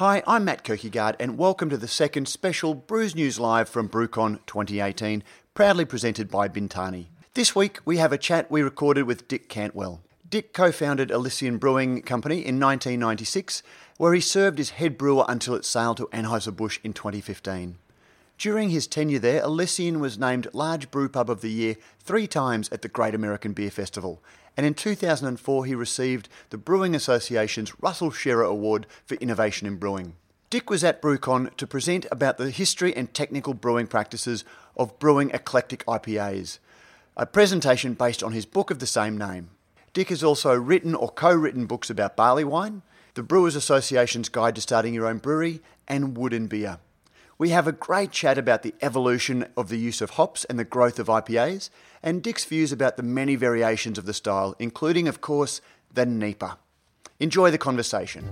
Hi, 0.00 0.22
I'm 0.26 0.46
Matt 0.46 0.64
Kirkegaard, 0.64 1.16
and 1.20 1.36
welcome 1.36 1.68
to 1.68 1.76
the 1.76 1.86
second 1.86 2.26
special 2.26 2.72
Brews 2.72 3.14
News 3.14 3.38
Live 3.38 3.68
from 3.68 3.86
BrewCon 3.86 4.38
2018, 4.46 5.22
proudly 5.52 5.84
presented 5.84 6.30
by 6.30 6.48
Bintani. 6.48 7.08
This 7.34 7.54
week 7.54 7.80
we 7.84 7.98
have 7.98 8.10
a 8.10 8.16
chat 8.16 8.50
we 8.50 8.62
recorded 8.62 9.02
with 9.02 9.28
Dick 9.28 9.50
Cantwell. 9.50 10.00
Dick 10.26 10.54
co 10.54 10.72
founded 10.72 11.10
Elysian 11.10 11.58
Brewing 11.58 12.00
Company 12.00 12.36
in 12.36 12.58
1996, 12.58 13.62
where 13.98 14.14
he 14.14 14.22
served 14.22 14.58
as 14.58 14.70
head 14.70 14.96
brewer 14.96 15.26
until 15.28 15.54
it 15.54 15.66
sailed 15.66 15.98
to 15.98 16.06
Anheuser-Busch 16.14 16.80
in 16.82 16.94
2015. 16.94 17.76
During 18.40 18.70
his 18.70 18.86
tenure 18.86 19.18
there, 19.18 19.42
Elysian 19.42 20.00
was 20.00 20.18
named 20.18 20.48
Large 20.54 20.90
Brew 20.90 21.10
Pub 21.10 21.28
of 21.28 21.42
the 21.42 21.50
Year 21.50 21.76
three 21.98 22.26
times 22.26 22.70
at 22.70 22.80
the 22.80 22.88
Great 22.88 23.14
American 23.14 23.52
Beer 23.52 23.70
Festival, 23.70 24.22
and 24.56 24.64
in 24.64 24.72
2004 24.72 25.66
he 25.66 25.74
received 25.74 26.26
the 26.48 26.56
Brewing 26.56 26.94
Association's 26.94 27.78
Russell 27.82 28.10
Scherer 28.10 28.44
Award 28.44 28.86
for 29.04 29.16
Innovation 29.16 29.66
in 29.66 29.76
Brewing. 29.76 30.14
Dick 30.48 30.70
was 30.70 30.82
at 30.82 31.02
BrewCon 31.02 31.54
to 31.56 31.66
present 31.66 32.06
about 32.10 32.38
the 32.38 32.48
history 32.48 32.96
and 32.96 33.12
technical 33.12 33.52
brewing 33.52 33.86
practices 33.86 34.42
of 34.74 34.98
brewing 34.98 35.30
eclectic 35.32 35.84
IPAs, 35.84 36.60
a 37.18 37.26
presentation 37.26 37.92
based 37.92 38.22
on 38.22 38.32
his 38.32 38.46
book 38.46 38.70
of 38.70 38.78
the 38.78 38.86
same 38.86 39.18
name. 39.18 39.50
Dick 39.92 40.08
has 40.08 40.24
also 40.24 40.54
written 40.54 40.94
or 40.94 41.10
co 41.10 41.30
written 41.30 41.66
books 41.66 41.90
about 41.90 42.16
barley 42.16 42.44
wine, 42.44 42.80
the 43.12 43.22
Brewers 43.22 43.54
Association's 43.54 44.30
Guide 44.30 44.54
to 44.54 44.62
Starting 44.62 44.94
Your 44.94 45.08
Own 45.08 45.18
Brewery, 45.18 45.60
and 45.86 46.16
Wooden 46.16 46.46
beer. 46.46 46.78
We 47.40 47.48
have 47.48 47.66
a 47.66 47.72
great 47.72 48.10
chat 48.10 48.36
about 48.36 48.62
the 48.62 48.74
evolution 48.82 49.46
of 49.56 49.70
the 49.70 49.78
use 49.78 50.02
of 50.02 50.10
hops 50.10 50.44
and 50.44 50.58
the 50.58 50.64
growth 50.64 50.98
of 50.98 51.06
IPAs, 51.06 51.70
and 52.02 52.22
Dick's 52.22 52.44
views 52.44 52.70
about 52.70 52.98
the 52.98 53.02
many 53.02 53.34
variations 53.34 53.96
of 53.96 54.04
the 54.04 54.12
style, 54.12 54.54
including, 54.58 55.08
of 55.08 55.22
course, 55.22 55.62
the 55.90 56.04
NEIPA. 56.04 56.58
Enjoy 57.18 57.50
the 57.50 57.56
conversation. 57.56 58.28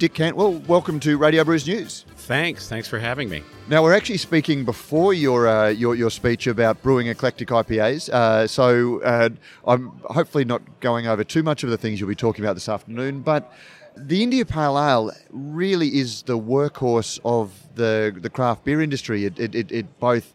Dick 0.00 0.14
Cantwell, 0.14 0.54
welcome 0.66 0.98
to 1.00 1.18
Radio 1.18 1.44
Brews 1.44 1.66
News. 1.66 2.06
Thanks. 2.16 2.70
Thanks 2.70 2.88
for 2.88 2.98
having 2.98 3.28
me. 3.28 3.42
Now 3.68 3.82
we're 3.82 3.92
actually 3.92 4.16
speaking 4.16 4.64
before 4.64 5.12
your 5.12 5.46
uh, 5.46 5.68
your, 5.68 5.94
your 5.94 6.08
speech 6.08 6.46
about 6.46 6.80
brewing 6.82 7.08
eclectic 7.08 7.48
IPAs. 7.48 8.08
Uh, 8.08 8.46
so 8.46 9.02
uh, 9.02 9.28
I'm 9.66 9.88
hopefully 10.04 10.46
not 10.46 10.62
going 10.80 11.06
over 11.06 11.22
too 11.22 11.42
much 11.42 11.64
of 11.64 11.68
the 11.68 11.76
things 11.76 12.00
you'll 12.00 12.08
be 12.08 12.14
talking 12.14 12.42
about 12.42 12.54
this 12.54 12.68
afternoon, 12.68 13.20
but. 13.20 13.52
The 13.96 14.22
India 14.22 14.46
Pale 14.46 14.78
Ale 14.78 15.10
really 15.30 15.98
is 15.98 16.22
the 16.22 16.38
workhorse 16.38 17.18
of 17.24 17.52
the 17.74 18.16
the 18.16 18.30
craft 18.30 18.64
beer 18.64 18.80
industry. 18.80 19.24
It, 19.24 19.38
it, 19.38 19.54
it, 19.54 19.72
it 19.72 19.98
both 19.98 20.32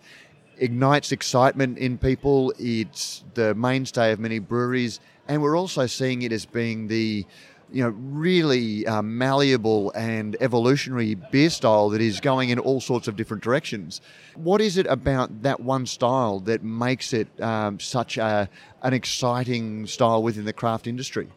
ignites 0.57 1.13
excitement 1.13 1.77
in 1.77 1.97
people. 1.97 2.53
It's 2.59 3.23
the 3.33 3.55
mainstay 3.55 4.11
of 4.11 4.19
many 4.19 4.39
breweries, 4.39 4.99
and 5.29 5.41
we're 5.41 5.57
also 5.57 5.87
seeing 5.87 6.21
it 6.23 6.33
as 6.33 6.45
being 6.45 6.89
the 6.89 7.25
you 7.71 7.83
know, 7.83 7.89
really 7.89 8.85
uh, 8.85 9.01
malleable 9.01 9.91
and 9.91 10.37
evolutionary 10.39 11.15
beer 11.15 11.49
style 11.49 11.89
that 11.89 12.01
is 12.01 12.19
going 12.19 12.49
in 12.49 12.59
all 12.59 12.79
sorts 12.79 13.07
of 13.07 13.15
different 13.15 13.43
directions. 13.43 14.01
What 14.35 14.61
is 14.61 14.77
it 14.77 14.85
about 14.87 15.41
that 15.43 15.59
one 15.59 15.85
style 15.85 16.39
that 16.41 16.63
makes 16.63 17.13
it 17.13 17.27
um, 17.41 17.79
such 17.79 18.17
a, 18.17 18.49
an 18.83 18.93
exciting 18.93 19.87
style 19.87 20.21
within 20.21 20.45
the 20.45 20.53
craft 20.53 20.87
industry? 20.87 21.27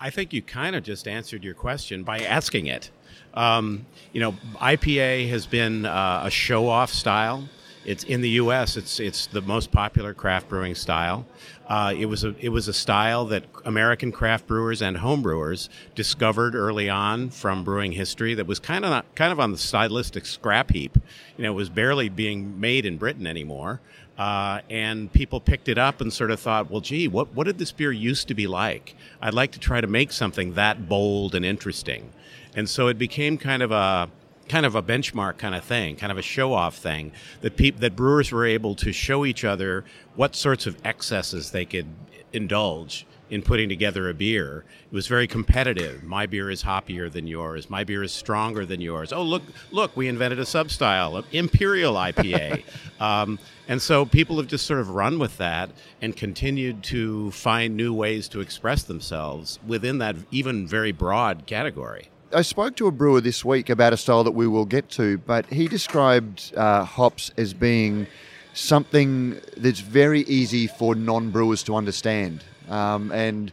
I 0.00 0.10
think 0.10 0.32
you 0.32 0.42
kind 0.42 0.76
of 0.76 0.84
just 0.84 1.08
answered 1.08 1.42
your 1.42 1.54
question 1.54 2.04
by 2.04 2.20
asking 2.20 2.66
it. 2.66 2.90
Um, 3.34 3.86
you 4.12 4.20
know, 4.20 4.32
IPA 4.56 5.28
has 5.30 5.46
been 5.46 5.86
uh, 5.86 6.22
a 6.24 6.30
show 6.30 6.68
off 6.68 6.92
style. 6.92 7.48
It's 7.84 8.04
in 8.04 8.20
the 8.20 8.30
U.S. 8.30 8.76
It's 8.76 9.00
it's 9.00 9.26
the 9.26 9.40
most 9.40 9.72
popular 9.72 10.12
craft 10.12 10.48
brewing 10.48 10.74
style. 10.74 11.26
Uh, 11.68 11.94
it 11.96 12.06
was 12.06 12.24
a 12.24 12.34
it 12.40 12.48
was 12.48 12.66
a 12.66 12.72
style 12.72 13.26
that 13.26 13.44
American 13.64 14.10
craft 14.10 14.46
brewers 14.46 14.80
and 14.80 14.96
home 14.96 15.20
brewers 15.20 15.68
discovered 15.94 16.54
early 16.54 16.88
on 16.88 17.28
from 17.28 17.62
brewing 17.62 17.92
history. 17.92 18.34
That 18.34 18.46
was 18.46 18.58
kind 18.58 18.86
of 18.86 19.04
kind 19.14 19.32
of 19.32 19.38
on 19.38 19.52
the 19.52 19.58
stylistic 19.58 20.24
scrap 20.24 20.70
heap. 20.70 20.96
You 21.36 21.44
know, 21.44 21.52
it 21.52 21.56
was 21.56 21.68
barely 21.68 22.08
being 22.08 22.58
made 22.58 22.86
in 22.86 22.96
Britain 22.96 23.26
anymore. 23.26 23.80
Uh, 24.16 24.62
and 24.68 25.12
people 25.12 25.40
picked 25.40 25.68
it 25.68 25.78
up 25.78 26.00
and 26.00 26.12
sort 26.12 26.32
of 26.32 26.40
thought, 26.40 26.68
well, 26.68 26.80
gee, 26.80 27.06
what, 27.06 27.32
what 27.34 27.44
did 27.44 27.58
this 27.58 27.70
beer 27.70 27.92
used 27.92 28.26
to 28.26 28.34
be 28.34 28.48
like? 28.48 28.96
I'd 29.22 29.32
like 29.32 29.52
to 29.52 29.60
try 29.60 29.80
to 29.80 29.86
make 29.86 30.10
something 30.10 30.54
that 30.54 30.88
bold 30.88 31.36
and 31.36 31.44
interesting. 31.44 32.10
And 32.56 32.68
so 32.68 32.88
it 32.88 32.98
became 32.98 33.38
kind 33.38 33.62
of 33.62 33.70
a 33.70 34.10
kind 34.48 34.66
of 34.66 34.74
a 34.74 34.82
benchmark 34.82 35.38
kind 35.38 35.54
of 35.54 35.64
thing, 35.64 35.96
kind 35.96 36.12
of 36.12 36.18
a 36.18 36.22
show 36.22 36.52
off 36.52 36.76
thing 36.76 37.12
that 37.40 37.56
peop- 37.56 37.80
that 37.80 37.94
brewers 37.94 38.32
were 38.32 38.46
able 38.46 38.74
to 38.76 38.92
show 38.92 39.24
each 39.24 39.44
other 39.44 39.84
what 40.16 40.34
sorts 40.34 40.66
of 40.66 40.76
excesses 40.84 41.50
they 41.50 41.64
could 41.64 41.86
indulge 42.32 43.06
in 43.30 43.42
putting 43.42 43.68
together 43.68 44.08
a 44.08 44.14
beer. 44.14 44.64
It 44.86 44.94
was 44.94 45.06
very 45.06 45.26
competitive. 45.26 46.02
My 46.02 46.26
beer 46.26 46.50
is 46.50 46.62
hoppier 46.62 47.12
than 47.12 47.26
yours. 47.26 47.68
My 47.68 47.84
beer 47.84 48.02
is 48.02 48.12
stronger 48.12 48.64
than 48.64 48.80
yours. 48.80 49.12
Oh, 49.12 49.22
look, 49.22 49.42
look, 49.70 49.96
we 49.96 50.08
invented 50.08 50.38
a 50.38 50.44
substyle, 50.44 51.18
of 51.18 51.26
Imperial 51.32 51.94
IPA. 51.94 52.64
um, 53.00 53.38
and 53.68 53.80
so 53.82 54.06
people 54.06 54.38
have 54.38 54.46
just 54.46 54.66
sort 54.66 54.80
of 54.80 54.90
run 54.90 55.18
with 55.18 55.36
that 55.38 55.70
and 56.00 56.16
continued 56.16 56.82
to 56.84 57.30
find 57.32 57.76
new 57.76 57.92
ways 57.92 58.28
to 58.28 58.40
express 58.40 58.82
themselves 58.82 59.58
within 59.66 59.98
that 59.98 60.16
even 60.30 60.66
very 60.66 60.92
broad 60.92 61.46
category. 61.46 62.08
I 62.30 62.42
spoke 62.42 62.76
to 62.76 62.86
a 62.86 62.90
brewer 62.90 63.22
this 63.22 63.42
week 63.42 63.70
about 63.70 63.94
a 63.94 63.96
style 63.96 64.22
that 64.24 64.32
we 64.32 64.46
will 64.46 64.66
get 64.66 64.90
to, 64.90 65.16
but 65.16 65.46
he 65.46 65.66
described 65.66 66.52
uh, 66.54 66.84
hops 66.84 67.30
as 67.38 67.54
being 67.54 68.06
something 68.52 69.40
that's 69.56 69.80
very 69.80 70.22
easy 70.22 70.66
for 70.66 70.94
non 70.94 71.30
brewers 71.30 71.62
to 71.62 71.74
understand. 71.74 72.44
Um, 72.68 73.12
and 73.12 73.50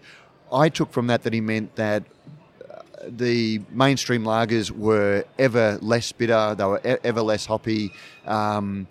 I 0.52 0.68
took 0.68 0.92
from 0.92 1.08
that 1.08 1.24
that 1.24 1.32
he 1.32 1.40
meant 1.40 1.74
that 1.78 2.04
uh, 2.70 2.82
the 3.08 3.62
mainstream 3.72 4.26
lagers 4.26 4.72
were 4.72 5.24
ever 5.40 5.80
less 5.82 6.12
bitter, 6.12 6.54
they 6.56 6.66
were 6.66 6.82
ever 6.84 7.22
less 7.22 7.46
hoppy. 7.46 7.94
Um, 8.26 8.88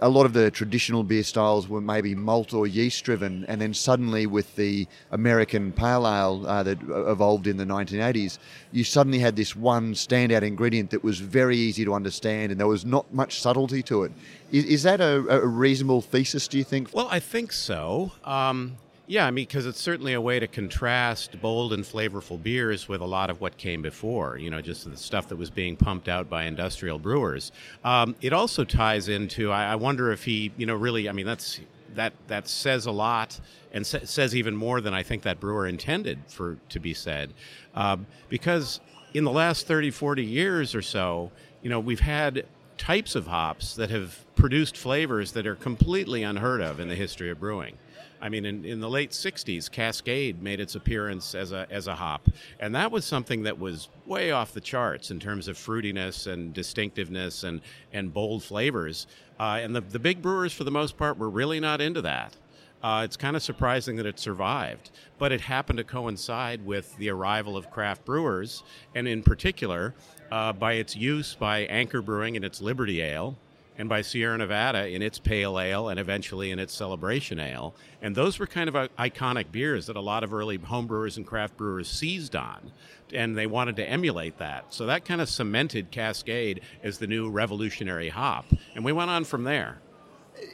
a 0.00 0.08
lot 0.08 0.26
of 0.26 0.32
the 0.32 0.50
traditional 0.50 1.02
beer 1.02 1.22
styles 1.22 1.68
were 1.68 1.80
maybe 1.80 2.14
malt 2.14 2.54
or 2.54 2.66
yeast 2.66 3.04
driven, 3.04 3.44
and 3.46 3.60
then 3.60 3.74
suddenly 3.74 4.26
with 4.26 4.54
the 4.56 4.86
American 5.10 5.72
Pale 5.72 6.06
Ale 6.06 6.46
uh, 6.46 6.62
that 6.62 6.78
evolved 6.82 7.46
in 7.46 7.56
the 7.56 7.64
1980s, 7.64 8.38
you 8.72 8.84
suddenly 8.84 9.18
had 9.18 9.36
this 9.36 9.56
one 9.56 9.94
standout 9.94 10.42
ingredient 10.42 10.90
that 10.90 11.02
was 11.02 11.18
very 11.18 11.56
easy 11.56 11.84
to 11.84 11.94
understand, 11.94 12.52
and 12.52 12.60
there 12.60 12.68
was 12.68 12.84
not 12.84 13.12
much 13.12 13.40
subtlety 13.40 13.82
to 13.82 14.04
it. 14.04 14.12
Is, 14.52 14.64
is 14.64 14.82
that 14.84 15.00
a, 15.00 15.26
a, 15.28 15.46
reasonable 15.46 16.00
thesis? 16.00 16.46
Do 16.46 16.58
you 16.58 16.64
think? 16.64 16.90
Well, 16.92 17.08
I 17.10 17.20
think 17.20 17.52
so. 17.52 18.12
Um, 18.24 18.76
yeah, 19.08 19.26
I 19.26 19.30
mean, 19.30 19.44
because 19.44 19.66
it's 19.66 19.80
certainly 19.80 20.14
a 20.14 20.20
way 20.20 20.40
to 20.40 20.48
contrast 20.48 21.40
bold 21.40 21.72
and 21.72 21.84
flavorful 21.84 22.42
beers 22.42 22.88
with 22.88 23.00
a 23.00 23.06
lot 23.06 23.30
of 23.30 23.40
what 23.40 23.56
came 23.56 23.80
before, 23.80 24.36
you 24.36 24.50
know, 24.50 24.60
just 24.60 24.88
the 24.90 24.96
stuff 24.96 25.28
that 25.28 25.36
was 25.36 25.48
being 25.48 25.76
pumped 25.76 26.08
out 26.08 26.28
by 26.28 26.44
industrial 26.44 26.98
brewers. 26.98 27.52
Um, 27.84 28.16
it 28.20 28.32
also 28.32 28.64
ties 28.64 29.08
into, 29.08 29.52
I, 29.52 29.72
I, 29.72 29.76
wonder 29.76 30.10
if 30.10 30.24
he, 30.24 30.52
you 30.56 30.66
know, 30.66 30.74
really, 30.74 31.08
I 31.08 31.12
mean, 31.12 31.26
that's 31.26 31.60
that 31.94 32.12
that 32.26 32.48
says 32.48 32.86
a 32.86 32.90
lot 32.90 33.38
and 33.72 33.86
sa- 33.86 34.04
says 34.04 34.34
even 34.34 34.56
more 34.56 34.80
than 34.80 34.92
I 34.92 35.02
think 35.02 35.22
that 35.22 35.38
brewer 35.38 35.66
intended 35.66 36.18
for 36.26 36.58
to 36.70 36.80
be 36.80 36.92
said. 36.92 37.32
Um, 37.74 38.06
because 38.28 38.80
in 39.14 39.24
the 39.24 39.32
last 39.32 39.68
30, 39.68 39.92
40 39.92 40.24
years 40.24 40.74
or 40.74 40.82
so, 40.82 41.30
you 41.62 41.70
know, 41.70 41.78
we've 41.78 42.00
had 42.00 42.44
types 42.76 43.14
of 43.14 43.28
hops 43.28 43.76
that 43.76 43.90
have 43.90 44.24
produced 44.34 44.76
flavors 44.76 45.32
that 45.32 45.46
are 45.46 45.54
completely 45.56 46.22
unheard 46.22 46.60
of 46.60 46.80
in 46.80 46.88
the 46.88 46.94
history 46.94 47.30
of 47.30 47.40
brewing. 47.40 47.76
I 48.26 48.28
mean, 48.28 48.44
in, 48.44 48.64
in 48.64 48.80
the 48.80 48.90
late 48.90 49.12
60s, 49.12 49.70
Cascade 49.70 50.42
made 50.42 50.58
its 50.58 50.74
appearance 50.74 51.32
as 51.36 51.52
a, 51.52 51.64
as 51.70 51.86
a 51.86 51.94
hop. 51.94 52.26
And 52.58 52.74
that 52.74 52.90
was 52.90 53.04
something 53.04 53.44
that 53.44 53.60
was 53.60 53.88
way 54.04 54.32
off 54.32 54.52
the 54.52 54.60
charts 54.60 55.12
in 55.12 55.20
terms 55.20 55.46
of 55.46 55.56
fruitiness 55.56 56.26
and 56.26 56.52
distinctiveness 56.52 57.44
and, 57.44 57.60
and 57.92 58.12
bold 58.12 58.42
flavors. 58.42 59.06
Uh, 59.38 59.60
and 59.62 59.76
the, 59.76 59.80
the 59.80 60.00
big 60.00 60.22
brewers, 60.22 60.52
for 60.52 60.64
the 60.64 60.72
most 60.72 60.96
part, 60.96 61.18
were 61.18 61.30
really 61.30 61.60
not 61.60 61.80
into 61.80 62.02
that. 62.02 62.34
Uh, 62.82 63.02
it's 63.04 63.16
kind 63.16 63.36
of 63.36 63.44
surprising 63.44 63.94
that 63.94 64.06
it 64.06 64.18
survived, 64.18 64.90
but 65.18 65.30
it 65.30 65.42
happened 65.42 65.76
to 65.76 65.84
coincide 65.84 66.66
with 66.66 66.96
the 66.96 67.08
arrival 67.08 67.56
of 67.56 67.70
craft 67.70 68.04
brewers, 68.04 68.64
and 68.96 69.06
in 69.06 69.22
particular, 69.22 69.94
uh, 70.32 70.52
by 70.52 70.72
its 70.72 70.96
use 70.96 71.36
by 71.36 71.60
Anchor 71.66 72.02
Brewing 72.02 72.34
and 72.34 72.44
its 72.44 72.60
Liberty 72.60 73.02
Ale, 73.02 73.36
and 73.78 73.88
by 73.88 74.02
Sierra 74.02 74.38
Nevada 74.38 74.88
in 74.88 75.02
its 75.02 75.18
pale 75.18 75.58
ale 75.58 75.88
and 75.88 76.00
eventually 76.00 76.50
in 76.50 76.58
its 76.58 76.74
celebration 76.74 77.38
ale. 77.38 77.74
And 78.00 78.14
those 78.14 78.38
were 78.38 78.46
kind 78.46 78.68
of 78.68 78.74
iconic 78.96 79.52
beers 79.52 79.86
that 79.86 79.96
a 79.96 80.00
lot 80.00 80.24
of 80.24 80.32
early 80.32 80.58
homebrewers 80.58 81.16
and 81.16 81.26
craft 81.26 81.56
brewers 81.56 81.88
seized 81.88 82.34
on. 82.34 82.72
And 83.12 83.36
they 83.36 83.46
wanted 83.46 83.76
to 83.76 83.88
emulate 83.88 84.38
that. 84.38 84.72
So 84.72 84.86
that 84.86 85.04
kind 85.04 85.20
of 85.20 85.28
cemented 85.28 85.90
Cascade 85.90 86.60
as 86.82 86.98
the 86.98 87.06
new 87.06 87.30
revolutionary 87.30 88.08
hop. 88.08 88.46
And 88.74 88.84
we 88.84 88.92
went 88.92 89.10
on 89.10 89.24
from 89.24 89.44
there. 89.44 89.78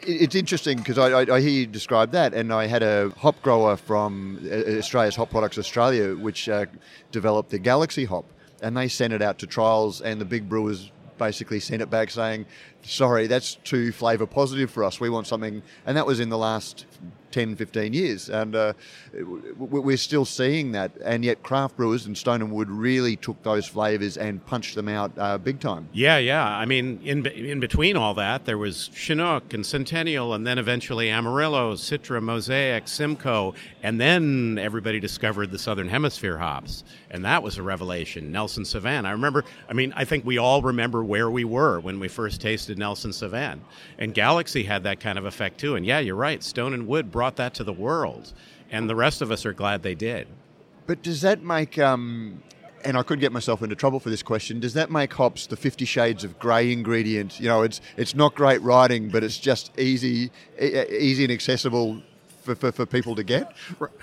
It's 0.02 0.34
interesting 0.34 0.78
because 0.78 0.98
I, 0.98 1.08
I, 1.08 1.36
I, 1.36 1.40
hear 1.40 1.50
you 1.50 1.66
describe 1.66 2.12
that, 2.12 2.34
and 2.34 2.52
I 2.52 2.66
had 2.66 2.84
a 2.84 3.10
hop 3.18 3.42
grower 3.42 3.76
from 3.76 4.38
uh, 4.48 4.78
Australia's 4.78 5.16
Hop 5.16 5.30
Products 5.30 5.58
Australia, 5.58 6.14
which 6.14 6.48
uh, 6.48 6.66
developed 7.10 7.50
the 7.50 7.58
Galaxy 7.58 8.04
hop, 8.04 8.24
and 8.62 8.76
they 8.76 8.86
sent 8.86 9.12
it 9.12 9.22
out 9.22 9.40
to 9.40 9.46
trials, 9.48 10.00
and 10.00 10.20
the 10.20 10.24
big 10.24 10.48
brewers 10.48 10.92
basically 11.18 11.60
sent 11.60 11.82
it 11.82 11.90
back 11.90 12.10
saying, 12.10 12.46
"Sorry, 12.82 13.26
that's 13.26 13.56
too 13.56 13.92
flavour 13.92 14.26
positive 14.26 14.70
for 14.70 14.84
us. 14.84 15.00
We 15.00 15.10
want 15.10 15.26
something," 15.26 15.62
and 15.86 15.96
that 15.96 16.06
was 16.06 16.20
in 16.20 16.28
the 16.28 16.38
last 16.38 16.86
10, 17.32 17.56
15 17.56 17.92
years. 17.92 18.28
And 18.28 18.54
uh, 18.54 18.74
we're 19.58 19.96
still 19.96 20.24
seeing 20.24 20.72
that. 20.72 20.92
And 21.04 21.24
yet, 21.24 21.42
craft 21.42 21.76
brewers 21.76 22.06
and 22.06 22.16
Stone 22.16 22.42
and 22.42 22.52
Wood 22.52 22.70
really 22.70 23.16
took 23.16 23.42
those 23.42 23.66
flavours 23.66 24.16
and 24.16 24.44
punched 24.46 24.74
them 24.74 24.88
out 24.88 25.12
uh, 25.18 25.38
big 25.38 25.58
time. 25.58 25.88
Yeah, 25.92 26.18
yeah. 26.18 26.46
I 26.46 26.66
mean, 26.66 27.00
in, 27.02 27.26
in 27.26 27.58
between 27.58 27.96
all 27.96 28.14
that, 28.14 28.44
there 28.44 28.58
was 28.58 28.90
Chinook 28.94 29.52
and 29.54 29.66
Centennial, 29.66 30.34
and 30.34 30.46
then 30.46 30.58
eventually 30.58 31.10
Amarillo, 31.10 31.74
Citra, 31.74 32.22
Mosaic, 32.22 32.86
Simcoe. 32.86 33.54
And 33.82 34.00
then 34.00 34.58
everybody 34.58 35.00
discovered 35.00 35.50
the 35.50 35.58
Southern 35.58 35.88
Hemisphere 35.88 36.38
hops. 36.38 36.84
And 37.10 37.24
that 37.24 37.42
was 37.42 37.58
a 37.58 37.62
revelation. 37.62 38.30
Nelson 38.30 38.64
Sauvin. 38.64 39.04
I 39.06 39.12
remember, 39.12 39.44
I 39.68 39.72
mean, 39.72 39.92
I 39.96 40.04
think 40.04 40.24
we 40.24 40.38
all 40.38 40.62
remember 40.62 41.02
where 41.02 41.30
we 41.30 41.44
were 41.44 41.80
when 41.80 41.98
we 41.98 42.08
first 42.08 42.40
tasted 42.40 42.71
Nelson 42.78 43.10
Sauvin. 43.10 43.60
And 43.98 44.14
Galaxy 44.14 44.64
had 44.64 44.84
that 44.84 45.00
kind 45.00 45.18
of 45.18 45.24
effect 45.24 45.58
too. 45.58 45.76
And 45.76 45.84
yeah, 45.86 45.98
you're 45.98 46.16
right. 46.16 46.42
Stone 46.42 46.74
and 46.74 46.86
Wood 46.86 47.10
brought 47.10 47.36
that 47.36 47.54
to 47.54 47.64
the 47.64 47.72
world, 47.72 48.32
and 48.70 48.88
the 48.88 48.96
rest 48.96 49.22
of 49.22 49.30
us 49.30 49.44
are 49.46 49.52
glad 49.52 49.82
they 49.82 49.94
did. 49.94 50.26
But 50.86 51.02
does 51.02 51.20
that 51.22 51.42
make 51.42 51.78
um, 51.78 52.42
and 52.84 52.96
I 52.96 53.02
could 53.02 53.20
get 53.20 53.32
myself 53.32 53.62
into 53.62 53.74
trouble 53.74 54.00
for 54.00 54.10
this 54.10 54.22
question. 54.22 54.60
Does 54.60 54.74
that 54.74 54.90
make 54.90 55.12
hops 55.12 55.46
the 55.46 55.56
Fifty 55.56 55.84
Shades 55.84 56.24
of 56.24 56.38
Grey 56.38 56.72
ingredient? 56.72 57.40
You 57.40 57.48
know, 57.48 57.62
it's 57.62 57.80
it's 57.96 58.14
not 58.14 58.34
great 58.34 58.60
writing, 58.62 59.08
but 59.08 59.22
it's 59.22 59.38
just 59.38 59.78
easy, 59.78 60.30
easy 60.60 61.24
and 61.24 61.32
accessible 61.32 62.02
for, 62.42 62.54
for, 62.54 62.72
for 62.72 62.86
people 62.86 63.14
to 63.16 63.22
get. 63.22 63.54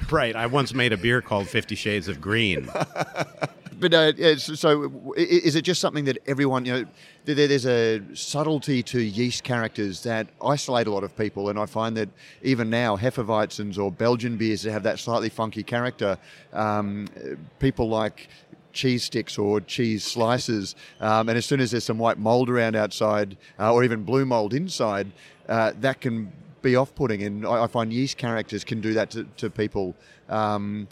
Right. 0.09 0.35
I 0.35 0.45
once 0.45 0.73
made 0.73 0.93
a 0.93 0.97
beer 0.97 1.21
called 1.21 1.47
Fifty 1.47 1.75
Shades 1.75 2.07
of 2.07 2.21
Green. 2.21 2.69
but 3.79 3.93
uh, 3.93 4.37
so 4.37 5.13
is 5.15 5.55
it 5.55 5.61
just 5.61 5.81
something 5.81 6.05
that 6.05 6.17
everyone 6.27 6.65
you 6.65 6.73
know? 6.73 6.85
There's 7.25 7.65
a 7.67 8.01
subtlety 8.13 8.81
to 8.83 8.99
yeast 8.99 9.43
characters 9.43 10.01
that 10.03 10.27
isolate 10.43 10.87
a 10.87 10.91
lot 10.91 11.03
of 11.03 11.15
people, 11.15 11.49
and 11.49 11.59
I 11.59 11.65
find 11.65 11.95
that 11.97 12.09
even 12.41 12.69
now 12.69 12.97
Hefeweizens 12.97 13.77
or 13.77 13.91
Belgian 13.91 14.35
beers 14.35 14.63
that 14.63 14.71
have 14.71 14.83
that 14.83 14.99
slightly 14.99 15.29
funky 15.29 15.61
character, 15.61 16.17
um, 16.53 17.07
people 17.59 17.87
like 17.87 18.29
cheese 18.73 19.03
sticks 19.03 19.37
or 19.37 19.61
cheese 19.61 20.03
slices, 20.03 20.75
um, 21.01 21.29
and 21.29 21.37
as 21.37 21.45
soon 21.45 21.59
as 21.59 21.71
there's 21.71 21.83
some 21.83 21.99
white 21.99 22.17
mold 22.17 22.49
around 22.49 22.75
outside, 22.75 23.37
uh, 23.59 23.71
or 23.71 23.83
even 23.83 24.03
blue 24.03 24.25
mold 24.25 24.53
inside, 24.53 25.11
uh, 25.47 25.71
that 25.79 26.01
can 26.01 26.31
be 26.61 26.75
off-putting, 26.75 27.23
and 27.23 27.45
I, 27.45 27.63
I, 27.63 27.67
find 27.67 27.91
yeast 27.93 28.17
characters 28.17 28.63
can 28.63 28.81
do 28.81 28.93
that 28.93 29.11
to, 29.11 29.23
to 29.37 29.49
people. 29.49 29.95
Um, 30.27 30.87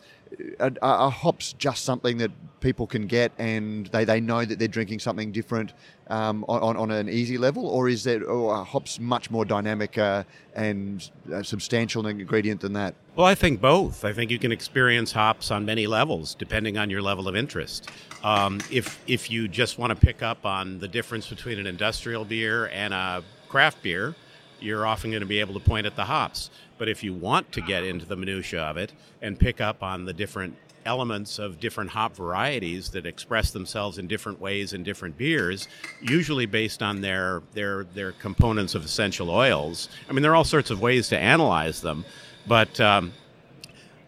are, 0.60 1.12
hops 1.12 1.54
just 1.54 1.84
something 1.84 2.18
that 2.18 2.32
people 2.60 2.88
can 2.88 3.08
get 3.08 3.32
and 3.38 3.88
they, 3.88 4.04
they 4.04 4.20
know 4.20 4.44
that 4.44 4.60
they're 4.60 4.68
drinking 4.68 5.00
something 5.00 5.32
different 5.32 5.74
um, 6.10 6.44
on, 6.48 6.76
on 6.76 6.92
an 6.92 7.10
easy 7.10 7.38
level, 7.38 7.68
or 7.68 7.90
is 7.90 8.04
that 8.06 8.24
or 8.24 8.64
hops 8.64 9.00
much 9.00 9.30
more 9.30 9.46
dynamic 9.46 9.98
uh, 9.98 10.24
and 10.56 11.12
uh, 11.34 11.44
substantial 11.44 12.08
ingredient 12.08 12.62
than 12.62 12.74
that? 12.74 12.96
Well, 13.16 13.28
I 13.28 13.36
think 13.36 13.62
both. 13.62 14.06
I 14.06 14.14
think 14.14 14.32
you 14.32 14.40
can 14.40 14.52
experience 14.52 15.12
hops 15.12 15.52
on 15.52 15.66
many 15.66 15.88
levels 15.88 16.36
depending 16.36 16.78
on 16.78 16.90
your 16.90 17.02
level 17.02 17.28
of 17.28 17.36
interest. 17.36 17.90
Um, 18.24 18.60
if 18.72 19.00
if 19.08 19.30
you 19.30 19.48
just 19.48 19.78
want 19.78 19.92
to 19.92 19.96
pick 19.96 20.24
up 20.24 20.46
on 20.46 20.80
the 20.80 20.88
difference 20.88 21.28
between 21.28 21.60
an 21.60 21.68
industrial 21.68 22.26
beer 22.26 22.68
and 22.68 22.94
a 22.94 23.24
craft 23.48 23.82
beer, 23.84 24.16
you're 24.60 24.86
often 24.86 25.12
going 25.12 25.22
to 25.22 25.28
be 25.28 25.40
able 25.40 25.54
to 25.54 25.60
point 25.60 25.86
at 25.86 25.96
the 25.96 26.06
hops. 26.06 26.50
But 26.78 26.90
if 26.90 27.04
you 27.04 27.14
want 27.14 27.52
to 27.54 27.62
get 27.62 27.84
into 27.84 28.06
the 28.06 28.16
minutia 28.16 28.62
of 28.62 28.78
it 28.78 28.94
and 29.22 29.40
pick 29.40 29.62
up 29.62 29.84
on 29.84 30.06
the 30.06 30.14
different 30.14 30.56
elements 30.86 31.38
of 31.38 31.60
different 31.60 31.90
hop 31.90 32.16
varieties 32.16 32.90
that 32.92 33.06
express 33.06 33.52
themselves 33.52 33.98
in 33.98 34.08
different 34.08 34.40
ways 34.40 34.74
in 34.74 34.84
different 34.84 35.18
beers, 35.18 35.68
usually 36.02 36.46
based 36.46 36.82
on 36.82 37.02
their 37.02 37.44
their 37.54 37.84
their 37.84 38.14
components 38.14 38.74
of 38.74 38.86
essential 38.86 39.30
oils. 39.30 39.90
I 40.10 40.14
mean, 40.14 40.22
there 40.22 40.32
are 40.32 40.36
all 40.36 40.44
sorts 40.44 40.72
of 40.72 40.82
ways 40.82 41.10
to 41.10 41.18
analyze 41.18 41.82
them, 41.82 42.06
but 42.48 42.80
um, 42.80 43.14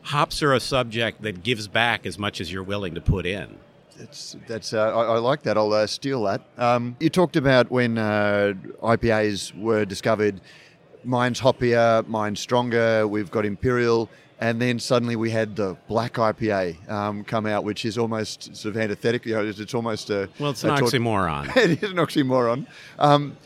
hops 0.04 0.42
are 0.42 0.54
a 0.54 0.60
subject 0.60 1.22
that 1.22 1.44
gives 1.44 1.68
back 1.68 2.06
as 2.06 2.18
much 2.18 2.40
as 2.40 2.52
you're 2.52 2.64
willing 2.64 2.96
to 2.96 3.02
put 3.02 3.26
in. 3.26 3.58
That's 4.00 4.38
that's 4.48 4.74
uh, 4.74 4.98
I, 4.98 5.16
I, 5.16 5.18
like 5.20 5.44
that. 5.44 5.58
I'll 5.58 5.74
uh, 5.74 5.86
steal 5.86 6.24
that. 6.24 6.42
Um, 6.58 6.96
you 7.02 7.10
talked 7.10 7.36
about 7.36 7.70
when 7.70 7.98
uh, 7.98 8.54
IPAs 8.82 9.60
were 9.60 9.84
discovered. 9.84 10.40
Mine's 11.04 11.42
hoppier, 11.42 12.08
mine's 12.08 12.40
stronger. 12.40 13.06
We've 13.08 13.30
got 13.30 13.46
imperial, 13.46 14.10
and 14.40 14.62
then 14.62 14.80
suddenly 14.80 15.18
we 15.18 15.32
had 15.32 15.56
the 15.58 15.76
black 15.90 16.14
IPA 16.14 16.90
um, 16.90 17.26
come 17.26 17.46
out, 17.46 17.66
which 17.66 17.84
is 17.84 17.98
almost 17.98 18.56
sort 18.56 18.76
of 18.76 18.82
antithetical. 18.82 19.32
You 19.32 19.36
know, 19.36 19.46
it's, 19.46 19.60
it's 19.60 19.74
almost 19.74 20.10
a 20.10 20.30
well, 20.40 20.52
it's 20.52 20.64
an 20.64 20.72
oxymoron. 20.72 21.56
it 21.58 21.84
is 21.84 21.92
an 21.92 21.98
oxymoron, 21.98 22.68
um, 22.98 23.38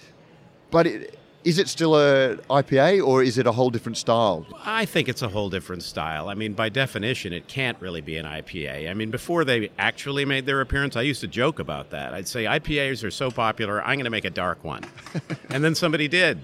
but. 0.69 0.87
It, 0.87 1.19
is 1.43 1.57
it 1.57 1.67
still 1.67 1.95
a 1.95 2.37
IPA 2.49 3.05
or 3.05 3.21
is 3.23 3.37
it 3.37 3.45
a 3.45 3.51
whole 3.51 3.69
different 3.69 3.97
style? 3.97 4.45
I 4.65 4.85
think 4.85 5.09
it's 5.09 5.21
a 5.21 5.27
whole 5.27 5.49
different 5.49 5.83
style. 5.83 6.29
I 6.29 6.33
mean, 6.33 6.53
by 6.53 6.69
definition, 6.69 7.33
it 7.33 7.47
can't 7.47 7.79
really 7.81 8.01
be 8.01 8.17
an 8.17 8.25
IPA. 8.25 8.89
I 8.89 8.93
mean, 8.93 9.11
before 9.11 9.43
they 9.43 9.69
actually 9.77 10.25
made 10.25 10.45
their 10.45 10.61
appearance, 10.61 10.95
I 10.95 11.01
used 11.01 11.21
to 11.21 11.27
joke 11.27 11.59
about 11.59 11.89
that. 11.91 12.13
I'd 12.13 12.27
say 12.27 12.45
IPAs 12.45 13.03
are 13.03 13.11
so 13.11 13.29
popular, 13.29 13.81
I'm 13.81 13.95
going 13.95 14.05
to 14.05 14.09
make 14.09 14.25
a 14.25 14.29
dark 14.29 14.63
one. 14.63 14.83
and 15.49 15.63
then 15.63 15.75
somebody 15.75 16.07
did. 16.07 16.39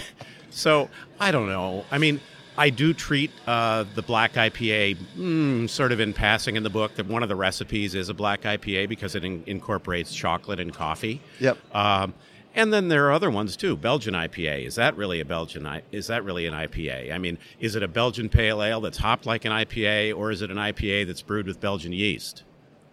so, 0.50 0.88
I 1.18 1.30
don't 1.30 1.48
know. 1.48 1.84
I 1.90 1.98
mean, 1.98 2.20
I 2.58 2.70
do 2.70 2.94
treat 2.94 3.30
uh, 3.46 3.84
the 3.94 4.02
black 4.02 4.34
IPA 4.34 4.96
mm, 5.16 5.68
sort 5.68 5.92
of 5.92 6.00
in 6.00 6.12
passing 6.14 6.56
in 6.56 6.62
the 6.62 6.70
book 6.70 6.94
that 6.94 7.06
one 7.06 7.22
of 7.22 7.28
the 7.28 7.36
recipes 7.36 7.94
is 7.94 8.08
a 8.08 8.14
black 8.14 8.42
IPA 8.42 8.88
because 8.88 9.14
it 9.14 9.24
in- 9.24 9.44
incorporates 9.46 10.14
chocolate 10.14 10.60
and 10.60 10.72
coffee. 10.72 11.20
Yep. 11.40 11.58
Um, 11.74 12.14
and 12.56 12.72
then 12.72 12.88
there 12.88 13.06
are 13.06 13.12
other 13.12 13.30
ones 13.30 13.56
too. 13.56 13.76
Belgian 13.76 14.14
IPA 14.14 14.66
is 14.66 14.74
that 14.74 14.96
really 14.96 15.20
a 15.20 15.24
Belgian? 15.24 15.68
Is 15.92 16.06
that 16.08 16.24
really 16.24 16.46
an 16.46 16.54
IPA? 16.54 17.12
I 17.12 17.18
mean, 17.18 17.38
is 17.60 17.76
it 17.76 17.82
a 17.82 17.88
Belgian 17.88 18.28
pale 18.28 18.62
ale 18.62 18.80
that's 18.80 18.98
hopped 18.98 19.26
like 19.26 19.44
an 19.44 19.52
IPA, 19.52 20.16
or 20.16 20.30
is 20.30 20.42
it 20.42 20.50
an 20.50 20.56
IPA 20.56 21.06
that's 21.06 21.22
brewed 21.22 21.46
with 21.46 21.60
Belgian 21.60 21.92
yeast, 21.92 22.42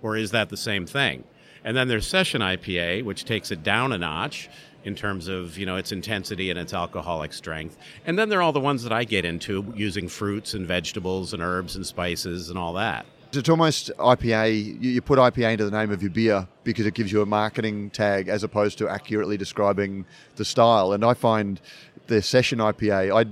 or 0.01 0.18
is 0.18 0.31
that 0.31 0.50
the 0.50 0.57
same 0.57 0.86
thing? 0.86 1.24
And 1.63 1.77
then 1.77 1.88
there's 1.88 2.06
session 2.06 2.42
IPA, 2.42 3.06
which 3.06 3.24
takes 3.24 3.50
it 3.50 3.63
down 3.63 3.94
a 3.94 3.98
notch 3.98 4.50
in 4.83 4.95
terms 4.95 5.30
of 5.30 5.57
you 5.57 5.65
know 5.65 5.77
its 5.77 5.92
intensity 5.92 6.50
and 6.50 6.60
its 6.60 6.74
alcoholic 6.74 7.31
strength. 7.31 7.77
And 8.06 8.19
then 8.19 8.30
there 8.30 8.39
are 8.39 8.42
all 8.42 8.51
the 8.51 8.60
ones 8.60 8.83
that 8.83 8.92
I 8.92 9.06
get 9.06 9.24
into 9.24 9.74
using 9.75 10.10
fruits 10.10 10.54
and 10.54 10.68
vegetables 10.68 11.33
and 11.33 11.42
herbs 11.42 11.75
and 11.75 11.86
spices 11.86 12.50
and 12.50 12.60
all 12.60 12.74
that. 12.74 13.05
It's 13.36 13.50
almost 13.50 13.92
IPA. 13.98 14.82
You 14.82 15.02
put 15.02 15.20
IPA 15.20 15.54
into 15.54 15.66
the 15.66 15.78
name 15.78 15.92
of 15.92 16.02
your 16.02 16.12
beer 16.12 16.48
because 16.63 16.86
it 16.86 16.94
gives 16.94 17.12
you 17.12 17.22
a 17.22 17.25
marketing 17.25 17.90
tag 17.90 18.28
as 18.28 18.44
opposed 18.44 18.78
to 18.80 18.90
accurately 18.90 19.38
describing 19.38 20.06
the 20.36 20.46
style. 20.46 20.94
And 20.94 21.04
I 21.04 21.13
find 21.13 21.60
the 22.08 22.22
session 22.22 22.60
IPA, 22.60 23.25
I 23.25 23.30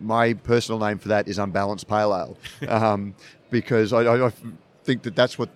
my 0.00 0.34
personal 0.34 0.78
name 0.78 0.98
for 0.98 1.08
that 1.08 1.28
is 1.28 1.38
unbalanced 1.38 1.88
pale 1.88 2.14
ale, 2.14 2.36
um, 2.68 3.14
because 3.50 3.92
I, 3.92 4.26
I, 4.26 4.32
think 4.84 5.02
that 5.02 5.14
that's 5.14 5.38
what 5.38 5.48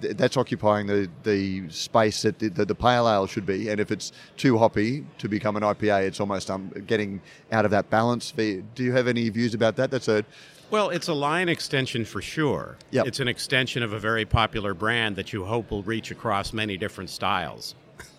that's 0.00 0.36
occupying 0.36 0.88
the, 0.88 1.08
the 1.22 1.68
space 1.70 2.22
that 2.22 2.40
the, 2.40 2.48
the, 2.48 2.64
the, 2.64 2.74
pale 2.74 3.08
ale 3.08 3.28
should 3.28 3.46
be. 3.46 3.68
And 3.68 3.80
if 3.80 3.92
it's 3.92 4.10
too 4.36 4.58
hoppy 4.58 5.06
to 5.18 5.28
become 5.28 5.56
an 5.56 5.62
IPA, 5.62 6.06
it's 6.08 6.18
almost 6.18 6.50
um, 6.50 6.68
getting 6.86 7.20
out 7.52 7.64
of 7.64 7.70
that 7.70 7.90
balance. 7.90 8.32
Do 8.32 8.64
you 8.76 8.92
have 8.92 9.06
any 9.06 9.28
views 9.28 9.54
about 9.54 9.76
that? 9.76 9.92
That's 9.92 10.08
a 10.08 10.24
well, 10.72 10.88
it's 10.88 11.08
a 11.08 11.14
line 11.14 11.50
extension 11.50 12.06
for 12.06 12.22
sure. 12.22 12.76
Yep. 12.92 13.06
It's 13.06 13.20
an 13.20 13.28
extension 13.28 13.82
of 13.82 13.92
a 13.92 13.98
very 13.98 14.24
popular 14.24 14.72
brand 14.72 15.16
that 15.16 15.30
you 15.32 15.44
hope 15.44 15.70
will 15.70 15.82
reach 15.82 16.10
across 16.10 16.54
many 16.54 16.78
different 16.78 17.10
styles. 17.10 17.74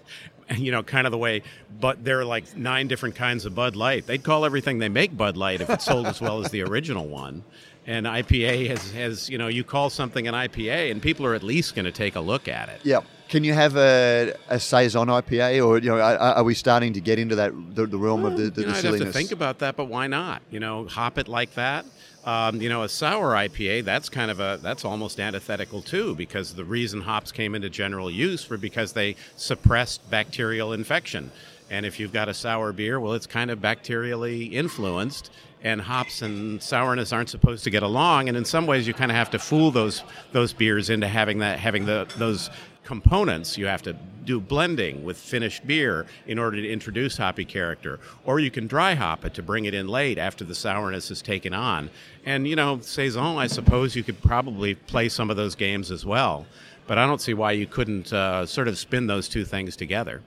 you 0.57 0.72
know, 0.72 0.83
kind 0.83 1.07
of 1.07 1.12
the 1.12 1.17
way, 1.17 1.41
but 1.81 2.03
there 2.03 2.19
are 2.19 2.25
like 2.25 2.55
nine 2.55 2.88
different 2.88 3.15
kinds 3.15 3.45
of 3.45 3.55
Bud 3.55 3.75
Light. 3.75 4.05
They'd 4.05 4.24
call 4.24 4.45
everything 4.45 4.77
they 4.77 4.88
make 4.88 5.17
Bud 5.17 5.36
Light 5.36 5.62
if 5.62 5.69
it 5.69 5.81
sold 5.81 6.05
as 6.05 6.22
well 6.22 6.45
as 6.45 6.51
the 6.51 6.62
original 6.62 7.07
one. 7.07 7.43
And 7.88 8.05
IPA 8.05 8.69
has, 8.69 8.91
has, 8.91 9.29
you 9.29 9.38
know, 9.39 9.48
you 9.48 9.63
call 9.63 9.89
something 9.89 10.27
an 10.27 10.36
IPA, 10.36 10.91
and 10.91 11.01
people 11.01 11.25
are 11.25 11.33
at 11.33 11.43
least 11.43 11.75
going 11.75 11.86
to 11.86 11.91
take 11.91 12.15
a 12.15 12.22
look 12.22 12.48
at 12.48 12.69
it. 12.69 12.79
Yep. 12.83 13.03
Can 13.29 13.43
you 13.43 13.53
have 13.53 13.75
a, 13.75 14.36
a 14.48 14.60
saison 14.60 15.07
IPA, 15.07 15.65
or 15.65 15.79
you 15.79 15.89
know, 15.89 16.00
are, 16.00 16.17
are 16.17 16.43
we 16.43 16.53
starting 16.53 16.93
to 16.93 17.01
get 17.01 17.17
into 17.17 17.36
that 17.36 17.51
the, 17.74 17.88
the 17.88 17.98
realm 17.98 18.22
well, 18.22 18.31
of 18.31 18.38
the, 18.38 18.50
the, 18.51 18.62
you 18.62 18.67
know, 18.67 18.74
the 18.74 18.77
I'd 18.77 18.86
have 18.86 19.00
to 19.00 19.12
think 19.12 19.31
about 19.31 19.60
that, 19.60 19.75
but 19.75 19.86
why 19.86 20.05
not? 20.05 20.43
You 20.51 20.60
know, 20.60 20.86
hop 20.86 21.17
it 21.17 21.27
like 21.27 21.55
that. 21.55 21.86
Um, 22.25 22.62
you 22.62 22.70
know, 22.70 22.84
a 22.84 22.89
sour 22.89 23.34
IPA, 23.34 23.84
that's 23.84 24.08
kind 24.08 24.32
of 24.32 24.39
a 24.39 24.58
that's 24.62 24.86
almost 24.86 25.20
antithetical 25.20 25.82
too, 25.82 26.15
because 26.15 26.53
the 26.53 26.63
reason 26.63 27.01
hops 27.01 27.34
came 27.34 27.53
into 27.53 27.70
general 27.70 28.10
use 28.10 28.50
were 28.50 28.58
because 28.58 28.94
they 28.94 29.18
suppressed 29.36 30.10
bacterial 30.10 30.72
infection. 30.72 31.32
And 31.70 31.86
if 31.86 32.00
you've 32.00 32.13
got 32.13 32.30
a 32.30 32.34
sour 32.34 32.72
beer, 32.72 33.00
well, 33.00 33.13
it's 33.13 33.27
kind 33.27 33.51
of 33.51 33.60
bacterially 33.60 34.53
influenced, 34.53 35.32
and 35.63 35.82
hops 35.82 36.22
and 36.22 36.62
sourness 36.62 37.12
aren't 37.12 37.30
supposed 37.30 37.63
to 37.63 37.70
get 37.70 37.84
along. 37.84 38.27
And 38.30 38.38
in 38.38 38.46
some 38.46 38.68
ways, 38.68 38.88
you 38.88 38.94
kind 38.94 39.12
of 39.12 39.18
have 39.18 39.32
to 39.32 39.39
fool 39.39 39.72
those 39.72 40.03
those 40.32 40.53
beers 40.53 40.89
into 40.89 41.08
having 41.08 41.39
that 41.39 41.60
having 41.60 41.86
the 41.86 42.08
those 42.18 42.50
components. 42.84 43.58
You 43.58 43.68
have 43.68 43.82
to 43.84 43.94
do 44.25 44.40
blending 44.40 45.04
with 45.04 45.18
finished 45.18 45.66
beer 45.68 46.06
in 46.28 46.40
order 46.40 46.58
to 46.58 46.70
introduce 46.70 47.18
hoppy 47.18 47.46
character, 47.46 48.00
or 48.25 48.40
you 48.40 48.50
can 48.50 48.68
dry 48.68 48.94
hop 48.94 49.25
it 49.25 49.34
to 49.36 49.42
bring 49.42 49.66
it 49.66 49.74
in 49.74 49.88
late 49.88 50.18
after 50.18 50.44
the 50.44 50.56
sourness 50.56 51.12
is 51.12 51.22
taken 51.22 51.54
on. 51.54 51.90
And 52.25 52.48
you 52.48 52.56
know, 52.56 52.80
saison, 52.82 53.38
I 53.38 53.48
suppose 53.48 53.96
you 53.96 54.04
could 54.04 54.22
probably 54.22 54.75
play 54.75 55.10
some 55.10 55.30
of 55.30 55.38
those 55.38 55.56
games 55.56 55.92
as 55.92 56.06
well. 56.06 56.46
But 56.86 56.98
I 56.98 57.06
don't 57.06 57.22
see 57.22 57.34
why 57.34 57.54
you 57.54 57.66
couldn't 57.66 58.12
uh, 58.12 58.46
sort 58.46 58.68
of 58.68 58.78
spin 58.78 59.08
those 59.08 59.30
two 59.30 59.46
things 59.46 59.75
together. 59.75 60.22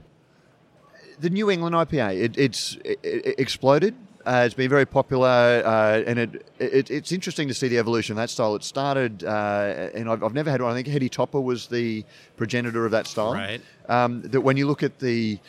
The 1.19 1.29
New 1.29 1.49
England 1.49 1.75
IPA, 1.75 2.23
it, 2.23 2.37
it's 2.37 2.77
it, 2.83 2.99
it 3.03 3.39
exploded 3.39 3.95
uh, 4.27 4.43
it's 4.45 4.53
been 4.53 4.69
very 4.69 4.85
popular, 4.85 5.63
uh, 5.65 6.03
and 6.05 6.19
it, 6.19 6.45
it, 6.59 6.91
it's 6.91 7.13
interesting 7.13 7.47
to 7.47 7.53
see 7.53 7.69
the 7.69 7.77
evolution 7.77 8.11
of 8.11 8.17
that 8.17 8.29
style. 8.29 8.55
It 8.55 8.63
started, 8.63 9.23
uh, 9.23 9.89
and 9.93 10.09
I've, 10.09 10.21
I've, 10.21 10.33
never 10.33 10.51
had 10.51 10.61
one. 10.61 10.69
I 10.69 10.75
think 10.75 10.87
Heady 10.87 11.07
Topper 11.07 11.39
was 11.39 11.67
the 11.67 12.03
progenitor 12.35 12.85
of 12.85 12.91
that 12.91 13.07
style. 13.07 13.33
Right. 13.33 13.61
Um, 13.87 14.21
that 14.23 14.41
when 14.41 14.57
you 14.57 14.67
look 14.67 14.83
at 14.83 14.99
the 14.99 15.39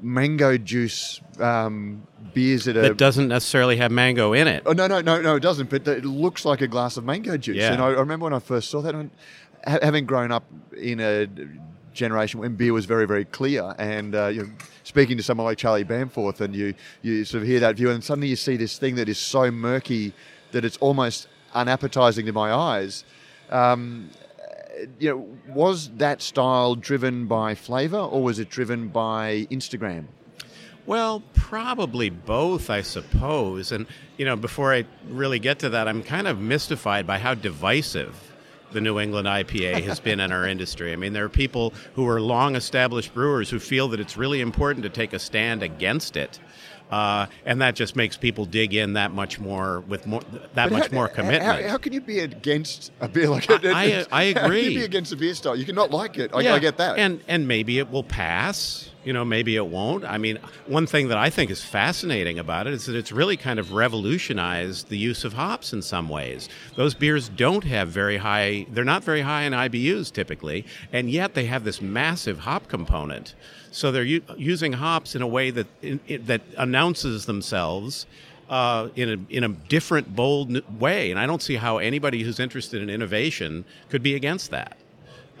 mango 0.00 0.56
juice 0.56 1.20
um, 1.40 2.06
beers 2.32 2.64
that 2.66 2.76
are 2.76 2.82
that 2.82 2.96
doesn't 2.96 3.26
necessarily 3.26 3.76
have 3.78 3.90
mango 3.90 4.34
in 4.34 4.46
it. 4.46 4.62
Oh 4.66 4.72
no, 4.72 4.86
no, 4.86 5.00
no, 5.00 5.20
no, 5.20 5.34
it 5.34 5.40
doesn't. 5.40 5.68
But 5.68 5.88
it 5.88 6.04
looks 6.04 6.44
like 6.44 6.60
a 6.60 6.68
glass 6.68 6.96
of 6.96 7.04
mango 7.04 7.36
juice. 7.36 7.56
Yeah. 7.56 7.72
And 7.72 7.82
I, 7.82 7.86
I 7.86 8.00
remember 8.00 8.24
when 8.24 8.34
I 8.34 8.38
first 8.38 8.70
saw 8.70 8.82
that, 8.82 8.94
having 9.64 10.06
grown 10.06 10.30
up 10.30 10.44
in 10.76 11.00
a 11.00 11.26
generation 11.92 12.40
when 12.40 12.54
beer 12.56 12.72
was 12.72 12.86
very, 12.86 13.06
very 13.06 13.24
clear. 13.24 13.74
And 13.78 14.14
uh, 14.14 14.28
you 14.28 14.42
know, 14.42 14.50
speaking 14.84 15.16
to 15.16 15.22
someone 15.22 15.44
like 15.46 15.58
Charlie 15.58 15.84
Bamforth, 15.84 16.40
and 16.40 16.54
you 16.54 16.74
you 17.02 17.24
sort 17.24 17.42
of 17.42 17.48
hear 17.48 17.60
that 17.60 17.76
view, 17.76 17.90
and 17.90 18.02
suddenly 18.02 18.28
you 18.28 18.36
see 18.36 18.56
this 18.56 18.78
thing 18.78 18.96
that 18.96 19.08
is 19.08 19.18
so 19.18 19.50
murky 19.50 20.12
that 20.52 20.64
it's 20.64 20.76
almost 20.78 21.28
unappetizing 21.54 22.26
to 22.26 22.32
my 22.32 22.52
eyes. 22.52 23.04
Um, 23.50 24.10
you 24.98 25.10
know, 25.10 25.54
was 25.54 25.90
that 25.96 26.22
style 26.22 26.74
driven 26.74 27.26
by 27.26 27.54
flavor, 27.54 27.98
or 27.98 28.22
was 28.22 28.38
it 28.38 28.48
driven 28.48 28.88
by 28.88 29.46
Instagram? 29.50 30.06
Well, 30.84 31.22
probably 31.34 32.10
both, 32.10 32.68
I 32.68 32.80
suppose. 32.80 33.70
And, 33.70 33.86
you 34.16 34.24
know, 34.24 34.34
before 34.34 34.74
I 34.74 34.84
really 35.08 35.38
get 35.38 35.60
to 35.60 35.68
that, 35.70 35.86
I'm 35.86 36.02
kind 36.02 36.26
of 36.26 36.40
mystified 36.40 37.06
by 37.06 37.18
how 37.18 37.34
divisive 37.34 38.31
the 38.72 38.80
New 38.80 38.98
England 38.98 39.26
IPA 39.28 39.82
has 39.84 40.00
been 40.00 40.20
in 40.20 40.32
our 40.32 40.46
industry. 40.46 40.92
I 40.92 40.96
mean, 40.96 41.12
there 41.12 41.24
are 41.24 41.28
people 41.28 41.72
who 41.94 42.08
are 42.08 42.20
long 42.20 42.56
established 42.56 43.14
brewers 43.14 43.50
who 43.50 43.58
feel 43.58 43.88
that 43.88 44.00
it's 44.00 44.16
really 44.16 44.40
important 44.40 44.82
to 44.84 44.90
take 44.90 45.12
a 45.12 45.18
stand 45.18 45.62
against 45.62 46.16
it. 46.16 46.38
Uh, 46.92 47.26
and 47.46 47.62
that 47.62 47.74
just 47.74 47.96
makes 47.96 48.18
people 48.18 48.44
dig 48.44 48.74
in 48.74 48.92
that 48.92 49.12
much 49.12 49.40
more 49.40 49.80
with 49.88 50.06
more 50.06 50.20
that 50.54 50.68
but 50.68 50.72
much 50.72 50.90
how, 50.90 50.94
more 50.94 51.08
commitment. 51.08 51.42
How, 51.64 51.70
how, 51.70 51.78
can 51.78 51.94
you 51.94 52.02
be 52.02 52.20
against 52.20 52.92
a 53.00 53.08
beer 53.08 53.30
like 53.30 53.48
it? 53.48 53.64
I, 53.64 54.04
I, 54.12 54.22
agree. 54.24 54.40
How 54.40 54.48
can 54.48 54.56
you 54.56 54.78
be 54.80 54.84
against 54.84 55.10
a 55.12 55.16
beer 55.16 55.34
style? 55.34 55.56
You 55.56 55.64
cannot 55.64 55.90
like 55.90 56.18
it. 56.18 56.34
I, 56.34 56.40
yeah, 56.40 56.54
I 56.54 56.58
get 56.58 56.76
that. 56.76 56.98
And 56.98 57.24
and 57.26 57.48
maybe 57.48 57.78
it 57.78 57.90
will 57.90 58.04
pass 58.04 58.90
you 59.04 59.12
know, 59.12 59.24
maybe 59.24 59.56
it 59.56 59.66
won't. 59.66 60.04
I 60.04 60.18
mean, 60.18 60.38
one 60.66 60.86
thing 60.86 61.08
that 61.08 61.18
I 61.18 61.30
think 61.30 61.50
is 61.50 61.62
fascinating 61.62 62.38
about 62.38 62.66
it 62.66 62.72
is 62.72 62.86
that 62.86 62.94
it's 62.94 63.10
really 63.10 63.36
kind 63.36 63.58
of 63.58 63.72
revolutionized 63.72 64.88
the 64.88 64.98
use 64.98 65.24
of 65.24 65.32
hops 65.32 65.72
in 65.72 65.82
some 65.82 66.08
ways. 66.08 66.48
Those 66.76 66.94
beers 66.94 67.28
don't 67.28 67.64
have 67.64 67.88
very 67.88 68.18
high, 68.18 68.66
they're 68.70 68.84
not 68.84 69.02
very 69.02 69.22
high 69.22 69.42
in 69.42 69.52
IBUs 69.52 70.12
typically, 70.12 70.64
and 70.92 71.10
yet 71.10 71.34
they 71.34 71.46
have 71.46 71.64
this 71.64 71.80
massive 71.80 72.40
hop 72.40 72.68
component. 72.68 73.34
So 73.72 73.90
they're 73.90 74.04
u- 74.04 74.22
using 74.36 74.74
hops 74.74 75.14
in 75.14 75.22
a 75.22 75.26
way 75.26 75.50
that, 75.50 75.66
in, 75.82 76.00
that 76.26 76.42
announces 76.56 77.26
themselves. 77.26 78.06
Uh, 78.50 78.90
in 78.96 79.08
a 79.08 79.34
in 79.34 79.44
a 79.44 79.48
different, 79.48 80.14
bold 80.14 80.78
way, 80.78 81.10
and 81.10 81.18
I 81.18 81.24
don't 81.24 81.40
see 81.40 81.56
how 81.56 81.78
anybody 81.78 82.22
who's 82.22 82.38
interested 82.38 82.82
in 82.82 82.90
innovation 82.90 83.64
could 83.88 84.02
be 84.02 84.14
against 84.14 84.50
that. 84.50 84.76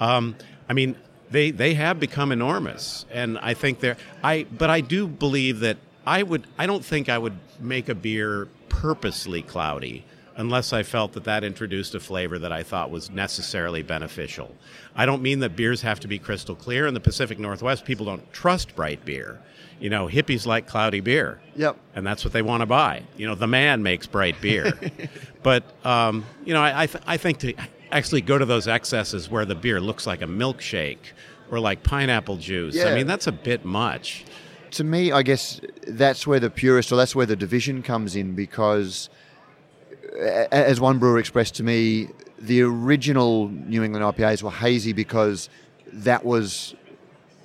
Um, 0.00 0.34
I 0.66 0.72
mean, 0.72 0.96
they 1.30 1.50
they 1.50 1.74
have 1.74 2.00
become 2.00 2.32
enormous, 2.32 3.04
and 3.10 3.38
I 3.38 3.52
think 3.52 3.80
they're 3.80 3.98
I. 4.24 4.46
But 4.56 4.70
I 4.70 4.80
do 4.80 5.06
believe 5.06 5.60
that 5.60 5.76
I 6.06 6.22
would. 6.22 6.46
I 6.56 6.64
don't 6.64 6.82
think 6.82 7.10
I 7.10 7.18
would 7.18 7.36
make 7.60 7.90
a 7.90 7.94
beer 7.94 8.48
purposely 8.70 9.42
cloudy 9.42 10.06
unless 10.36 10.72
I 10.72 10.82
felt 10.82 11.12
that 11.12 11.24
that 11.24 11.44
introduced 11.44 11.94
a 11.94 12.00
flavor 12.00 12.38
that 12.38 12.52
I 12.52 12.62
thought 12.62 12.90
was 12.90 13.10
necessarily 13.10 13.82
beneficial. 13.82 14.54
I 14.94 15.06
don't 15.06 15.22
mean 15.22 15.40
that 15.40 15.56
beers 15.56 15.82
have 15.82 16.00
to 16.00 16.08
be 16.08 16.18
crystal 16.18 16.54
clear. 16.54 16.86
In 16.86 16.94
the 16.94 17.00
Pacific 17.00 17.38
Northwest, 17.38 17.84
people 17.84 18.06
don't 18.06 18.32
trust 18.32 18.74
bright 18.74 19.04
beer. 19.04 19.40
You 19.80 19.90
know, 19.90 20.06
hippies 20.06 20.46
like 20.46 20.66
cloudy 20.68 21.00
beer. 21.00 21.40
Yep. 21.56 21.76
And 21.94 22.06
that's 22.06 22.24
what 22.24 22.32
they 22.32 22.42
want 22.42 22.60
to 22.60 22.66
buy. 22.66 23.02
You 23.16 23.26
know, 23.26 23.34
the 23.34 23.48
man 23.48 23.82
makes 23.82 24.06
bright 24.06 24.40
beer. 24.40 24.72
but, 25.42 25.64
um, 25.84 26.24
you 26.44 26.54
know, 26.54 26.62
I, 26.62 26.82
I, 26.82 26.86
th- 26.86 27.04
I 27.06 27.16
think 27.16 27.38
to 27.38 27.54
actually 27.90 28.20
go 28.20 28.38
to 28.38 28.44
those 28.44 28.68
excesses 28.68 29.30
where 29.30 29.44
the 29.44 29.54
beer 29.54 29.80
looks 29.80 30.06
like 30.06 30.22
a 30.22 30.26
milkshake 30.26 30.98
or 31.50 31.60
like 31.60 31.82
pineapple 31.82 32.36
juice. 32.36 32.74
Yeah. 32.74 32.86
I 32.86 32.94
mean, 32.94 33.06
that's 33.06 33.26
a 33.26 33.32
bit 33.32 33.64
much. 33.64 34.24
To 34.72 34.84
me, 34.84 35.12
I 35.12 35.22
guess 35.22 35.60
that's 35.86 36.26
where 36.26 36.40
the 36.40 36.48
purist 36.48 36.90
or 36.90 36.96
that's 36.96 37.14
where 37.14 37.26
the 37.26 37.36
division 37.36 37.82
comes 37.82 38.16
in 38.16 38.34
because, 38.34 39.10
as 40.18 40.80
one 40.80 40.98
brewer 40.98 41.18
expressed 41.18 41.54
to 41.56 41.62
me, 41.62 42.08
the 42.38 42.62
original 42.62 43.48
New 43.48 43.82
England 43.82 44.04
IPAs 44.04 44.42
were 44.42 44.50
hazy 44.50 44.92
because 44.92 45.48
that 45.92 46.24
was 46.24 46.74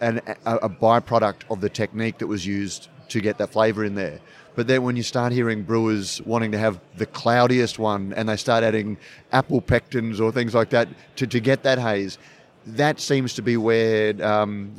an, 0.01 0.21
a, 0.45 0.55
a 0.57 0.69
byproduct 0.69 1.41
of 1.49 1.61
the 1.61 1.69
technique 1.69 2.17
that 2.17 2.27
was 2.27 2.45
used 2.45 2.89
to 3.09 3.21
get 3.21 3.37
that 3.37 3.51
flavour 3.51 3.83
in 3.83 3.95
there. 3.95 4.19
But 4.55 4.67
then 4.67 4.81
when 4.81 4.95
you 4.95 5.03
start 5.03 5.31
hearing 5.33 5.63
brewers 5.63 6.21
wanting 6.23 6.51
to 6.51 6.57
have 6.57 6.79
the 6.97 7.05
cloudiest 7.05 7.77
one 7.77 8.11
and 8.13 8.27
they 8.27 8.37
start 8.37 8.63
adding 8.63 8.97
apple 9.31 9.61
pectins 9.61 10.19
or 10.19 10.31
things 10.31 10.55
like 10.55 10.71
that 10.71 10.87
to, 11.17 11.27
to 11.27 11.39
get 11.39 11.61
that 11.63 11.77
haze, 11.77 12.17
that 12.65 12.99
seems 12.99 13.33
to 13.35 13.41
be 13.41 13.55
where 13.55 14.19
um, 14.25 14.73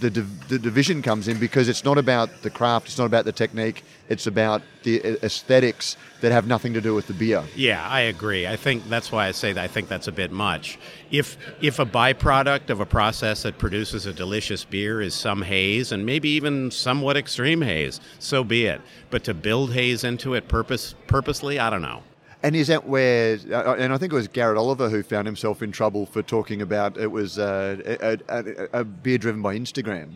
the, 0.00 0.10
div- 0.10 0.48
the 0.48 0.58
division 0.58 1.02
comes 1.02 1.28
in 1.28 1.38
because 1.38 1.68
it's 1.68 1.84
not 1.84 1.98
about 1.98 2.42
the 2.42 2.50
craft, 2.50 2.88
it's 2.88 2.98
not 2.98 3.06
about 3.06 3.24
the 3.24 3.32
technique, 3.32 3.84
it's 4.08 4.26
about 4.26 4.62
the 4.82 5.02
aesthetics 5.24 5.96
that 6.20 6.32
have 6.32 6.46
nothing 6.46 6.72
to 6.74 6.80
do 6.80 6.94
with 6.94 7.06
the 7.06 7.12
beer. 7.12 7.42
Yeah, 7.54 7.86
I 7.88 8.00
agree. 8.02 8.46
I 8.46 8.56
think 8.56 8.88
that's 8.88 9.10
why 9.10 9.26
I 9.26 9.32
say 9.32 9.52
that 9.52 9.62
I 9.62 9.68
think 9.68 9.88
that's 9.88 10.08
a 10.08 10.12
bit 10.12 10.30
much. 10.30 10.78
If 11.10 11.36
if 11.60 11.78
a 11.78 11.86
byproduct 11.86 12.70
of 12.70 12.80
a 12.80 12.86
process 12.86 13.42
that 13.42 13.58
produces 13.58 14.06
a 14.06 14.12
delicious 14.12 14.64
beer 14.64 15.00
is 15.00 15.14
some 15.14 15.42
haze 15.42 15.92
and 15.92 16.06
maybe 16.06 16.28
even 16.30 16.70
somewhat 16.70 17.16
extreme 17.16 17.62
haze, 17.62 18.00
so 18.18 18.44
be 18.44 18.66
it. 18.66 18.80
But 19.10 19.24
to 19.24 19.34
build 19.34 19.72
haze 19.72 20.04
into 20.04 20.34
it 20.34 20.48
purpose 20.48 20.94
purposely, 21.06 21.58
I 21.58 21.70
don't 21.70 21.82
know. 21.82 22.02
And 22.46 22.54
is 22.54 22.68
that 22.68 22.86
where, 22.86 23.40
uh, 23.50 23.74
and 23.74 23.92
I 23.92 23.98
think 23.98 24.12
it 24.12 24.14
was 24.14 24.28
Garrett 24.28 24.56
Oliver 24.56 24.88
who 24.88 25.02
found 25.02 25.26
himself 25.26 25.62
in 25.62 25.72
trouble 25.72 26.06
for 26.06 26.22
talking 26.22 26.62
about 26.62 26.96
it 26.96 27.08
was 27.08 27.40
uh, 27.40 27.76
a, 27.84 28.18
a, 28.28 28.68
a, 28.72 28.84
beer 28.84 29.18
driven 29.18 29.42
by 29.42 29.58
Instagram, 29.58 30.12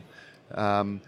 um, 0.54 1.00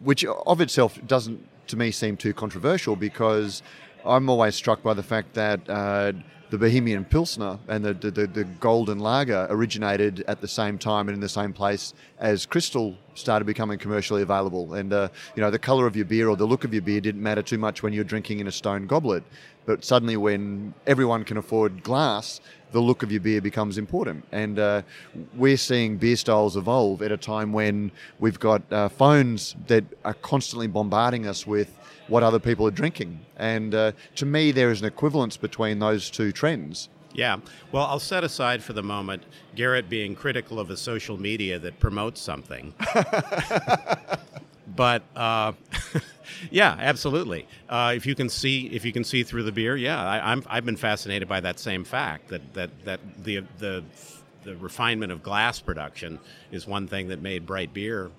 which 0.00 0.22
of 0.22 0.60
itself 0.60 0.98
doesn't, 1.06 1.42
to 1.68 1.78
me, 1.78 1.90
seem 1.90 2.14
too 2.18 2.34
controversial 2.34 2.94
because 2.94 3.62
I'm 4.04 4.28
always 4.28 4.54
struck 4.54 4.82
by 4.82 4.92
the 4.92 5.02
fact 5.02 5.32
that 5.32 5.60
uh, 5.66 6.12
the 6.50 6.58
Bohemian 6.58 7.04
Pilsner 7.04 7.58
and 7.68 7.84
the, 7.84 7.94
the, 7.94 8.26
the, 8.26 8.44
Golden 8.44 8.98
Lager 8.98 9.46
originated 9.50 10.24
at 10.26 10.40
the 10.40 10.48
same 10.48 10.78
time 10.78 11.08
and 11.08 11.14
in 11.14 11.20
the 11.20 11.28
same 11.28 11.52
place 11.52 11.94
as 12.18 12.44
Crystal 12.44 12.96
started 13.14 13.44
becoming 13.44 13.78
commercially 13.78 14.22
available. 14.22 14.74
And, 14.74 14.92
uh, 14.92 15.08
you 15.36 15.42
know, 15.42 15.50
the 15.50 15.60
colour 15.60 15.86
of 15.86 15.94
your 15.94 16.04
beer 16.04 16.28
or 16.28 16.36
the 16.36 16.46
look 16.46 16.64
of 16.64 16.72
your 16.72 16.82
beer 16.82 17.00
didn't 17.00 17.22
matter 17.22 17.42
too 17.42 17.58
much 17.58 17.82
when 17.82 17.92
you're 17.92 18.04
drinking 18.04 18.40
in 18.40 18.48
a 18.48 18.52
stone 18.52 18.86
goblet. 18.86 19.22
But 19.64 19.84
suddenly, 19.84 20.16
when 20.16 20.74
everyone 20.86 21.24
can 21.24 21.36
afford 21.36 21.84
glass, 21.84 22.40
the 22.72 22.80
look 22.80 23.02
of 23.02 23.10
your 23.10 23.20
beer 23.20 23.40
becomes 23.40 23.78
important. 23.78 24.24
And 24.32 24.58
uh, 24.58 24.82
we're 25.34 25.56
seeing 25.56 25.96
beer 25.96 26.16
styles 26.16 26.56
evolve 26.56 27.02
at 27.02 27.12
a 27.12 27.16
time 27.16 27.52
when 27.52 27.90
we've 28.18 28.38
got 28.38 28.62
uh, 28.72 28.88
phones 28.88 29.56
that 29.66 29.84
are 30.04 30.14
constantly 30.14 30.66
bombarding 30.66 31.26
us 31.26 31.46
with 31.46 31.76
what 32.08 32.22
other 32.22 32.38
people 32.38 32.66
are 32.66 32.72
drinking. 32.72 33.20
And 33.36 33.74
uh, 33.74 33.92
to 34.16 34.26
me, 34.26 34.52
there 34.52 34.70
is 34.70 34.80
an 34.80 34.86
equivalence 34.86 35.36
between 35.36 35.78
those 35.78 36.10
two 36.10 36.32
trends. 36.32 36.88
Yeah. 37.12 37.38
Well, 37.72 37.86
I'll 37.86 37.98
set 37.98 38.22
aside 38.22 38.62
for 38.62 38.72
the 38.72 38.82
moment 38.82 39.24
Garrett 39.56 39.88
being 39.88 40.14
critical 40.14 40.60
of 40.60 40.70
a 40.70 40.76
social 40.76 41.16
media 41.16 41.58
that 41.58 41.80
promotes 41.80 42.20
something. 42.20 42.72
but 44.76 45.02
uh, 45.16 45.52
yeah, 46.50 46.76
absolutely. 46.78 47.46
Uh, 47.68 47.92
if 47.96 48.06
you 48.06 48.14
can 48.14 48.28
see 48.28 48.66
if 48.68 48.84
you 48.84 48.92
can 48.92 49.04
see 49.04 49.22
through 49.22 49.44
the 49.44 49.52
beer, 49.52 49.76
yeah, 49.76 50.02
I, 50.02 50.32
am 50.32 50.44
I've 50.46 50.64
been 50.64 50.76
fascinated 50.76 51.28
by 51.28 51.40
that 51.40 51.58
same 51.58 51.84
fact 51.84 52.28
that 52.28 52.54
that 52.54 52.70
that 52.84 53.00
the 53.22 53.44
the 53.58 53.84
the 54.44 54.56
refinement 54.56 55.12
of 55.12 55.22
glass 55.22 55.60
production 55.60 56.18
is 56.50 56.66
one 56.66 56.88
thing 56.88 57.08
that 57.08 57.20
made 57.20 57.46
bright 57.46 57.72
beer 57.74 58.10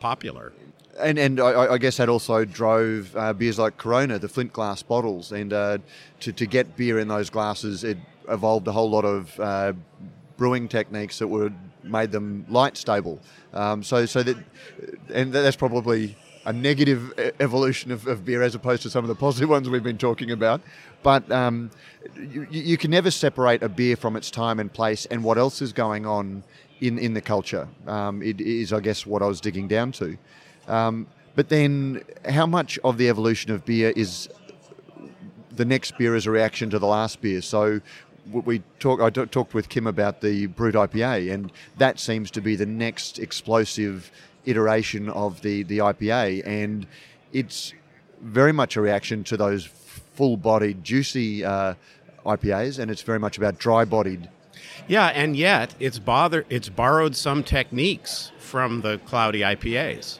popular. 0.00 0.52
And 0.98 1.18
and 1.18 1.40
I, 1.40 1.72
I 1.72 1.78
guess 1.78 1.96
that 1.96 2.08
also 2.08 2.44
drove 2.44 3.16
uh, 3.16 3.32
beers 3.32 3.58
like 3.58 3.76
Corona, 3.78 4.18
the 4.18 4.28
flint 4.28 4.52
glass 4.52 4.82
bottles, 4.82 5.32
and 5.32 5.52
uh, 5.52 5.78
to 6.20 6.32
to 6.32 6.46
get 6.46 6.76
beer 6.76 6.98
in 6.98 7.08
those 7.08 7.30
glasses, 7.30 7.82
it 7.82 7.98
evolved 8.28 8.68
a 8.68 8.72
whole 8.72 8.90
lot 8.90 9.04
of 9.04 9.40
uh, 9.40 9.72
brewing 10.36 10.68
techniques 10.68 11.18
that 11.18 11.28
were 11.28 11.50
made 11.84 12.12
them 12.12 12.46
light 12.48 12.76
stable. 12.76 13.20
Um, 13.52 13.82
so 13.82 14.06
so 14.06 14.22
that 14.22 14.36
and 15.12 15.32
that's 15.32 15.56
probably 15.56 16.16
a 16.44 16.52
negative 16.52 17.12
evolution 17.40 17.92
of, 17.92 18.06
of, 18.06 18.24
beer 18.24 18.42
as 18.42 18.54
opposed 18.54 18.82
to 18.82 18.90
some 18.90 19.04
of 19.04 19.08
the 19.08 19.14
positive 19.14 19.48
ones 19.48 19.70
we've 19.70 19.82
been 19.82 19.98
talking 19.98 20.32
about. 20.32 20.60
But 21.04 21.30
um, 21.30 21.70
you, 22.16 22.46
you, 22.50 22.76
can 22.76 22.90
never 22.90 23.12
separate 23.12 23.62
a 23.62 23.68
beer 23.68 23.96
from 23.96 24.16
its 24.16 24.28
time 24.28 24.58
and 24.58 24.72
place 24.72 25.06
and 25.06 25.22
what 25.22 25.38
else 25.38 25.62
is 25.62 25.72
going 25.72 26.04
on 26.04 26.42
in 26.80 26.98
in 26.98 27.14
the 27.14 27.20
culture. 27.20 27.68
Um, 27.86 28.22
it 28.22 28.40
is, 28.40 28.72
I 28.72 28.80
guess, 28.80 29.06
what 29.06 29.22
I 29.22 29.26
was 29.26 29.40
digging 29.40 29.68
down 29.68 29.92
to. 29.92 30.18
Um, 30.68 31.06
but 31.34 31.48
then, 31.48 32.02
how 32.28 32.46
much 32.46 32.78
of 32.84 32.98
the 32.98 33.08
evolution 33.08 33.52
of 33.52 33.64
beer 33.64 33.92
is 33.96 34.28
the 35.50 35.64
next 35.64 35.96
beer 35.96 36.14
as 36.14 36.26
a 36.26 36.30
reaction 36.30 36.70
to 36.70 36.78
the 36.78 36.86
last 36.86 37.20
beer? 37.20 37.40
So 37.40 37.80
we 38.30 38.62
talk, 38.78 39.00
I 39.00 39.10
talked 39.10 39.54
with 39.54 39.68
Kim 39.68 39.86
about 39.86 40.20
the 40.20 40.46
Brut 40.46 40.74
IPA, 40.74 41.32
and 41.32 41.52
that 41.78 41.98
seems 41.98 42.30
to 42.32 42.40
be 42.40 42.56
the 42.56 42.66
next 42.66 43.18
explosive 43.18 44.10
iteration 44.44 45.08
of 45.08 45.42
the, 45.42 45.62
the 45.64 45.78
IPA, 45.78 46.42
and 46.46 46.86
it's 47.32 47.72
very 48.20 48.52
much 48.52 48.76
a 48.76 48.80
reaction 48.80 49.24
to 49.24 49.36
those 49.36 49.66
full-bodied, 49.66 50.84
juicy 50.84 51.44
uh, 51.44 51.74
IPAs, 52.24 52.78
and 52.78 52.90
it's 52.90 53.02
very 53.02 53.18
much 53.18 53.38
about 53.38 53.58
dry-bodied. 53.58 54.28
Yeah, 54.86 55.06
and 55.08 55.36
yet 55.36 55.74
it's 55.78 55.98
bother 55.98 56.44
it's 56.48 56.68
borrowed 56.68 57.16
some 57.16 57.42
techniques 57.42 58.32
from 58.38 58.80
the 58.82 58.98
cloudy 58.98 59.40
IPAs. 59.40 60.18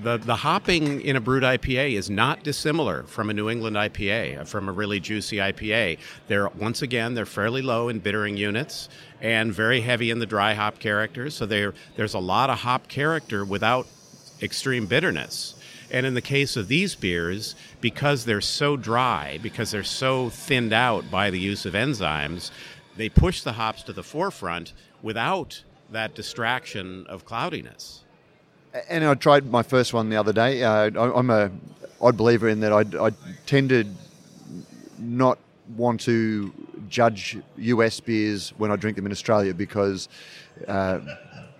The, 0.00 0.16
the 0.16 0.36
hopping 0.36 1.00
in 1.02 1.16
a 1.16 1.20
brut 1.20 1.42
IPA 1.42 1.92
is 1.94 2.08
not 2.08 2.42
dissimilar 2.42 3.02
from 3.04 3.30
a 3.30 3.34
New 3.34 3.50
England 3.50 3.76
IPA, 3.76 4.40
uh, 4.40 4.44
from 4.44 4.68
a 4.68 4.72
really 4.72 5.00
juicy 5.00 5.36
IPA. 5.36 5.98
They're 6.28 6.48
once 6.48 6.82
again 6.82 7.14
they're 7.14 7.26
fairly 7.26 7.62
low 7.62 7.88
in 7.88 7.98
bittering 7.98 8.36
units 8.36 8.88
and 9.20 9.52
very 9.52 9.82
heavy 9.82 10.10
in 10.10 10.18
the 10.18 10.26
dry 10.26 10.54
hop 10.54 10.78
characters. 10.78 11.34
So 11.34 11.46
there's 11.46 12.14
a 12.14 12.18
lot 12.18 12.50
of 12.50 12.60
hop 12.60 12.88
character 12.88 13.44
without 13.44 13.86
extreme 14.40 14.86
bitterness. 14.86 15.54
And 15.90 16.06
in 16.06 16.14
the 16.14 16.22
case 16.22 16.56
of 16.56 16.68
these 16.68 16.94
beers, 16.94 17.54
because 17.82 18.24
they're 18.24 18.40
so 18.40 18.78
dry, 18.78 19.38
because 19.42 19.70
they're 19.70 19.84
so 19.84 20.30
thinned 20.30 20.72
out 20.72 21.10
by 21.10 21.28
the 21.30 21.38
use 21.38 21.66
of 21.66 21.74
enzymes, 21.74 22.50
they 22.96 23.10
push 23.10 23.42
the 23.42 23.52
hops 23.52 23.82
to 23.84 23.92
the 23.92 24.02
forefront 24.02 24.72
without 25.02 25.62
that 25.90 26.14
distraction 26.14 27.06
of 27.08 27.26
cloudiness. 27.26 28.04
And 28.88 29.04
I 29.04 29.14
tried 29.14 29.50
my 29.50 29.62
first 29.62 29.92
one 29.92 30.08
the 30.08 30.16
other 30.16 30.32
day. 30.32 30.62
Uh, 30.62 30.90
I'm 30.96 31.30
a 31.30 31.50
odd 32.00 32.16
believer 32.16 32.48
in 32.48 32.60
that 32.60 32.72
I, 32.72 33.06
I 33.06 33.10
tend 33.46 33.68
to 33.68 33.84
not 34.98 35.38
want 35.76 36.00
to 36.02 36.52
judge 36.88 37.38
US 37.56 38.00
beers 38.00 38.52
when 38.58 38.70
I 38.70 38.76
drink 38.76 38.96
them 38.96 39.06
in 39.06 39.12
Australia 39.12 39.54
because 39.54 40.08
uh, 40.66 41.00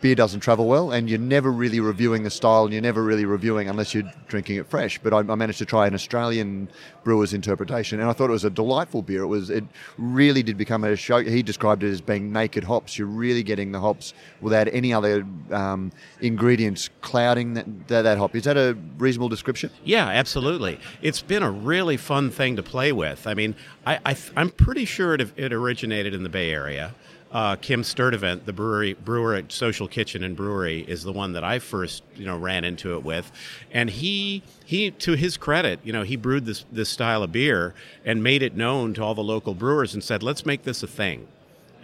beer 0.03 0.15
doesn't 0.15 0.41
travel 0.41 0.67
well, 0.67 0.91
and 0.91 1.09
you're 1.09 1.19
never 1.19 1.51
really 1.51 1.81
reviewing 1.81 2.25
the 2.25 2.31
style, 2.31 2.65
and 2.65 2.73
you're 2.73 2.83
never 2.83 3.03
really 3.03 3.25
reviewing 3.25 3.69
unless 3.69 3.95
you're 3.95 4.11
drinking 4.27 4.57
it 4.57 4.67
fresh. 4.67 4.99
But 4.99 5.15
I, 5.15 5.19
I, 5.19 5.35
managed 5.37 5.59
to 5.59 5.65
try 5.65 5.87
an 5.87 5.95
Australian 5.95 6.69
brewer's 7.05 7.33
interpretation, 7.33 8.01
and 8.01 8.11
I 8.11 8.13
thought 8.13 8.29
it 8.29 8.33
was 8.33 8.45
a 8.45 8.51
delightful 8.51 9.01
beer. 9.01 9.23
It 9.23 9.29
was, 9.29 9.49
it 9.49 9.65
really 9.97 10.43
did 10.43 10.59
become 10.59 10.85
a 10.85 10.97
show. 10.97 11.23
He 11.23 11.43
described 11.43 11.85
it 11.85 11.91
as 11.91 12.01
being 12.01 12.33
naked 12.33 12.65
hops. 12.65 12.99
You're 12.99 13.07
really 13.07 13.43
getting 13.43 13.73
the 13.73 13.81
hops 13.81 14.13
without 14.41 14.69
any 14.73 14.93
other 14.93 15.25
um, 15.53 15.93
ingredients 16.21 16.91
clouding 17.01 17.55
that, 17.55 17.89
that, 17.89 18.03
that 18.03 18.19
hop. 18.19 18.35
Is 18.35 18.45
that 18.45 18.57
a 18.57 18.77
reasonable 18.99 19.29
description? 19.29 19.71
Yeah, 19.85 20.09
absolutely. 20.09 20.81
It's 21.01 21.23
been 21.23 21.45
a 21.45 21.51
really 21.51 21.97
fun 21.97 22.31
thing 22.31 22.57
to 22.57 22.63
play 22.63 22.93
with. 22.93 23.27
I 23.27 23.35
mean, 23.35 23.55
I, 23.87 24.01
I 24.05 24.17
am 24.37 24.51
pretty 24.51 24.85
sure 24.85 25.15
it, 25.15 25.33
it 25.37 25.53
originated 25.53 26.13
in 26.13 26.25
the 26.25 26.29
Bay 26.29 26.51
Area 26.51 26.95
uh, 27.33 27.57
Kim 27.57 27.83
Sturdavant, 27.83 28.45
the 28.45 28.53
brewery 28.53 28.93
brewer 28.93 29.35
at 29.35 29.51
Social 29.51 29.89
Kitchen 29.89 30.23
and 30.23 30.37
Brewery, 30.37 30.85
is 30.87 31.03
the 31.03 31.13
one 31.13 31.33
that 31.33 31.43
I 31.43 31.59
first 31.59 32.03
you 32.15 32.27
know 32.27 32.37
ran 32.37 32.65
into 32.65 32.95
it 32.95 33.03
with, 33.03 33.33
and 33.73 33.89
he 33.89 34.43
he 34.65 34.91
to 34.91 35.13
his 35.13 35.37
credit, 35.37 35.81
you 35.83 35.93
know, 35.93 36.03
he 36.03 36.17
brewed 36.17 36.45
this 36.45 36.65
this 36.71 36.89
style 36.89 37.23
of 37.23 37.33
beer 37.33 37.75
and 38.05 38.23
made 38.23 38.43
it 38.43 38.55
known 38.55 38.95
to 38.95 39.03
all 39.03 39.15
the 39.15 39.23
local 39.23 39.55
brewers 39.55 39.95
and 39.95 40.05
said, 40.05 40.23
let's 40.23 40.47
make 40.47 40.63
this 40.65 40.83
a 40.83 40.87
thing. 40.87 41.29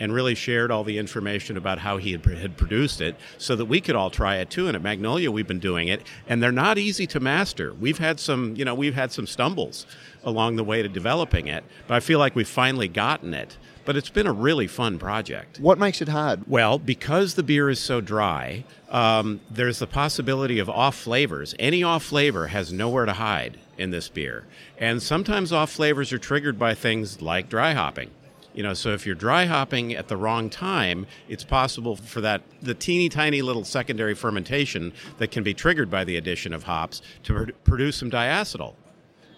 And 0.01 0.15
really 0.15 0.37
shared 0.37 0.71
all 0.71 0.85
the 0.85 0.97
information 0.97 1.57
about 1.57 1.81
how 1.81 1.97
he 1.97 2.13
had 2.13 2.23
produced 2.23 3.01
it 3.01 3.17
so 3.37 3.57
that 3.57 3.65
we 3.65 3.81
could 3.81 3.97
all 3.97 4.11
try 4.11 4.37
it 4.37 4.49
too. 4.49 4.69
And 4.69 4.77
at 4.77 4.83
Magnolia, 4.83 5.33
we've 5.33 5.49
been 5.49 5.59
doing 5.59 5.89
it, 5.89 6.03
and 6.29 6.41
they're 6.41 6.53
not 6.53 6.79
easy 6.79 7.05
to 7.09 7.19
master. 7.19 7.75
We've 7.75 7.99
had 7.99 8.21
some, 8.21 8.55
you 8.55 8.65
know, 8.65 8.77
we've 8.77 8.95
had 8.95 9.11
some 9.11 9.27
stumbles 9.27 9.87
along 10.23 10.55
the 10.55 10.63
way 10.63 10.83
to 10.83 10.89
developing 10.89 11.49
it, 11.49 11.65
but 11.89 11.95
I 11.95 12.01
feel 12.01 12.21
like 12.21 12.37
we've 12.37 12.47
finally 12.47 12.87
gotten 12.87 13.35
it 13.35 13.57
but 13.89 13.97
it's 13.97 14.11
been 14.11 14.27
a 14.27 14.33
really 14.33 14.67
fun 14.67 14.99
project. 14.99 15.59
What 15.61 15.79
makes 15.79 16.03
it 16.03 16.11
hard? 16.11 16.47
Well, 16.47 16.79
because 16.79 17.37
the 17.37 17.43
beer 17.43 17.71
is 17.71 17.81
so 17.81 18.03
dry, 18.03 18.65
um, 18.91 19.41
there's 19.51 19.79
the 19.79 19.87
possibility 19.87 20.59
of 20.59 20.69
off 20.69 20.95
flavors. 20.95 21.55
Any 21.59 21.83
off 21.83 22.05
flavor 22.05 22.49
has 22.49 22.71
nowhere 22.71 23.07
to 23.07 23.15
hide 23.15 23.57
in 23.79 23.91
this 23.91 24.11
beer. 24.11 24.45
And 24.77 25.03
sometimes 25.03 25.55
off 25.55 25.71
flavors 25.71 26.13
are 26.13 26.19
triggered 26.19 26.59
by 26.59 26.75
things 26.75 27.23
like 27.23 27.49
dry 27.49 27.73
hopping. 27.73 28.11
You 28.53 28.63
know, 28.63 28.75
so 28.75 28.91
if 28.91 29.07
you're 29.07 29.15
dry 29.15 29.47
hopping 29.47 29.95
at 29.95 30.09
the 30.09 30.19
wrong 30.19 30.51
time, 30.51 31.07
it's 31.27 31.45
possible 31.45 31.97
for 31.97 32.21
that 32.21 32.43
the 32.61 32.75
teeny 32.75 33.09
tiny 33.09 33.41
little 33.41 33.65
secondary 33.65 34.15
fermentation 34.15 34.93
that 35.17 35.31
can 35.31 35.43
be 35.43 35.55
triggered 35.55 35.91
by 35.91 36.05
the 36.05 36.19
addition 36.19 36.53
of 36.53 36.65
hops 36.65 37.01
to 37.23 37.33
pr- 37.33 37.53
produce 37.65 37.97
some 37.97 38.11
diacetyl 38.11 38.75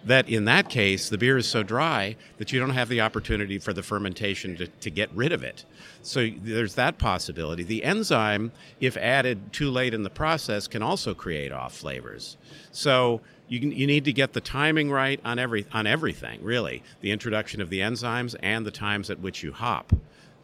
that 0.05 0.29
in 0.29 0.45
that 0.47 0.69
case 0.69 1.09
the 1.09 1.19
beer 1.19 1.37
is 1.37 1.47
so 1.47 1.63
dry 1.63 2.17
that 2.39 2.53
you 2.53 2.61
don't 2.61 2.71
have 2.71 2.89
the 2.89 3.01
opportunity 3.01 3.59
for 3.59 3.73
the 3.73 3.83
fermentation 3.83 4.57
to, 4.57 4.67
to 4.67 4.91
get 4.91 5.11
rid 5.15 5.33
of 5.33 5.43
it. 5.43 5.65
So 6.03 6.29
there's 6.43 6.75
that 6.75 6.99
possibility. 6.99 7.63
The 7.63 7.85
enzyme 7.85 8.53
if 8.81 8.97
added 8.97 9.53
too 9.53 9.71
late 9.71 9.95
in 9.95 10.03
the 10.03 10.11
process 10.11 10.67
can 10.67 10.83
also 10.83 11.15
create 11.15 11.53
off 11.53 11.75
flavors. 11.75 12.37
So 12.73 13.21
you, 13.49 13.59
you 13.59 13.87
need 13.87 14.05
to 14.05 14.13
get 14.13 14.33
the 14.33 14.41
timing 14.41 14.91
right 14.91 15.21
on 15.25 15.39
every 15.39 15.67
on 15.73 15.87
everything 15.87 16.43
really. 16.43 16.83
The 17.01 17.11
introduction 17.11 17.61
of 17.61 17.69
the 17.69 17.81
enzymes 17.81 18.37
and 18.43 18.65
the 18.65 18.71
times 18.71 19.11
at 19.11 19.21
which 19.21 19.43
you 19.43 19.53
hop 19.53 19.93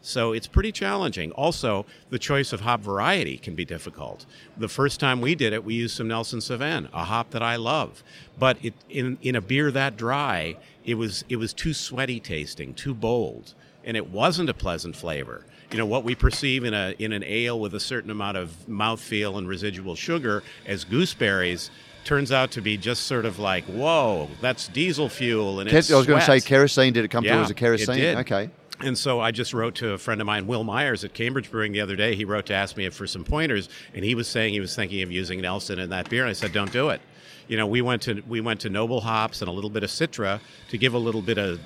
so 0.01 0.31
it's 0.31 0.47
pretty 0.47 0.71
challenging. 0.71 1.31
Also, 1.31 1.85
the 2.09 2.19
choice 2.19 2.53
of 2.53 2.61
hop 2.61 2.81
variety 2.81 3.37
can 3.37 3.55
be 3.55 3.65
difficult. 3.65 4.25
The 4.57 4.69
first 4.69 4.99
time 4.99 5.21
we 5.21 5.35
did 5.35 5.53
it, 5.53 5.63
we 5.63 5.73
used 5.73 5.95
some 5.97 6.07
Nelson 6.07 6.39
Sauvin, 6.39 6.87
a 6.93 7.03
hop 7.03 7.31
that 7.31 7.43
I 7.43 7.55
love. 7.55 8.03
But 8.39 8.57
it, 8.63 8.73
in, 8.89 9.17
in 9.21 9.35
a 9.35 9.41
beer 9.41 9.71
that 9.71 9.97
dry, 9.97 10.57
it 10.85 10.95
was, 10.95 11.25
it 11.29 11.37
was 11.37 11.53
too 11.53 11.73
sweaty 11.73 12.19
tasting, 12.19 12.73
too 12.73 12.93
bold, 12.93 13.53
and 13.83 13.97
it 13.97 14.09
wasn't 14.09 14.49
a 14.49 14.53
pleasant 14.53 14.95
flavor. 14.95 15.45
You 15.71 15.77
know, 15.77 15.85
what 15.85 16.05
we 16.05 16.15
perceive 16.15 16.63
in, 16.63 16.73
a, 16.73 16.95
in 16.97 17.11
an 17.11 17.23
ale 17.25 17.59
with 17.59 17.73
a 17.73 17.79
certain 17.79 18.09
amount 18.09 18.37
of 18.37 18.55
mouthfeel 18.69 19.37
and 19.37 19.47
residual 19.47 19.95
sugar 19.95 20.41
as 20.65 20.85
gooseberries 20.85 21.69
turns 22.05 22.31
out 22.31 22.51
to 22.51 22.61
be 22.61 22.77
just 22.77 23.03
sort 23.03 23.25
of 23.25 23.37
like, 23.37 23.65
whoa, 23.65 24.29
that's 24.39 24.69
diesel 24.69 25.09
fuel. 25.09 25.59
And 25.59 25.69
it's 25.69 25.91
I 25.91 25.97
was 25.97 26.07
going 26.07 26.21
to 26.21 26.25
say 26.25 26.39
kerosene. 26.39 26.93
Did 26.93 27.03
it 27.03 27.09
come 27.09 27.25
yeah, 27.25 27.33
through 27.33 27.43
as 27.43 27.49
a 27.49 27.53
kerosene? 27.53 28.17
Okay. 28.19 28.49
And 28.79 28.97
so 28.97 29.19
I 29.19 29.31
just 29.31 29.53
wrote 29.53 29.75
to 29.75 29.93
a 29.93 29.97
friend 29.97 30.21
of 30.21 30.27
mine, 30.27 30.45
Will 30.45 30.63
Myers 30.63 31.03
at 31.03 31.13
Cambridge 31.13 31.49
Brewing, 31.49 31.71
the 31.71 31.81
other 31.81 31.95
day. 31.95 32.15
He 32.15 32.25
wrote 32.25 32.45
to 32.47 32.53
ask 32.53 32.77
me 32.77 32.87
for 32.89 33.07
some 33.07 33.23
pointers, 33.23 33.69
and 33.95 34.05
he 34.05 34.13
was 34.13 34.27
saying 34.27 34.53
he 34.53 34.59
was 34.59 34.75
thinking 34.75 35.01
of 35.01 35.11
using 35.11 35.41
Nelson 35.41 35.79
in 35.79 35.89
that 35.89 36.09
beer. 36.09 36.21
And 36.23 36.29
I 36.29 36.33
said, 36.33 36.53
don't 36.53 36.71
do 36.71 36.89
it. 36.89 37.01
You 37.47 37.57
know, 37.57 37.65
we 37.65 37.81
went 37.81 38.01
to 38.03 38.21
we 38.27 38.41
went 38.41 38.59
to 38.61 38.69
noble 38.69 39.01
hops 39.01 39.41
and 39.41 39.49
a 39.49 39.51
little 39.51 39.69
bit 39.69 39.83
of 39.83 39.89
Citra 39.89 40.39
to 40.69 40.77
give 40.77 40.93
a 40.93 40.97
little 40.97 41.21
bit 41.21 41.37
of 41.37 41.59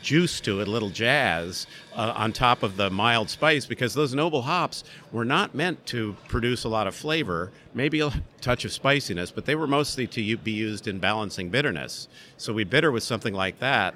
juice 0.00 0.40
to 0.40 0.60
it, 0.60 0.68
a 0.68 0.70
little 0.70 0.90
jazz 0.90 1.66
uh, 1.94 2.12
on 2.16 2.32
top 2.32 2.62
of 2.62 2.76
the 2.76 2.88
mild 2.90 3.28
spice, 3.28 3.66
because 3.66 3.94
those 3.94 4.14
noble 4.14 4.42
hops 4.42 4.84
were 5.12 5.24
not 5.24 5.54
meant 5.54 5.84
to 5.86 6.16
produce 6.28 6.64
a 6.64 6.68
lot 6.68 6.86
of 6.86 6.94
flavor, 6.94 7.50
maybe 7.74 8.00
a 8.00 8.10
touch 8.40 8.64
of 8.64 8.72
spiciness, 8.72 9.30
but 9.30 9.44
they 9.44 9.54
were 9.54 9.66
mostly 9.66 10.06
to 10.06 10.36
be 10.38 10.52
used 10.52 10.88
in 10.88 10.98
balancing 10.98 11.50
bitterness. 11.50 12.08
So 12.36 12.52
we 12.52 12.64
bitter 12.64 12.90
with 12.92 13.02
something 13.02 13.34
like 13.34 13.58
that 13.58 13.94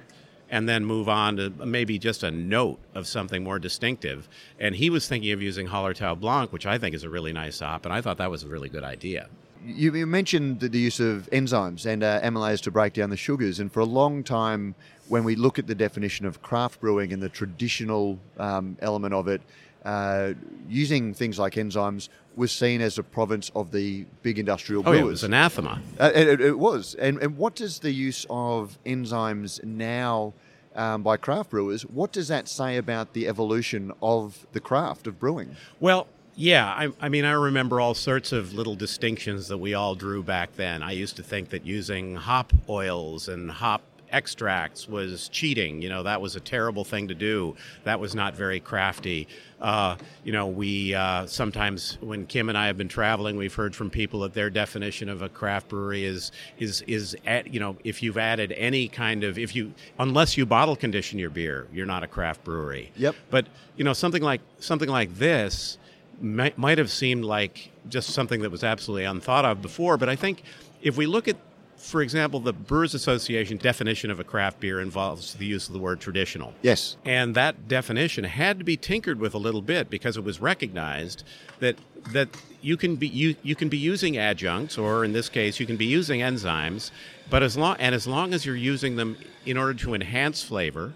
and 0.50 0.68
then 0.68 0.84
move 0.84 1.08
on 1.08 1.36
to 1.36 1.50
maybe 1.64 1.98
just 1.98 2.22
a 2.22 2.30
note 2.30 2.78
of 2.94 3.06
something 3.06 3.44
more 3.44 3.58
distinctive. 3.58 4.28
And 4.58 4.74
he 4.74 4.90
was 4.90 5.08
thinking 5.08 5.32
of 5.32 5.42
using 5.42 5.68
Hallertau 5.68 6.18
Blanc, 6.18 6.52
which 6.52 6.66
I 6.66 6.78
think 6.78 6.94
is 6.94 7.04
a 7.04 7.10
really 7.10 7.32
nice 7.32 7.60
hop, 7.60 7.84
and 7.84 7.92
I 7.92 8.00
thought 8.00 8.18
that 8.18 8.30
was 8.30 8.42
a 8.42 8.48
really 8.48 8.68
good 8.68 8.84
idea. 8.84 9.28
You, 9.66 10.06
mentioned 10.06 10.60
the 10.60 10.78
use 10.78 11.00
of 11.00 11.28
enzymes 11.32 11.84
and 11.84 12.04
uh, 12.04 12.20
amylase 12.20 12.60
to 12.62 12.70
break 12.70 12.92
down 12.92 13.10
the 13.10 13.16
sugars, 13.16 13.60
and 13.60 13.70
for 13.72 13.80
a 13.80 13.84
long 13.84 14.22
time, 14.22 14.74
when 15.08 15.24
we 15.24 15.34
look 15.34 15.58
at 15.58 15.66
the 15.66 15.74
definition 15.74 16.26
of 16.26 16.42
craft 16.42 16.80
brewing 16.80 17.12
and 17.12 17.22
the 17.22 17.28
traditional 17.28 18.18
um, 18.38 18.76
element 18.80 19.14
of 19.14 19.26
it, 19.26 19.42
uh, 19.84 20.34
using 20.68 21.12
things 21.14 21.38
like 21.38 21.54
enzymes 21.54 22.08
was 22.38 22.52
seen 22.52 22.80
as 22.80 22.98
a 22.98 23.02
province 23.02 23.50
of 23.54 23.72
the 23.72 24.06
big 24.22 24.38
industrial 24.38 24.82
brewers. 24.82 24.96
Oh, 24.96 25.00
yeah, 25.00 25.06
it 25.06 25.10
was 25.10 25.24
anathema. 25.24 25.82
Uh, 26.00 26.12
it, 26.14 26.40
it, 26.40 26.58
was. 26.58 26.94
And, 26.94 27.18
and 27.18 27.36
what 27.36 27.54
does 27.54 27.80
the 27.80 27.90
use 27.90 28.24
of 28.30 28.78
enzymes 28.86 29.62
now 29.64 30.32
um, 30.78 31.02
by 31.02 31.16
craft 31.16 31.50
brewers, 31.50 31.82
what 31.82 32.12
does 32.12 32.28
that 32.28 32.48
say 32.48 32.76
about 32.76 33.12
the 33.12 33.26
evolution 33.26 33.92
of 34.00 34.46
the 34.52 34.60
craft 34.60 35.06
of 35.06 35.18
brewing? 35.18 35.56
Well, 35.80 36.06
yeah, 36.36 36.66
I, 36.66 36.92
I, 37.00 37.08
mean, 37.08 37.24
I 37.24 37.32
remember 37.32 37.80
all 37.80 37.94
sorts 37.94 38.30
of 38.30 38.54
little 38.54 38.76
distinctions 38.76 39.48
that 39.48 39.58
we 39.58 39.74
all 39.74 39.96
drew 39.96 40.22
back 40.22 40.54
then. 40.54 40.84
I 40.84 40.92
used 40.92 41.16
to 41.16 41.22
think 41.24 41.48
that 41.50 41.66
using 41.66 42.14
hop 42.14 42.52
oils 42.68 43.28
and 43.28 43.50
hop 43.50 43.82
extracts 44.12 44.88
was 44.88 45.28
cheating. 45.28 45.82
You 45.82 45.88
know, 45.88 46.02
that 46.02 46.20
was 46.20 46.36
a 46.36 46.40
terrible 46.40 46.84
thing 46.84 47.08
to 47.08 47.14
do. 47.14 47.56
That 47.84 48.00
was 48.00 48.14
not 48.14 48.34
very 48.34 48.60
crafty. 48.60 49.28
Uh, 49.60 49.96
you 50.24 50.32
know, 50.32 50.46
we 50.46 50.94
uh, 50.94 51.26
sometimes, 51.26 51.98
when 52.00 52.26
Kim 52.26 52.48
and 52.48 52.56
I 52.56 52.66
have 52.66 52.76
been 52.76 52.88
traveling, 52.88 53.36
we've 53.36 53.54
heard 53.54 53.74
from 53.74 53.90
people 53.90 54.20
that 54.20 54.34
their 54.34 54.50
definition 54.50 55.08
of 55.08 55.22
a 55.22 55.28
craft 55.28 55.68
brewery 55.68 56.04
is 56.04 56.32
is 56.58 56.82
is 56.82 57.16
at, 57.26 57.52
you 57.52 57.60
know, 57.60 57.76
if 57.84 58.02
you've 58.02 58.18
added 58.18 58.52
any 58.52 58.88
kind 58.88 59.24
of 59.24 59.38
if 59.38 59.56
you 59.56 59.72
unless 59.98 60.36
you 60.36 60.46
bottle 60.46 60.76
condition 60.76 61.18
your 61.18 61.30
beer, 61.30 61.66
you're 61.72 61.86
not 61.86 62.02
a 62.02 62.08
craft 62.08 62.44
brewery. 62.44 62.92
Yep. 62.96 63.14
But 63.30 63.46
you 63.76 63.84
know, 63.84 63.92
something 63.92 64.22
like 64.22 64.40
something 64.58 64.88
like 64.88 65.14
this 65.16 65.78
might, 66.20 66.58
might 66.58 66.78
have 66.78 66.90
seemed 66.90 67.24
like 67.24 67.70
just 67.88 68.10
something 68.10 68.42
that 68.42 68.50
was 68.50 68.64
absolutely 68.64 69.04
unthought 69.04 69.44
of 69.44 69.62
before. 69.62 69.96
But 69.96 70.08
I 70.08 70.16
think 70.16 70.42
if 70.82 70.96
we 70.96 71.06
look 71.06 71.28
at 71.28 71.36
for 71.78 72.02
example, 72.02 72.40
the 72.40 72.52
Brewers 72.52 72.92
Association 72.92 73.56
definition 73.56 74.10
of 74.10 74.18
a 74.18 74.24
craft 74.24 74.60
beer 74.60 74.80
involves 74.80 75.34
the 75.34 75.46
use 75.46 75.68
of 75.68 75.72
the 75.72 75.78
word 75.78 76.00
traditional. 76.00 76.52
Yes. 76.60 76.96
And 77.04 77.34
that 77.36 77.68
definition 77.68 78.24
had 78.24 78.58
to 78.58 78.64
be 78.64 78.76
tinkered 78.76 79.20
with 79.20 79.32
a 79.32 79.38
little 79.38 79.62
bit 79.62 79.88
because 79.88 80.16
it 80.16 80.24
was 80.24 80.40
recognized 80.40 81.22
that 81.60 81.76
that 82.12 82.28
you 82.60 82.76
can 82.76 82.96
be 82.96 83.08
you, 83.08 83.36
you 83.42 83.54
can 83.54 83.68
be 83.68 83.76
using 83.76 84.18
adjuncts 84.18 84.78
or 84.78 85.04
in 85.04 85.12
this 85.12 85.28
case 85.28 85.58
you 85.60 85.66
can 85.66 85.76
be 85.76 85.86
using 85.86 86.20
enzymes, 86.20 86.90
but 87.30 87.42
as 87.42 87.56
long 87.56 87.76
and 87.78 87.94
as 87.94 88.06
long 88.06 88.34
as 88.34 88.44
you're 88.44 88.56
using 88.56 88.96
them 88.96 89.16
in 89.46 89.56
order 89.56 89.74
to 89.74 89.94
enhance 89.94 90.42
flavor 90.42 90.94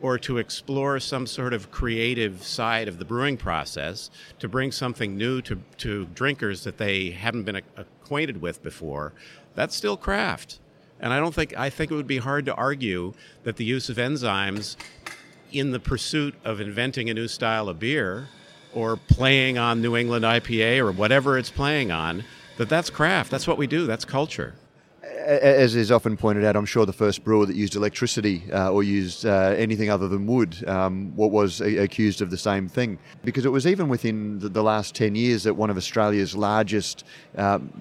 or 0.00 0.18
to 0.18 0.38
explore 0.38 1.00
some 1.00 1.26
sort 1.26 1.54
of 1.54 1.70
creative 1.70 2.42
side 2.42 2.88
of 2.88 2.98
the 2.98 3.04
brewing 3.04 3.36
process 3.36 4.10
to 4.38 4.48
bring 4.48 4.70
something 4.70 5.16
new 5.16 5.40
to, 5.40 5.58
to 5.78 6.04
drinkers 6.06 6.64
that 6.64 6.76
they 6.76 7.10
haven't 7.10 7.44
been 7.44 7.56
acquainted 7.56 8.40
with 8.40 8.62
before 8.62 9.14
that's 9.54 9.74
still 9.74 9.96
craft. 9.96 10.58
And 11.00 11.12
I 11.12 11.20
don't 11.20 11.34
think 11.34 11.56
I 11.56 11.70
think 11.70 11.90
it 11.90 11.94
would 11.94 12.06
be 12.06 12.18
hard 12.18 12.46
to 12.46 12.54
argue 12.54 13.14
that 13.42 13.56
the 13.56 13.64
use 13.64 13.88
of 13.88 13.96
enzymes 13.96 14.76
in 15.52 15.70
the 15.70 15.80
pursuit 15.80 16.34
of 16.44 16.60
inventing 16.60 17.10
a 17.10 17.14
new 17.14 17.28
style 17.28 17.68
of 17.68 17.78
beer 17.78 18.28
or 18.72 18.96
playing 18.96 19.58
on 19.58 19.80
New 19.80 19.96
England 19.96 20.24
IPA 20.24 20.78
or 20.78 20.92
whatever 20.92 21.38
it's 21.38 21.50
playing 21.50 21.92
on, 21.92 22.24
that 22.56 22.68
that's 22.68 22.90
craft. 22.90 23.30
That's 23.30 23.46
what 23.46 23.58
we 23.58 23.66
do. 23.66 23.86
That's 23.86 24.04
culture 24.04 24.54
as 25.24 25.74
is 25.74 25.90
often 25.90 26.16
pointed 26.16 26.44
out, 26.44 26.56
I'm 26.56 26.66
sure 26.66 26.86
the 26.86 26.92
first 26.92 27.24
brewer 27.24 27.46
that 27.46 27.56
used 27.56 27.74
electricity 27.74 28.44
uh, 28.52 28.70
or 28.70 28.82
used 28.82 29.26
uh, 29.26 29.54
anything 29.56 29.90
other 29.90 30.08
than 30.08 30.26
wood 30.26 30.66
um, 30.68 31.14
was 31.16 31.60
accused 31.60 32.20
of 32.20 32.30
the 32.30 32.38
same 32.38 32.68
thing. 32.68 32.98
Because 33.24 33.44
it 33.44 33.52
was 33.52 33.66
even 33.66 33.88
within 33.88 34.38
the, 34.38 34.48
the 34.48 34.62
last 34.62 34.94
10 34.94 35.14
years 35.14 35.44
that 35.44 35.54
one 35.54 35.70
of 35.70 35.76
Australia's 35.76 36.36
largest 36.36 37.04
um, 37.36 37.72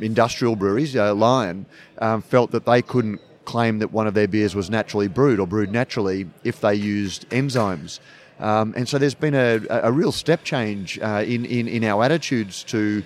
industrial 0.00 0.56
breweries, 0.56 0.96
uh, 0.96 1.14
Lion, 1.14 1.66
um, 1.98 2.22
felt 2.22 2.50
that 2.52 2.64
they 2.64 2.82
couldn't 2.82 3.20
claim 3.44 3.80
that 3.80 3.92
one 3.92 4.06
of 4.06 4.14
their 4.14 4.28
beers 4.28 4.54
was 4.54 4.70
naturally 4.70 5.08
brewed 5.08 5.40
or 5.40 5.46
brewed 5.46 5.72
naturally 5.72 6.28
if 6.44 6.60
they 6.60 6.74
used 6.74 7.28
enzymes. 7.30 7.98
Um, 8.38 8.74
and 8.76 8.88
so 8.88 8.98
there's 8.98 9.14
been 9.14 9.34
a, 9.34 9.60
a 9.68 9.92
real 9.92 10.12
step 10.12 10.42
change 10.42 10.98
uh, 11.00 11.22
in, 11.26 11.44
in, 11.44 11.68
in 11.68 11.84
our 11.84 12.02
attitudes 12.02 12.64
to 12.64 13.02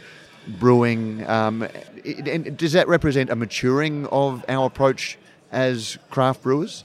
brewing. 0.47 1.27
Um, 1.29 1.67
and 2.05 2.57
does 2.57 2.73
that 2.73 2.89
represent 2.89 3.31
a 3.31 3.37
maturing 3.37 4.07
of 4.07 4.45
our 4.49 4.67
approach 4.67 5.19
as 5.53 5.99
craft 6.11 6.43
brewers? 6.43 6.85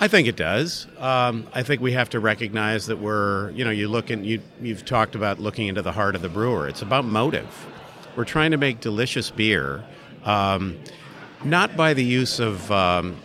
I 0.00 0.08
think 0.08 0.26
it 0.26 0.36
does. 0.36 0.86
Um, 0.98 1.46
I 1.52 1.62
think 1.62 1.80
we 1.80 1.92
have 1.92 2.10
to 2.10 2.20
recognize 2.20 2.86
that 2.86 2.98
we're, 2.98 3.50
you 3.50 3.64
know, 3.64 3.70
you 3.70 3.88
look 3.88 4.10
and 4.10 4.26
you, 4.26 4.40
you've 4.60 4.84
talked 4.84 5.14
about 5.14 5.38
looking 5.38 5.68
into 5.68 5.82
the 5.82 5.92
heart 5.92 6.16
of 6.16 6.22
the 6.22 6.28
brewer. 6.28 6.66
It's 6.66 6.82
about 6.82 7.04
motive. 7.04 7.66
We're 8.16 8.24
trying 8.24 8.50
to 8.50 8.56
make 8.56 8.80
delicious 8.80 9.30
beer, 9.30 9.84
um, 10.24 10.78
not 11.44 11.76
by 11.76 11.94
the 11.94 12.02
use 12.02 12.40
of 12.40 12.70
um, 12.72 13.16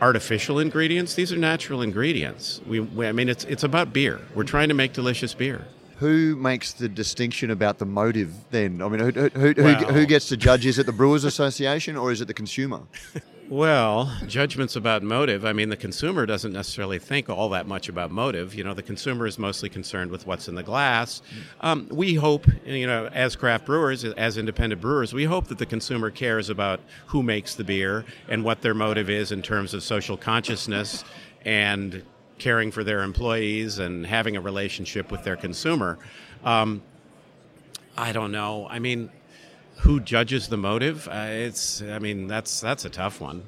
artificial 0.00 0.58
ingredients. 0.58 1.14
These 1.14 1.32
are 1.32 1.36
natural 1.36 1.82
ingredients. 1.82 2.60
We, 2.66 2.80
we, 2.80 3.06
I 3.06 3.12
mean, 3.12 3.28
it's 3.28 3.44
it's 3.44 3.62
about 3.62 3.92
beer. 3.92 4.20
We're 4.34 4.44
trying 4.44 4.68
to 4.68 4.74
make 4.74 4.94
delicious 4.94 5.34
beer 5.34 5.66
who 5.96 6.36
makes 6.36 6.72
the 6.72 6.88
distinction 6.88 7.50
about 7.50 7.78
the 7.78 7.86
motive 7.86 8.32
then? 8.50 8.82
I 8.82 8.88
mean, 8.88 9.00
who, 9.00 9.28
who, 9.28 9.52
who, 9.52 9.74
who, 9.74 10.06
gets 10.06 10.28
to 10.28 10.36
judge? 10.36 10.66
Is 10.66 10.78
it 10.78 10.86
the 10.86 10.92
Brewers 10.92 11.24
Association 11.24 11.96
or 11.96 12.12
is 12.12 12.20
it 12.20 12.26
the 12.26 12.34
consumer? 12.34 12.82
Well, 13.50 14.10
judgments 14.26 14.74
about 14.74 15.02
motive. 15.02 15.44
I 15.44 15.52
mean, 15.52 15.68
the 15.68 15.76
consumer 15.76 16.24
doesn't 16.24 16.54
necessarily 16.54 16.98
think 16.98 17.28
all 17.28 17.50
that 17.50 17.66
much 17.66 17.90
about 17.90 18.10
motive. 18.10 18.54
You 18.54 18.64
know, 18.64 18.72
the 18.72 18.82
consumer 18.82 19.26
is 19.26 19.38
mostly 19.38 19.68
concerned 19.68 20.10
with 20.10 20.26
what's 20.26 20.48
in 20.48 20.54
the 20.54 20.62
glass. 20.62 21.20
Um, 21.60 21.86
we 21.90 22.14
hope, 22.14 22.46
you 22.64 22.86
know, 22.86 23.10
as 23.12 23.36
craft 23.36 23.66
brewers, 23.66 24.02
as 24.02 24.38
independent 24.38 24.80
brewers, 24.80 25.12
we 25.12 25.24
hope 25.24 25.48
that 25.48 25.58
the 25.58 25.66
consumer 25.66 26.10
cares 26.10 26.48
about 26.48 26.80
who 27.08 27.22
makes 27.22 27.54
the 27.54 27.64
beer 27.64 28.06
and 28.28 28.44
what 28.44 28.62
their 28.62 28.72
motive 28.72 29.10
is 29.10 29.30
in 29.30 29.42
terms 29.42 29.74
of 29.74 29.82
social 29.82 30.16
consciousness 30.16 31.04
and 31.44 32.02
caring 32.38 32.70
for 32.70 32.84
their 32.84 33.02
employees 33.02 33.78
and 33.78 34.06
having 34.06 34.36
a 34.36 34.40
relationship 34.40 35.10
with 35.10 35.24
their 35.24 35.36
consumer. 35.36 35.98
Um, 36.44 36.82
I 37.96 38.12
don't 38.12 38.32
know. 38.32 38.66
I 38.68 38.78
mean, 38.78 39.10
who 39.78 40.00
judges 40.00 40.48
the 40.48 40.56
motive? 40.56 41.08
Uh, 41.08 41.26
it's. 41.28 41.82
I 41.82 41.98
mean, 41.98 42.26
that's 42.26 42.60
that's 42.60 42.84
a 42.84 42.90
tough 42.90 43.20
one 43.20 43.42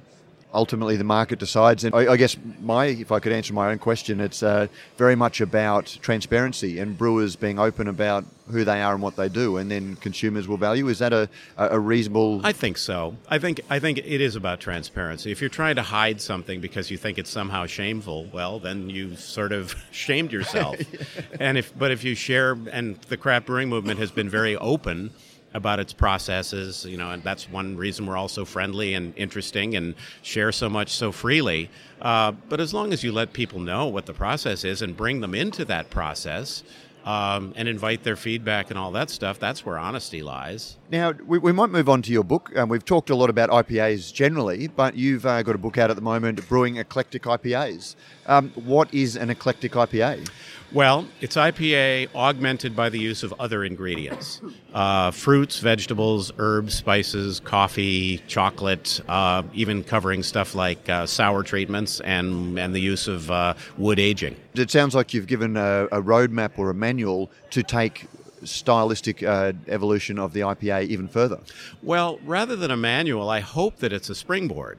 ultimately 0.52 0.96
the 0.96 1.04
market 1.04 1.38
decides. 1.38 1.84
And 1.84 1.94
I, 1.94 2.12
I, 2.12 2.16
guess 2.16 2.36
my, 2.60 2.86
if 2.86 3.12
I 3.12 3.20
could 3.20 3.32
answer 3.32 3.52
my 3.52 3.70
own 3.70 3.78
question, 3.78 4.20
it's 4.20 4.42
uh, 4.42 4.68
very 4.96 5.14
much 5.14 5.40
about 5.40 5.98
transparency 6.00 6.78
and 6.78 6.96
brewers 6.96 7.36
being 7.36 7.58
open 7.58 7.88
about 7.88 8.24
who 8.50 8.64
they 8.64 8.80
are 8.80 8.94
and 8.94 9.02
what 9.02 9.16
they 9.16 9.28
do, 9.28 9.56
and 9.56 9.70
then 9.70 9.96
consumers 9.96 10.46
will 10.46 10.56
value. 10.56 10.88
Is 10.88 11.00
that 11.00 11.12
a, 11.12 11.28
a 11.56 11.78
reasonable? 11.78 12.40
I 12.44 12.52
think 12.52 12.78
so. 12.78 13.16
I 13.28 13.38
think 13.38 13.60
I 13.68 13.78
think 13.78 13.98
it 13.98 14.20
is 14.20 14.36
about 14.36 14.60
transparency. 14.60 15.32
If 15.32 15.40
you're 15.40 15.50
trying 15.50 15.76
to 15.76 15.82
hide 15.82 16.20
something 16.20 16.60
because 16.60 16.90
you 16.90 16.96
think 16.96 17.18
it's 17.18 17.30
somehow 17.30 17.66
shameful, 17.66 18.26
well, 18.32 18.58
then 18.58 18.88
you've 18.88 19.18
sort 19.18 19.52
of 19.52 19.74
shamed 19.90 20.32
yourself. 20.32 20.76
and 21.40 21.58
if 21.58 21.76
but 21.76 21.90
if 21.90 22.04
you 22.04 22.14
share, 22.14 22.56
and 22.70 22.96
the 23.08 23.16
craft 23.16 23.46
brewing 23.46 23.68
movement 23.68 23.98
has 23.98 24.10
been 24.10 24.28
very 24.28 24.56
open 24.56 25.10
about 25.56 25.80
its 25.80 25.92
processes, 25.92 26.84
you 26.84 26.96
know, 26.96 27.10
and 27.10 27.22
that's 27.22 27.48
one 27.48 27.76
reason 27.76 28.06
we're 28.06 28.16
all 28.16 28.28
so 28.28 28.44
friendly 28.44 28.94
and 28.94 29.14
interesting 29.16 29.74
and 29.74 29.94
share 30.22 30.52
so 30.52 30.68
much 30.68 30.90
so 30.90 31.10
freely. 31.10 31.70
Uh, 32.00 32.32
but 32.48 32.60
as 32.60 32.74
long 32.74 32.92
as 32.92 33.02
you 33.02 33.10
let 33.10 33.32
people 33.32 33.58
know 33.58 33.86
what 33.86 34.04
the 34.04 34.12
process 34.12 34.64
is 34.64 34.82
and 34.82 34.96
bring 34.96 35.20
them 35.20 35.34
into 35.34 35.64
that 35.64 35.88
process, 35.88 36.62
um, 37.06 37.52
and 37.56 37.68
invite 37.68 38.02
their 38.02 38.16
feedback 38.16 38.68
and 38.68 38.78
all 38.78 38.90
that 38.90 39.10
stuff. 39.10 39.38
That's 39.38 39.64
where 39.64 39.78
honesty 39.78 40.22
lies. 40.22 40.76
Now, 40.90 41.12
we, 41.12 41.38
we 41.38 41.52
might 41.52 41.70
move 41.70 41.88
on 41.88 42.02
to 42.02 42.12
your 42.12 42.24
book. 42.24 42.50
Um, 42.56 42.68
we've 42.68 42.84
talked 42.84 43.10
a 43.10 43.14
lot 43.14 43.30
about 43.30 43.48
IPAs 43.48 44.12
generally, 44.12 44.66
but 44.66 44.96
you've 44.96 45.24
uh, 45.24 45.42
got 45.44 45.54
a 45.54 45.58
book 45.58 45.78
out 45.78 45.88
at 45.88 45.94
the 45.94 46.02
moment, 46.02 46.46
Brewing 46.48 46.78
Eclectic 46.78 47.22
IPAs. 47.22 47.94
Um, 48.26 48.50
what 48.56 48.92
is 48.92 49.14
an 49.16 49.30
eclectic 49.30 49.72
IPA? 49.72 50.28
Well, 50.72 51.06
it's 51.20 51.36
IPA 51.36 52.08
augmented 52.14 52.74
by 52.74 52.88
the 52.88 52.98
use 52.98 53.22
of 53.22 53.32
other 53.38 53.64
ingredients 53.64 54.40
uh, 54.74 55.10
fruits, 55.10 55.60
vegetables, 55.60 56.32
herbs, 56.38 56.74
spices, 56.74 57.40
coffee, 57.40 58.18
chocolate, 58.26 59.00
uh, 59.08 59.44
even 59.54 59.84
covering 59.84 60.22
stuff 60.22 60.54
like 60.54 60.88
uh, 60.88 61.06
sour 61.06 61.42
treatments 61.42 62.00
and, 62.00 62.58
and 62.58 62.74
the 62.74 62.80
use 62.80 63.06
of 63.06 63.30
uh, 63.30 63.54
wood 63.78 63.98
aging. 63.98 64.36
It 64.54 64.70
sounds 64.70 64.94
like 64.94 65.14
you've 65.14 65.28
given 65.28 65.56
a, 65.56 65.84
a 65.92 66.02
roadmap 66.02 66.58
or 66.58 66.70
a 66.70 66.74
manual 66.74 67.30
to 67.50 67.62
take 67.62 68.06
stylistic 68.44 69.22
uh, 69.22 69.52
evolution 69.68 70.18
of 70.18 70.32
the 70.32 70.40
IPA 70.40 70.86
even 70.88 71.08
further? 71.08 71.40
Well, 71.82 72.18
rather 72.24 72.56
than 72.56 72.70
a 72.70 72.76
manual, 72.76 73.28
I 73.28 73.40
hope 73.40 73.76
that 73.76 73.92
it's 73.92 74.08
a 74.08 74.14
springboard 74.14 74.78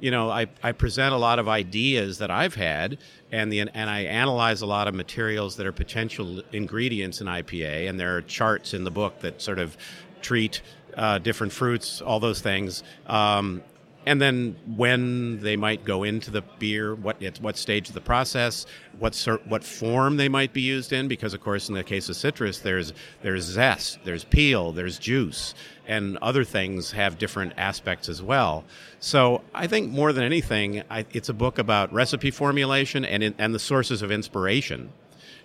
you 0.00 0.10
know, 0.10 0.30
I, 0.30 0.46
I 0.62 0.72
present 0.72 1.14
a 1.14 1.18
lot 1.18 1.38
of 1.38 1.48
ideas 1.48 2.18
that 2.18 2.30
I've 2.30 2.54
had, 2.54 2.98
and 3.30 3.52
the 3.52 3.60
and 3.60 3.90
I 3.90 4.00
analyze 4.00 4.62
a 4.62 4.66
lot 4.66 4.88
of 4.88 4.94
materials 4.94 5.56
that 5.56 5.66
are 5.66 5.72
potential 5.72 6.42
ingredients 6.52 7.20
in 7.20 7.26
IPA, 7.26 7.88
and 7.88 8.00
there 8.00 8.16
are 8.16 8.22
charts 8.22 8.74
in 8.74 8.84
the 8.84 8.90
book 8.90 9.20
that 9.20 9.40
sort 9.42 9.58
of 9.58 9.76
treat 10.22 10.62
uh, 10.96 11.18
different 11.18 11.52
fruits, 11.52 12.00
all 12.00 12.18
those 12.18 12.40
things. 12.40 12.82
Um, 13.06 13.62
and 14.06 14.20
then 14.20 14.56
when 14.76 15.40
they 15.40 15.56
might 15.56 15.84
go 15.84 16.04
into 16.04 16.30
the 16.30 16.42
beer, 16.58 16.94
what 16.94 17.22
at 17.22 17.38
what 17.40 17.56
stage 17.56 17.88
of 17.88 17.94
the 17.94 18.00
process, 18.00 18.64
what 18.98 19.14
sort, 19.14 19.46
what 19.46 19.62
form 19.62 20.16
they 20.16 20.28
might 20.28 20.52
be 20.52 20.62
used 20.62 20.92
in, 20.92 21.06
because 21.06 21.34
of 21.34 21.40
course 21.40 21.68
in 21.68 21.74
the 21.74 21.84
case 21.84 22.08
of 22.08 22.16
citrus, 22.16 22.58
there's 22.60 22.92
there's 23.22 23.44
zest, 23.44 23.98
there's 24.04 24.24
peel, 24.24 24.72
there's 24.72 24.98
juice, 24.98 25.54
and 25.86 26.16
other 26.18 26.44
things 26.44 26.92
have 26.92 27.18
different 27.18 27.52
aspects 27.58 28.08
as 28.08 28.22
well. 28.22 28.64
So 29.00 29.42
I 29.54 29.66
think 29.66 29.90
more 29.90 30.12
than 30.12 30.24
anything, 30.24 30.82
I, 30.90 31.04
it's 31.12 31.28
a 31.28 31.34
book 31.34 31.58
about 31.58 31.92
recipe 31.92 32.30
formulation 32.30 33.04
and 33.04 33.34
and 33.38 33.54
the 33.54 33.58
sources 33.58 34.00
of 34.00 34.10
inspiration. 34.10 34.92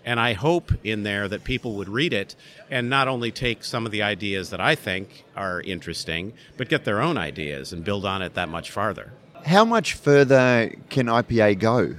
And 0.05 0.19
I 0.19 0.33
hope 0.33 0.71
in 0.83 1.03
there 1.03 1.27
that 1.27 1.43
people 1.43 1.73
would 1.73 1.89
read 1.89 2.13
it 2.13 2.35
and 2.69 2.89
not 2.89 3.07
only 3.07 3.31
take 3.31 3.63
some 3.63 3.85
of 3.85 3.91
the 3.91 4.03
ideas 4.03 4.51
that 4.51 4.61
I 4.61 4.75
think 4.75 5.25
are 5.35 5.61
interesting, 5.61 6.33
but 6.57 6.69
get 6.69 6.85
their 6.85 7.01
own 7.01 7.17
ideas 7.17 7.73
and 7.73 7.83
build 7.83 8.05
on 8.05 8.21
it 8.21 8.35
that 8.35 8.47
much 8.47 8.69
farther. 8.69 9.11
How 9.45 9.65
much 9.65 9.93
further 9.93 10.73
can 10.89 11.07
IPA 11.07 11.59
go? 11.59 11.95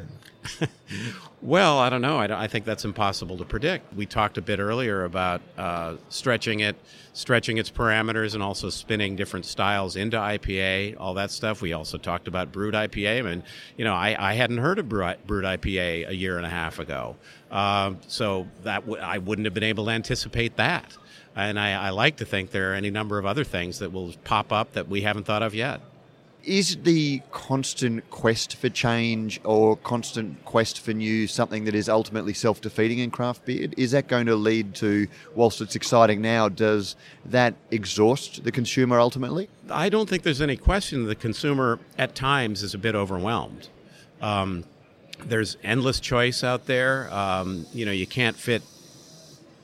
well, 1.47 1.79
I 1.79 1.91
don't 1.91 2.03
know. 2.03 2.19
I, 2.19 2.27
don't, 2.27 2.39
I, 2.39 2.49
think 2.49 2.65
that's 2.65 2.85
impossible 2.85 3.39
to 3.39 3.45
predict. 3.45 3.95
We 3.95 4.05
talked 4.05 4.37
a 4.37 4.43
bit 4.43 4.59
earlier 4.59 5.05
about 5.05 5.41
uh, 5.57 5.95
stretching 6.09 6.59
it, 6.59 6.75
stretching 7.13 7.59
its 7.59 7.71
parameters, 7.71 8.35
and 8.35 8.43
also 8.43 8.69
spinning 8.69 9.15
different 9.15 9.47
styles 9.47 9.95
into 9.95 10.17
IPA, 10.17 10.97
all 10.99 11.15
that 11.15 11.31
stuff. 11.31 11.63
We 11.63 11.73
also 11.73 11.99
talked 11.99 12.27
about 12.27 12.51
brut 12.51 12.75
IPA. 12.75 13.19
I 13.21 13.23
mean, 13.23 13.45
you 13.77 13.85
know, 13.85 13.95
I, 13.95 14.17
I 14.19 14.35
hadn't 14.35 14.59
heard 14.59 14.81
of 14.81 14.89
brut 14.89 15.25
IPA 15.25 16.09
a 16.09 16.15
year 16.15 16.37
and 16.37 16.45
a 16.45 16.51
half 16.51 16.81
ago, 16.81 17.15
uh, 17.53 17.95
so 18.09 18.49
that 18.65 18.81
w- 18.85 19.01
I 19.01 19.19
wouldn't 19.19 19.45
have 19.45 19.55
been 19.55 19.63
able 19.63 19.85
to 19.85 19.93
anticipate 19.93 20.57
that. 20.57 20.97
And 21.37 21.61
I, 21.61 21.75
I 21.75 21.91
like 21.91 22.17
to 22.17 22.25
think 22.25 22.51
there 22.51 22.73
are 22.73 22.75
any 22.75 22.91
number 22.91 23.19
of 23.21 23.27
other 23.27 23.45
things 23.45 23.79
that 23.79 23.93
will 23.93 24.15
pop 24.25 24.53
up 24.53 24.73
that 24.73 24.89
we 24.89 25.03
haven't 25.03 25.25
thought 25.25 25.45
of 25.45 25.55
yet 25.55 25.81
is 26.47 26.77
the 26.85 27.21
constant 27.33 28.09
quest 28.11 28.55
for 28.57 28.69
change 28.69 29.41
or 29.45 29.77
constant 29.77 30.45
quest 30.45 30.81
for 30.81 30.93
new 30.93 31.27
something 31.27 31.65
that 31.65 31.75
is 31.75 31.89
ultimately 31.89 32.33
self 32.33 32.61
defeating 32.61 33.01
in 33.01 33.11
craft 33.11 33.45
beer? 33.45 33.69
Is 33.77 33.91
that 33.91 34.07
going 34.07 34.27
to 34.27 34.37
lead 34.37 34.75
to, 34.77 35.09
whilst 35.35 35.61
it's 35.61 35.75
exciting 35.75 36.23
now, 36.23 36.49
does 36.49 36.97
that 37.25 37.55
exhaust 37.71 38.45
the 38.45 38.53
consumer 38.53 39.01
ultimately? 39.01 39.49
I 39.69 39.89
don't 39.89 40.09
think 40.09 40.23
there's 40.23 40.41
any 40.41 40.57
question 40.57 41.07
the 41.07 41.15
consumer 41.17 41.81
at 41.99 42.15
times 42.15 42.63
is 42.63 42.73
a 42.73 42.79
bit 42.79 42.95
overwhelmed. 42.95 43.69
Um, 44.23 44.65
there's 45.25 45.57
endless 45.65 45.99
choice 45.99 46.45
out 46.45 46.67
there. 46.67 47.13
Um, 47.13 47.67
you 47.73 47.85
know, 47.85 47.93
you 47.93 48.07
can't 48.07 48.37
fit 48.37 48.63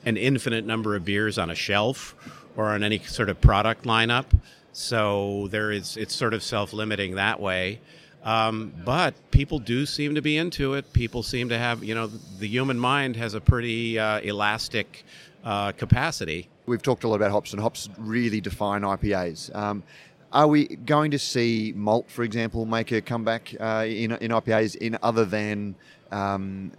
an 0.05 0.17
infinite 0.17 0.65
number 0.65 0.95
of 0.95 1.05
beers 1.05 1.37
on 1.37 1.49
a 1.49 1.55
shelf 1.55 2.15
or 2.57 2.67
on 2.69 2.83
any 2.83 2.99
sort 2.99 3.29
of 3.29 3.39
product 3.39 3.85
lineup. 3.85 4.25
So 4.73 5.47
there 5.51 5.71
is 5.71 5.97
it's 5.97 6.15
sort 6.15 6.33
of 6.33 6.43
self-limiting 6.43 7.15
that 7.15 7.39
way. 7.39 7.79
Um, 8.23 8.73
but 8.85 9.13
people 9.31 9.59
do 9.59 9.85
seem 9.85 10.15
to 10.15 10.21
be 10.21 10.37
into 10.37 10.75
it. 10.75 10.93
People 10.93 11.23
seem 11.23 11.49
to 11.49 11.57
have, 11.57 11.83
you 11.83 11.93
know, 11.93 12.07
the 12.07 12.47
human 12.47 12.79
mind 12.79 13.17
has 13.17 13.33
a 13.33 13.41
pretty 13.41 13.99
uh, 13.99 14.21
elastic 14.21 15.03
uh, 15.43 15.73
capacity. 15.73 16.47
We've 16.65 16.81
talked 16.81 17.03
a 17.03 17.09
lot 17.09 17.17
about 17.17 17.31
hops, 17.31 17.51
and 17.51 17.61
hops 17.61 17.89
really 17.97 18.39
define 18.39 18.81
IPAs. 18.83 19.53
Um, 19.53 19.83
are 20.31 20.47
we 20.47 20.67
going 20.67 21.11
to 21.11 21.19
see 21.19 21.73
malt, 21.75 22.09
for 22.09 22.23
example, 22.23 22.65
make 22.65 22.91
a 22.91 23.01
comeback 23.01 23.53
uh, 23.59 23.85
in, 23.87 24.13
in 24.13 24.31
IPAs 24.31 24.75
in 24.77 24.97
other 25.03 25.25
than 25.25 25.75
um, 26.11 26.71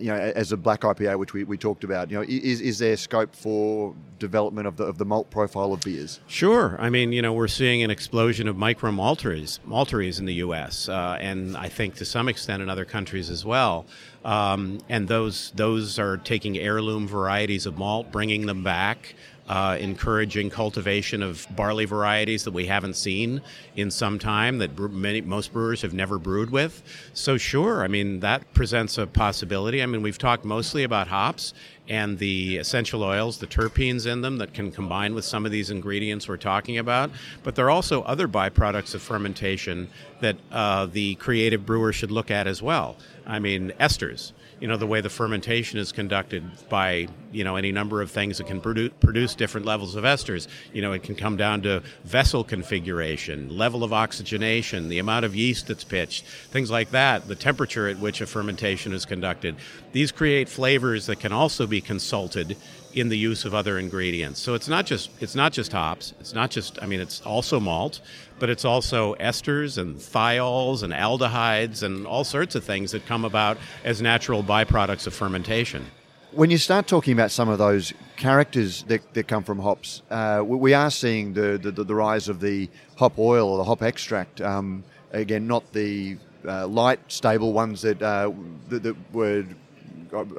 you 0.00 0.08
know, 0.08 0.16
as 0.16 0.52
a 0.52 0.56
black 0.56 0.80
IPA, 0.80 1.18
which 1.18 1.32
we, 1.32 1.44
we 1.44 1.56
talked 1.56 1.84
about, 1.84 2.10
you 2.10 2.16
know, 2.16 2.24
is, 2.26 2.60
is 2.60 2.78
there 2.78 2.96
scope 2.96 3.34
for 3.34 3.94
development 4.18 4.66
of 4.66 4.76
the, 4.76 4.84
of 4.84 4.98
the 4.98 5.04
malt 5.04 5.30
profile 5.30 5.72
of 5.72 5.80
beers? 5.80 6.20
Sure. 6.26 6.76
I 6.78 6.90
mean, 6.90 7.12
you 7.12 7.22
know, 7.22 7.32
we're 7.32 7.48
seeing 7.48 7.82
an 7.82 7.90
explosion 7.90 8.48
of 8.48 8.56
micro 8.56 8.90
malteries, 8.90 9.60
malteries 9.66 10.18
in 10.18 10.26
the 10.26 10.34
U.S. 10.34 10.88
Uh, 10.88 11.16
and 11.20 11.56
I 11.56 11.68
think 11.68 11.96
to 11.96 12.04
some 12.04 12.28
extent 12.28 12.62
in 12.62 12.68
other 12.68 12.84
countries 12.84 13.30
as 13.30 13.44
well. 13.44 13.86
Um, 14.24 14.80
and 14.88 15.06
those 15.06 15.52
those 15.52 15.98
are 15.98 16.16
taking 16.16 16.58
heirloom 16.58 17.06
varieties 17.06 17.66
of 17.66 17.78
malt, 17.78 18.10
bringing 18.10 18.46
them 18.46 18.64
back 18.64 19.14
uh, 19.48 19.76
encouraging 19.80 20.50
cultivation 20.50 21.22
of 21.22 21.46
barley 21.56 21.86
varieties 21.86 22.44
that 22.44 22.52
we 22.52 22.66
haven't 22.66 22.94
seen 22.94 23.40
in 23.76 23.90
some 23.90 24.18
time 24.18 24.58
that 24.58 24.78
many 24.78 25.20
most 25.20 25.52
brewers 25.52 25.82
have 25.82 25.94
never 25.94 26.18
brewed 26.18 26.50
with. 26.50 26.82
So 27.14 27.38
sure, 27.38 27.82
I 27.82 27.88
mean 27.88 28.20
that 28.20 28.52
presents 28.52 28.98
a 28.98 29.06
possibility. 29.06 29.82
I 29.82 29.86
mean 29.86 30.02
we've 30.02 30.18
talked 30.18 30.44
mostly 30.44 30.84
about 30.84 31.08
hops 31.08 31.54
and 31.88 32.18
the 32.18 32.58
essential 32.58 33.02
oils, 33.02 33.38
the 33.38 33.46
terpenes 33.46 34.06
in 34.06 34.20
them 34.20 34.36
that 34.36 34.52
can 34.52 34.70
combine 34.70 35.14
with 35.14 35.24
some 35.24 35.46
of 35.46 35.52
these 35.52 35.70
ingredients 35.70 36.28
we're 36.28 36.36
talking 36.36 36.76
about. 36.76 37.10
But 37.42 37.54
there 37.54 37.64
are 37.64 37.70
also 37.70 38.02
other 38.02 38.28
byproducts 38.28 38.94
of 38.94 39.00
fermentation 39.00 39.88
that 40.20 40.36
uh, 40.52 40.86
the 40.86 41.14
creative 41.14 41.64
brewer 41.64 41.94
should 41.94 42.10
look 42.10 42.30
at 42.30 42.46
as 42.46 42.62
well. 42.62 42.96
I 43.26 43.38
mean 43.38 43.72
esters 43.80 44.32
you 44.60 44.68
know 44.68 44.76
the 44.76 44.86
way 44.86 45.00
the 45.00 45.08
fermentation 45.08 45.78
is 45.78 45.92
conducted 45.92 46.44
by 46.68 47.08
you 47.32 47.44
know 47.44 47.56
any 47.56 47.72
number 47.72 48.02
of 48.02 48.10
things 48.10 48.38
that 48.38 48.46
can 48.46 48.60
produ- 48.60 48.92
produce 49.00 49.34
different 49.34 49.66
levels 49.66 49.94
of 49.94 50.04
esters. 50.04 50.48
You 50.72 50.82
know 50.82 50.92
it 50.92 51.02
can 51.02 51.14
come 51.14 51.36
down 51.36 51.62
to 51.62 51.82
vessel 52.04 52.44
configuration 52.44 53.56
level 53.56 53.84
of 53.84 53.92
oxygenation 53.92 54.88
the 54.88 54.98
amount 54.98 55.24
of 55.24 55.34
yeast 55.34 55.68
that's 55.68 55.84
pitched 55.84 56.24
things 56.24 56.70
like 56.70 56.90
that 56.90 57.28
the 57.28 57.34
temperature 57.34 57.88
at 57.88 57.98
which 57.98 58.20
a 58.20 58.26
fermentation 58.26 58.92
is 58.92 59.04
conducted. 59.04 59.56
These 59.92 60.12
create 60.12 60.48
flavors 60.48 61.06
that 61.06 61.20
can 61.20 61.32
also 61.32 61.66
be 61.66 61.80
consulted 61.80 62.56
in 62.94 63.08
the 63.08 63.18
use 63.18 63.44
of 63.44 63.54
other 63.54 63.78
ingredients. 63.78 64.40
So 64.40 64.54
it's 64.54 64.68
not 64.68 64.86
just 64.86 65.10
it's 65.20 65.34
not 65.34 65.52
just 65.52 65.72
hops. 65.72 66.14
It's 66.20 66.34
not 66.34 66.50
just 66.50 66.78
I 66.82 66.86
mean 66.86 67.00
it's 67.00 67.20
also 67.22 67.60
malt, 67.60 68.00
but 68.38 68.50
it's 68.50 68.64
also 68.64 69.14
esters 69.16 69.78
and 69.78 69.96
thiols 69.96 70.82
and 70.82 70.92
aldehydes 70.92 71.82
and 71.82 72.06
all 72.06 72.24
sorts 72.24 72.54
of 72.54 72.64
things 72.64 72.92
that 72.92 73.06
come 73.06 73.24
about 73.24 73.58
as 73.84 74.00
natural 74.00 74.42
byproducts 74.42 75.06
of 75.06 75.14
fermentation. 75.14 75.86
When 76.32 76.50
you 76.50 76.58
start 76.58 76.86
talking 76.86 77.14
about 77.14 77.30
some 77.30 77.48
of 77.48 77.58
those 77.58 77.94
characters 78.16 78.82
that, 78.84 79.14
that 79.14 79.28
come 79.28 79.42
from 79.42 79.58
hops, 79.58 80.02
uh, 80.10 80.42
we 80.44 80.74
are 80.74 80.90
seeing 80.90 81.32
the, 81.32 81.58
the, 81.58 81.70
the, 81.70 81.94
rise 81.94 82.28
of 82.28 82.38
the 82.40 82.68
hop 82.96 83.18
oil 83.18 83.48
or 83.48 83.56
the 83.56 83.64
hop 83.64 83.82
extract. 83.82 84.42
Um, 84.42 84.84
again, 85.12 85.46
not 85.46 85.72
the 85.72 86.18
uh, 86.46 86.66
light, 86.66 87.00
stable 87.08 87.54
ones 87.54 87.80
that, 87.80 88.02
uh, 88.02 88.30
that, 88.68 88.82
that 88.82 88.96
were, 89.14 89.46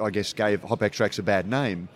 I 0.00 0.10
guess, 0.10 0.32
gave 0.32 0.62
hop 0.62 0.84
extracts 0.84 1.18
a 1.18 1.24
bad 1.24 1.48
name 1.48 1.88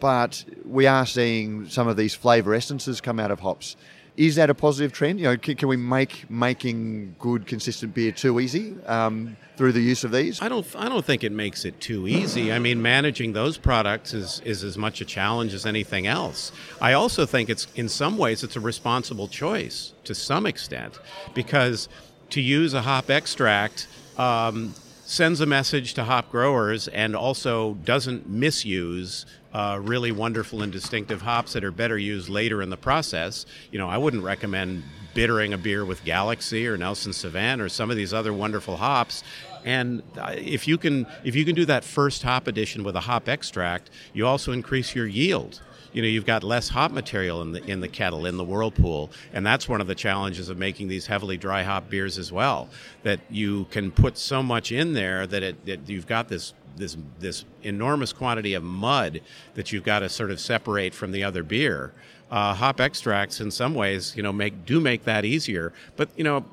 but 0.00 0.44
we 0.64 0.86
are 0.86 1.06
seeing 1.06 1.68
some 1.68 1.88
of 1.88 1.96
these 1.96 2.14
flavour 2.14 2.54
essences 2.54 3.00
come 3.00 3.18
out 3.18 3.30
of 3.30 3.40
hops. 3.40 3.76
Is 4.16 4.36
that 4.36 4.48
a 4.48 4.54
positive 4.54 4.92
trend? 4.92 5.20
You 5.20 5.26
know, 5.26 5.36
can, 5.36 5.56
can 5.56 5.68
we 5.68 5.76
make 5.76 6.30
making 6.30 7.16
good, 7.18 7.46
consistent 7.46 7.94
beer 7.94 8.12
too 8.12 8.40
easy 8.40 8.74
um, 8.86 9.36
through 9.56 9.72
the 9.72 9.80
use 9.80 10.04
of 10.04 10.10
these? 10.10 10.40
I 10.40 10.48
don't. 10.48 10.66
I 10.74 10.88
don't 10.88 11.04
think 11.04 11.22
it 11.22 11.32
makes 11.32 11.66
it 11.66 11.78
too 11.80 12.08
easy. 12.08 12.50
I 12.50 12.58
mean, 12.58 12.80
managing 12.80 13.34
those 13.34 13.58
products 13.58 14.14
is 14.14 14.40
is 14.40 14.64
as 14.64 14.78
much 14.78 15.02
a 15.02 15.04
challenge 15.04 15.52
as 15.52 15.66
anything 15.66 16.06
else. 16.06 16.50
I 16.80 16.94
also 16.94 17.26
think 17.26 17.50
it's 17.50 17.66
in 17.74 17.90
some 17.90 18.16
ways 18.16 18.42
it's 18.42 18.56
a 18.56 18.60
responsible 18.60 19.28
choice 19.28 19.92
to 20.04 20.14
some 20.14 20.46
extent 20.46 20.98
because 21.34 21.88
to 22.30 22.40
use 22.40 22.72
a 22.72 22.82
hop 22.82 23.10
extract. 23.10 23.86
Um, 24.16 24.74
sends 25.06 25.40
a 25.40 25.46
message 25.46 25.94
to 25.94 26.02
hop 26.02 26.28
growers 26.32 26.88
and 26.88 27.14
also 27.14 27.74
doesn't 27.84 28.28
misuse 28.28 29.24
uh, 29.56 29.78
really 29.78 30.12
wonderful 30.12 30.60
and 30.60 30.70
distinctive 30.70 31.22
hops 31.22 31.54
that 31.54 31.64
are 31.64 31.70
better 31.70 31.96
used 31.96 32.28
later 32.28 32.60
in 32.60 32.68
the 32.68 32.76
process. 32.76 33.46
You 33.72 33.78
know, 33.78 33.88
I 33.88 33.96
wouldn't 33.96 34.22
recommend 34.22 34.82
bittering 35.14 35.54
a 35.54 35.58
beer 35.58 35.82
with 35.86 36.04
Galaxy 36.04 36.68
or 36.68 36.76
Nelson 36.76 37.12
Sauvin 37.12 37.58
or 37.62 37.70
some 37.70 37.90
of 37.90 37.96
these 37.96 38.12
other 38.12 38.34
wonderful 38.34 38.76
hops. 38.76 39.24
And 39.64 40.02
uh, 40.18 40.34
if 40.36 40.68
you 40.68 40.76
can, 40.76 41.06
if 41.24 41.34
you 41.34 41.46
can 41.46 41.54
do 41.54 41.64
that 41.64 41.84
first 41.84 42.22
hop 42.22 42.48
addition 42.48 42.84
with 42.84 42.96
a 42.96 43.00
hop 43.00 43.30
extract, 43.30 43.88
you 44.12 44.26
also 44.26 44.52
increase 44.52 44.94
your 44.94 45.06
yield 45.06 45.62
you 45.92 46.02
know 46.02 46.08
you've 46.08 46.26
got 46.26 46.44
less 46.44 46.68
hop 46.68 46.90
material 46.90 47.40
in 47.40 47.52
the 47.52 47.64
in 47.64 47.80
the 47.80 47.88
kettle 47.88 48.26
in 48.26 48.36
the 48.36 48.44
whirlpool 48.44 49.10
and 49.32 49.46
that's 49.46 49.66
one 49.66 49.80
of 49.80 49.86
the 49.86 49.94
challenges 49.94 50.50
of 50.50 50.58
making 50.58 50.88
these 50.88 51.06
heavily 51.06 51.38
dry 51.38 51.62
hop 51.62 51.88
beers 51.88 52.18
as 52.18 52.30
well 52.30 52.68
that 53.02 53.20
you 53.30 53.64
can 53.70 53.90
put 53.90 54.18
so 54.18 54.42
much 54.42 54.72
in 54.72 54.92
there 54.92 55.26
that 55.26 55.42
it 55.42 55.64
that 55.64 55.88
you've 55.88 56.06
got 56.06 56.28
this 56.28 56.52
this 56.76 56.96
this 57.18 57.44
enormous 57.62 58.12
quantity 58.12 58.54
of 58.54 58.62
mud 58.62 59.20
that 59.54 59.72
you've 59.72 59.84
got 59.84 60.00
to 60.00 60.08
sort 60.08 60.30
of 60.30 60.40
separate 60.40 60.94
from 60.94 61.12
the 61.12 61.24
other 61.24 61.42
beer. 61.42 61.92
Uh, 62.30 62.54
hop 62.54 62.80
extracts, 62.80 63.40
in 63.40 63.50
some 63.50 63.74
ways, 63.74 64.14
you 64.16 64.22
know, 64.22 64.32
make 64.32 64.66
do 64.66 64.80
make 64.80 65.04
that 65.04 65.24
easier. 65.24 65.72
But 65.96 66.08
you 66.16 66.24
know, 66.24 66.44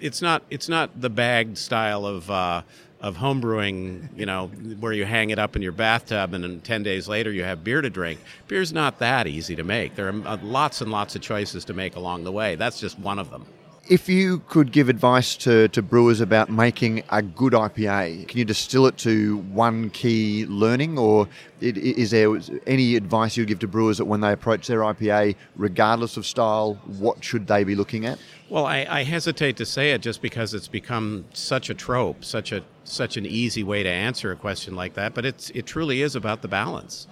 it's 0.00 0.22
not 0.22 0.42
it's 0.50 0.68
not 0.68 1.00
the 1.00 1.10
bagged 1.10 1.58
style 1.58 2.06
of 2.06 2.30
uh, 2.30 2.62
of 3.00 3.16
homebrewing, 3.16 4.08
you 4.16 4.26
know, 4.26 4.48
where 4.78 4.92
you 4.92 5.04
hang 5.04 5.30
it 5.30 5.38
up 5.38 5.56
in 5.56 5.62
your 5.62 5.72
bathtub 5.72 6.34
and 6.34 6.44
then 6.44 6.60
10 6.60 6.82
days 6.82 7.08
later 7.08 7.32
you 7.32 7.42
have 7.42 7.64
beer 7.64 7.80
to 7.80 7.88
drink. 7.88 8.20
Beer's 8.46 8.72
not 8.72 8.98
that 8.98 9.26
easy 9.26 9.56
to 9.56 9.64
make. 9.64 9.94
There 9.94 10.08
are 10.08 10.26
uh, 10.26 10.36
lots 10.42 10.82
and 10.82 10.90
lots 10.90 11.16
of 11.16 11.22
choices 11.22 11.64
to 11.66 11.74
make 11.74 11.96
along 11.96 12.24
the 12.24 12.32
way. 12.32 12.56
That's 12.56 12.78
just 12.78 12.98
one 12.98 13.18
of 13.18 13.30
them. 13.30 13.46
If 13.90 14.08
you 14.08 14.38
could 14.46 14.70
give 14.70 14.88
advice 14.88 15.34
to, 15.38 15.66
to 15.66 15.82
brewers 15.82 16.20
about 16.20 16.48
making 16.48 17.02
a 17.10 17.20
good 17.22 17.54
IPA, 17.54 18.28
can 18.28 18.38
you 18.38 18.44
distill 18.44 18.86
it 18.86 18.96
to 18.98 19.38
one 19.38 19.90
key 19.90 20.46
learning, 20.46 20.96
or 20.96 21.26
is 21.60 22.12
there 22.12 22.38
any 22.68 22.94
advice 22.94 23.36
you'd 23.36 23.48
give 23.48 23.58
to 23.58 23.66
brewers 23.66 23.98
that 23.98 24.04
when 24.04 24.20
they 24.20 24.30
approach 24.30 24.68
their 24.68 24.82
IPA, 24.82 25.34
regardless 25.56 26.16
of 26.16 26.24
style, 26.24 26.74
what 26.86 27.24
should 27.24 27.48
they 27.48 27.64
be 27.64 27.74
looking 27.74 28.06
at? 28.06 28.20
Well, 28.48 28.64
I, 28.64 28.86
I 28.88 29.02
hesitate 29.02 29.56
to 29.56 29.66
say 29.66 29.90
it 29.90 30.02
just 30.02 30.22
because 30.22 30.54
it's 30.54 30.68
become 30.68 31.24
such 31.32 31.68
a 31.68 31.74
trope, 31.74 32.24
such 32.24 32.52
a 32.52 32.62
such 32.84 33.16
an 33.16 33.26
easy 33.26 33.64
way 33.64 33.82
to 33.82 33.88
answer 33.88 34.30
a 34.30 34.36
question 34.36 34.76
like 34.76 34.94
that. 34.94 35.14
But 35.14 35.24
it's 35.24 35.50
it 35.50 35.66
truly 35.66 36.02
is 36.02 36.14
about 36.14 36.42
the 36.42 36.48
balance 36.48 37.08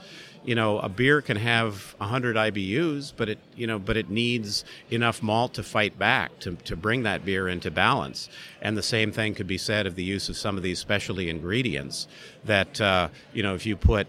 you 0.49 0.55
know, 0.55 0.79
a 0.79 0.89
beer 0.89 1.21
can 1.21 1.37
have 1.37 1.95
100 1.99 2.35
IBUs, 2.35 3.13
but 3.15 3.29
it, 3.29 3.39
you 3.55 3.67
know, 3.67 3.79
but 3.79 3.99
it 3.99 4.09
needs 4.09 4.65
enough 4.91 5.23
malt 5.23 5.53
to 5.53 5.63
fight 5.63 5.99
back 5.99 6.39
to, 6.39 6.55
to 6.65 6.75
bring 6.75 7.03
that 7.03 7.23
beer 7.23 7.51
into 7.51 7.71
balance. 7.71 8.31
And 8.63 8.75
the 8.75 8.83
same 8.83 9.13
thing 9.13 9.35
could 9.35 9.47
be 9.47 9.59
said 9.59 9.87
of 9.87 9.95
the 9.95 10.03
use 10.03 10.31
of 10.31 10.39
some 10.39 10.57
of 10.57 10.63
these 10.63 10.79
specialty 10.79 11.29
ingredients 11.29 12.09
that, 12.47 12.81
uh, 12.81 13.09
you 13.35 13.43
know, 13.43 13.55
if 13.55 13.67
you 13.67 13.77
put 13.77 14.07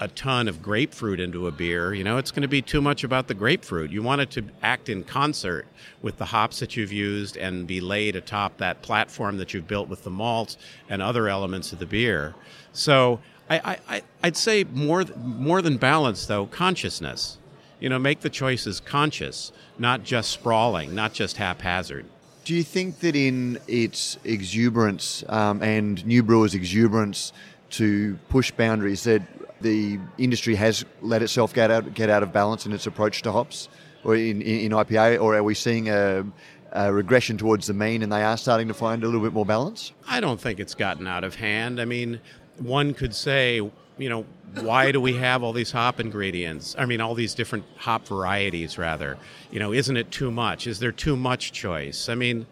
a 0.00 0.08
ton 0.08 0.48
of 0.48 0.60
grapefruit 0.60 1.20
into 1.20 1.46
a 1.46 1.52
beer, 1.52 1.94
you 1.94 2.02
know, 2.02 2.18
it's 2.18 2.32
going 2.32 2.42
to 2.42 2.48
be 2.48 2.62
too 2.62 2.80
much 2.80 3.04
about 3.04 3.28
the 3.28 3.34
grapefruit. 3.34 3.92
You 3.92 4.02
want 4.02 4.20
it 4.20 4.30
to 4.32 4.44
act 4.64 4.88
in 4.88 5.04
concert 5.04 5.68
with 6.02 6.18
the 6.18 6.24
hops 6.24 6.58
that 6.58 6.76
you've 6.76 6.92
used 6.92 7.36
and 7.36 7.64
be 7.64 7.80
laid 7.80 8.16
atop 8.16 8.56
that 8.56 8.82
platform 8.82 9.36
that 9.36 9.54
you've 9.54 9.68
built 9.68 9.88
with 9.88 10.02
the 10.02 10.10
malt 10.10 10.56
and 10.88 11.00
other 11.00 11.28
elements 11.28 11.72
of 11.72 11.78
the 11.78 11.86
beer. 11.86 12.34
So 12.72 13.20
I, 13.48 13.78
I, 13.88 14.02
I'd 14.22 14.36
say 14.36 14.64
more, 14.64 15.04
more 15.16 15.62
than 15.62 15.76
balance, 15.76 16.26
though, 16.26 16.46
consciousness. 16.46 17.38
You 17.78 17.88
know, 17.88 17.98
make 17.98 18.20
the 18.20 18.30
choices 18.30 18.80
conscious, 18.80 19.52
not 19.78 20.02
just 20.02 20.30
sprawling, 20.30 20.94
not 20.94 21.12
just 21.12 21.36
haphazard. 21.36 22.06
Do 22.44 22.54
you 22.54 22.62
think 22.62 23.00
that 23.00 23.14
in 23.14 23.58
its 23.68 24.18
exuberance 24.24 25.24
um, 25.28 25.62
and 25.62 26.04
new 26.06 26.22
brewers' 26.22 26.54
exuberance 26.54 27.32
to 27.70 28.18
push 28.28 28.50
boundaries, 28.50 29.04
that 29.04 29.22
the 29.60 29.98
industry 30.16 30.54
has 30.54 30.84
let 31.02 31.22
itself 31.22 31.52
get 31.52 31.70
out 31.70 31.92
get 31.94 32.08
out 32.08 32.22
of 32.22 32.32
balance 32.32 32.66
in 32.66 32.72
its 32.72 32.86
approach 32.86 33.22
to 33.22 33.32
hops, 33.32 33.68
or 34.04 34.14
in, 34.14 34.40
in, 34.42 34.60
in 34.60 34.72
IPA, 34.72 35.20
or 35.20 35.34
are 35.34 35.42
we 35.42 35.54
seeing 35.54 35.88
a, 35.88 36.24
a 36.72 36.92
regression 36.92 37.36
towards 37.36 37.66
the 37.66 37.74
mean 37.74 38.02
and 38.02 38.12
they 38.12 38.22
are 38.22 38.36
starting 38.36 38.68
to 38.68 38.74
find 38.74 39.02
a 39.02 39.06
little 39.06 39.20
bit 39.20 39.32
more 39.32 39.46
balance? 39.46 39.92
I 40.08 40.20
don't 40.20 40.40
think 40.40 40.60
it's 40.60 40.74
gotten 40.74 41.06
out 41.06 41.24
of 41.24 41.34
hand. 41.34 41.80
I 41.80 41.84
mean, 41.84 42.20
one 42.58 42.94
could 42.94 43.14
say, 43.14 43.56
you 43.56 44.08
know, 44.08 44.24
why 44.60 44.92
do 44.92 45.00
we 45.00 45.14
have 45.14 45.42
all 45.42 45.52
these 45.52 45.72
hop 45.72 46.00
ingredients? 46.00 46.74
I 46.78 46.86
mean, 46.86 47.00
all 47.00 47.14
these 47.14 47.34
different 47.34 47.64
hop 47.76 48.06
varieties, 48.06 48.78
rather. 48.78 49.18
You 49.50 49.58
know, 49.58 49.72
isn't 49.72 49.96
it 49.96 50.10
too 50.10 50.30
much? 50.30 50.66
Is 50.66 50.78
there 50.78 50.92
too 50.92 51.16
much 51.16 51.52
choice? 51.52 52.08
I 52.08 52.14
mean, 52.14 52.46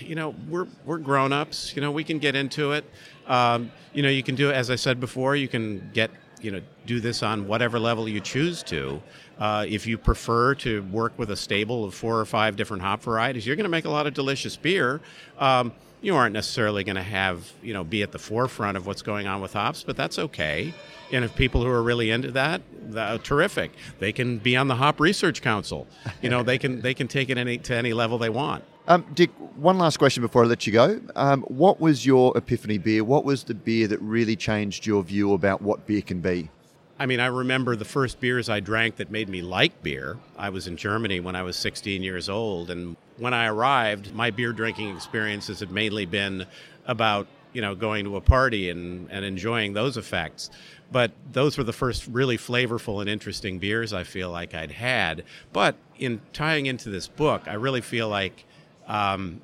you 0.00 0.14
know, 0.14 0.34
we're 0.48 0.66
we're 0.84 0.98
grown 0.98 1.32
ups. 1.32 1.74
You 1.74 1.82
know, 1.82 1.90
we 1.90 2.04
can 2.04 2.18
get 2.18 2.34
into 2.34 2.72
it. 2.72 2.84
Um, 3.26 3.70
you 3.92 4.02
know, 4.02 4.08
you 4.08 4.22
can 4.22 4.34
do 4.34 4.50
as 4.50 4.70
I 4.70 4.76
said 4.76 5.00
before. 5.00 5.36
You 5.36 5.48
can 5.48 5.90
get 5.92 6.10
you 6.40 6.50
know 6.50 6.60
do 6.86 7.00
this 7.00 7.22
on 7.22 7.48
whatever 7.48 7.78
level 7.78 8.08
you 8.08 8.20
choose 8.20 8.62
to. 8.64 9.02
Uh, 9.38 9.64
if 9.68 9.86
you 9.86 9.98
prefer 9.98 10.54
to 10.54 10.82
work 10.84 11.12
with 11.18 11.30
a 11.30 11.36
stable 11.36 11.84
of 11.84 11.94
four 11.94 12.20
or 12.20 12.24
five 12.24 12.56
different 12.56 12.82
hop 12.82 13.02
varieties, 13.02 13.46
you're 13.46 13.56
going 13.56 13.64
to 13.64 13.70
make 13.70 13.84
a 13.84 13.90
lot 13.90 14.06
of 14.06 14.14
delicious 14.14 14.56
beer. 14.56 15.00
Um, 15.38 15.72
you 16.04 16.14
aren't 16.16 16.34
necessarily 16.34 16.84
going 16.84 16.96
to 16.96 17.02
have 17.02 17.52
you 17.62 17.72
know 17.72 17.84
be 17.84 18.02
at 18.02 18.12
the 18.12 18.18
forefront 18.18 18.76
of 18.76 18.86
what's 18.86 19.02
going 19.02 19.26
on 19.26 19.40
with 19.40 19.52
hops, 19.52 19.82
but 19.82 19.96
that's 19.96 20.18
okay. 20.18 20.74
And 21.12 21.24
if 21.24 21.34
people 21.36 21.62
who 21.62 21.68
are 21.68 21.82
really 21.82 22.10
into 22.10 22.30
that, 22.32 22.62
that 22.90 23.24
terrific. 23.24 23.72
They 23.98 24.12
can 24.12 24.38
be 24.38 24.56
on 24.56 24.68
the 24.68 24.74
Hop 24.74 25.00
Research 25.00 25.42
Council. 25.42 25.86
You 26.22 26.30
know, 26.30 26.42
they 26.42 26.58
can 26.58 26.80
they 26.80 26.94
can 26.94 27.08
take 27.08 27.30
it 27.30 27.38
any 27.38 27.58
to 27.58 27.74
any 27.74 27.92
level 27.92 28.18
they 28.18 28.30
want. 28.30 28.64
Um, 28.86 29.06
Dick, 29.14 29.30
one 29.56 29.78
last 29.78 29.96
question 29.96 30.22
before 30.22 30.44
I 30.44 30.46
let 30.46 30.66
you 30.66 30.72
go. 30.72 31.00
Um, 31.16 31.42
what 31.42 31.80
was 31.80 32.04
your 32.04 32.36
epiphany 32.36 32.76
beer? 32.76 33.02
What 33.02 33.24
was 33.24 33.44
the 33.44 33.54
beer 33.54 33.88
that 33.88 34.00
really 34.02 34.36
changed 34.36 34.84
your 34.84 35.02
view 35.02 35.32
about 35.32 35.62
what 35.62 35.86
beer 35.86 36.02
can 36.02 36.20
be? 36.20 36.50
I 36.98 37.06
mean, 37.06 37.18
I 37.18 37.26
remember 37.26 37.76
the 37.76 37.84
first 37.84 38.20
beers 38.20 38.48
I 38.48 38.60
drank 38.60 38.96
that 38.96 39.10
made 39.10 39.28
me 39.28 39.42
like 39.42 39.82
beer. 39.82 40.18
I 40.36 40.50
was 40.50 40.66
in 40.66 40.76
Germany 40.76 41.18
when 41.18 41.34
I 41.34 41.42
was 41.42 41.56
16 41.56 42.02
years 42.02 42.28
old, 42.28 42.70
and 42.70 42.96
when 43.18 43.34
I 43.34 43.46
arrived, 43.46 44.14
my 44.14 44.30
beer 44.30 44.52
drinking 44.52 44.94
experiences 44.94 45.60
had 45.60 45.70
mainly 45.70 46.06
been 46.06 46.46
about 46.86 47.26
you 47.52 47.62
know 47.62 47.74
going 47.74 48.04
to 48.04 48.16
a 48.16 48.20
party 48.20 48.70
and, 48.70 49.08
and 49.10 49.24
enjoying 49.24 49.72
those 49.72 49.96
effects. 49.96 50.50
But 50.92 51.12
those 51.32 51.56
were 51.56 51.64
the 51.64 51.72
first 51.72 52.06
really 52.06 52.36
flavorful 52.36 53.00
and 53.00 53.08
interesting 53.08 53.58
beers 53.58 53.92
I 53.92 54.04
feel 54.04 54.30
like 54.30 54.54
I'd 54.54 54.70
had. 54.70 55.24
But 55.52 55.76
in 55.98 56.20
tying 56.32 56.66
into 56.66 56.90
this 56.90 57.08
book, 57.08 57.48
I 57.48 57.54
really 57.54 57.80
feel 57.80 58.08
like 58.08 58.44
um, 58.86 59.40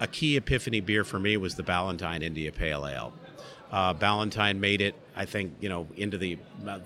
a 0.00 0.06
key 0.06 0.36
epiphany 0.36 0.80
beer 0.80 1.04
for 1.04 1.18
me 1.18 1.36
was 1.36 1.54
the 1.54 1.62
Ballantine 1.62 2.22
India 2.22 2.50
Pale 2.50 2.86
Ale. 2.86 3.12
Uh, 3.70 3.92
Ballantine 3.92 4.60
made 4.60 4.80
it, 4.80 4.94
I 5.14 5.24
think, 5.24 5.54
you 5.60 5.68
know, 5.68 5.86
into 5.96 6.18
the. 6.18 6.38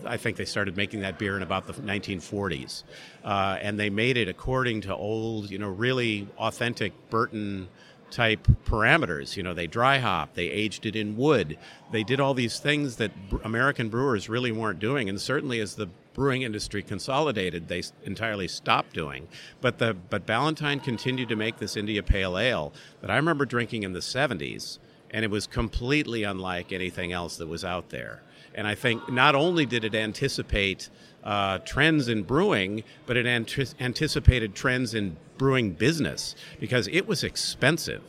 I 0.04 0.16
think 0.16 0.36
they 0.36 0.44
started 0.44 0.76
making 0.76 1.00
that 1.00 1.18
beer 1.18 1.36
in 1.36 1.42
about 1.42 1.66
the 1.66 1.72
1940s, 1.72 2.82
uh, 3.24 3.58
and 3.60 3.78
they 3.78 3.90
made 3.90 4.16
it 4.16 4.28
according 4.28 4.82
to 4.82 4.94
old, 4.94 5.50
you 5.50 5.58
know, 5.58 5.68
really 5.68 6.28
authentic 6.36 6.92
Burton 7.08 7.68
type 8.10 8.46
parameters. 8.66 9.36
You 9.36 9.42
know, 9.42 9.54
they 9.54 9.66
dry 9.66 9.98
hop, 9.98 10.34
they 10.34 10.46
aged 10.46 10.84
it 10.84 10.94
in 10.94 11.16
wood, 11.16 11.56
they 11.90 12.02
did 12.02 12.20
all 12.20 12.34
these 12.34 12.58
things 12.58 12.96
that 12.96 13.12
American 13.44 13.88
brewers 13.88 14.28
really 14.28 14.52
weren't 14.52 14.78
doing, 14.78 15.08
and 15.08 15.20
certainly 15.20 15.60
as 15.60 15.76
the 15.76 15.88
brewing 16.12 16.42
industry 16.42 16.82
consolidated, 16.82 17.68
they 17.68 17.82
entirely 18.04 18.46
stopped 18.46 18.92
doing. 18.92 19.26
But 19.60 19.78
the 19.78 19.94
but 19.94 20.26
Ballantine 20.26 20.80
continued 20.80 21.28
to 21.28 21.36
make 21.36 21.58
this 21.58 21.76
India 21.76 22.02
Pale 22.02 22.38
Ale 22.38 22.72
that 23.00 23.10
I 23.10 23.16
remember 23.16 23.44
drinking 23.44 23.82
in 23.82 23.92
the 23.94 24.00
70s 24.00 24.78
and 25.14 25.24
it 25.24 25.30
was 25.30 25.46
completely 25.46 26.24
unlike 26.24 26.72
anything 26.72 27.12
else 27.12 27.36
that 27.36 27.46
was 27.46 27.64
out 27.64 27.90
there. 27.90 28.20
And 28.52 28.66
I 28.66 28.74
think 28.74 29.10
not 29.10 29.36
only 29.36 29.64
did 29.64 29.84
it 29.84 29.94
anticipate 29.94 30.90
uh, 31.22 31.58
trends 31.58 32.08
in 32.08 32.24
brewing, 32.24 32.82
but 33.06 33.16
it 33.16 33.24
anticipated 33.24 34.56
trends 34.56 34.92
in 34.92 35.16
brewing 35.38 35.70
business 35.70 36.34
because 36.58 36.88
it 36.88 37.06
was 37.06 37.22
expensive. 37.22 38.02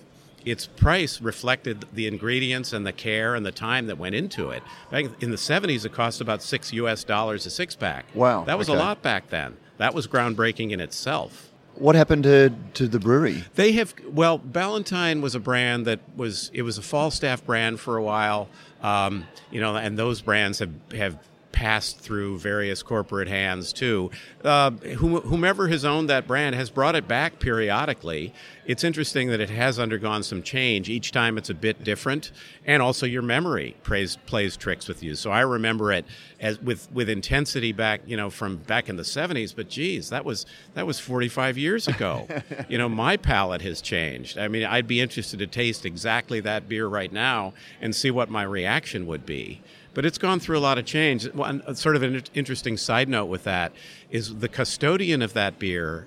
Its 0.46 0.65
price 0.65 1.22
reflected 1.22 1.86
the 1.94 2.08
ingredients 2.08 2.74
and 2.74 2.88
the 2.88 2.94
care 2.94 3.36
and 3.36 3.46
the 3.46 3.52
time 3.52 3.86
that 3.86 4.00
went 4.00 4.15
into 4.15 4.50
it. 4.50 4.63
Back 4.89 5.06
in 5.22 5.30
the 5.30 5.38
70s, 5.38 5.86
it 5.86 5.94
cost 5.94 6.22
about 6.22 6.41
six 6.41 6.74
US 6.74 7.04
dollars 7.04 7.46
a 7.46 7.52
six 7.52 7.76
pack. 7.76 8.06
Wow. 8.15 8.46
That 8.46 8.58
was 8.58 8.68
okay. 8.68 8.78
a 8.78 8.82
lot 8.82 9.04
back 9.04 9.30
then. 9.30 9.58
That 9.78 9.94
was 9.94 10.08
groundbreaking 10.08 10.72
in 10.72 10.80
itself. 10.80 11.52
What 11.76 11.96
happened 11.96 12.24
to, 12.24 12.54
to 12.76 12.88
the 12.88 13.00
brewery? 13.00 13.44
They 13.56 13.74
have 13.74 13.94
well, 14.12 14.38
Ballantine 14.38 15.22
was 15.22 15.36
a 15.36 15.40
brand 15.40 15.86
that 15.88 16.00
was 16.16 16.50
it 16.54 16.62
was 16.62 16.78
a 16.78 16.82
Falstaff 16.82 17.46
brand 17.46 17.80
for 17.80 17.98
a 17.98 18.04
while, 18.04 18.48
um, 18.82 19.26
you 19.52 19.62
know, 19.62 19.76
and 19.76 19.98
those 19.98 20.22
brands 20.22 20.60
have 20.60 20.72
have 20.94 21.18
passed 21.56 21.98
through 22.02 22.38
various 22.38 22.84
corporate 22.84 23.30
hands 23.30 23.72
too. 23.72 24.12
Uh, 24.44 24.72
whomever 24.72 25.70
has 25.70 25.86
owned 25.86 26.10
that 26.10 26.28
brand 26.28 26.54
has 26.54 26.70
brought 26.70 26.96
it 26.96 27.08
back 27.08 27.39
periodically. 27.39 28.34
It's 28.65 28.84
interesting 28.84 29.30
that 29.30 29.39
it 29.39 29.50
has 29.50 29.80
undergone 29.80 30.24
some 30.24 30.44
change. 30.44 30.89
Each 30.89 31.13
time 31.13 31.38
it's 31.38 31.50
a 31.50 31.54
bit 31.54 31.84
different, 31.84 32.32
and 32.65 32.82
also 32.82 33.06
your 33.06 33.22
memory 33.22 33.76
plays 33.84 34.18
plays 34.26 34.58
tricks 34.58 34.88
with 34.89 35.02
you. 35.02 35.15
So 35.15 35.32
I 35.32 35.41
remember 35.41 35.94
it 35.94 36.06
as 36.41 36.60
with 36.62 36.91
with 36.91 37.08
intensity 37.08 37.72
back, 37.72 38.02
you 38.06 38.18
know, 38.18 38.30
from 38.30 38.58
back 38.58 38.89
in 38.89 38.98
the 38.98 39.04
'70s. 39.04 39.56
But 39.56 39.70
geez, 39.70 40.10
that 40.10 40.26
was 40.26 40.46
that 40.74 40.86
was 40.86 41.00
45 41.00 41.58
years 41.58 41.88
ago. 41.88 42.28
you 42.68 42.78
know, 42.78 42.89
my 42.89 43.15
palate 43.15 43.62
has 43.62 43.82
changed. 43.82 44.38
I 44.38 44.50
mean, 44.50 44.65
I'd 44.65 44.88
be 44.88 45.00
interested 45.00 45.39
to 45.39 45.48
taste 45.48 45.86
exactly 45.86 46.41
that 46.41 46.68
beer 46.68 46.88
right 46.88 47.13
now 47.13 47.54
and 47.80 47.96
see 47.96 48.12
what 48.12 48.30
my 48.30 48.44
reaction 48.44 49.08
would 49.08 49.26
be 49.26 49.62
but 49.95 50.05
it's 50.05 50.19
gone 50.19 50.39
through 50.39 50.58
a 50.58 50.60
lot 50.60 50.77
of 50.77 50.86
change. 50.86 51.25
One 51.34 51.75
sort 51.75 51.95
of 51.95 52.03
an 52.03 52.21
interesting 52.36 52.77
side 52.77 53.10
note 53.10 53.25
with 53.25 53.45
that 53.45 53.71
is 54.12 54.36
the 54.36 54.49
custodian 54.49 55.23
of 55.23 55.34
that 55.34 55.58
beer, 55.58 56.05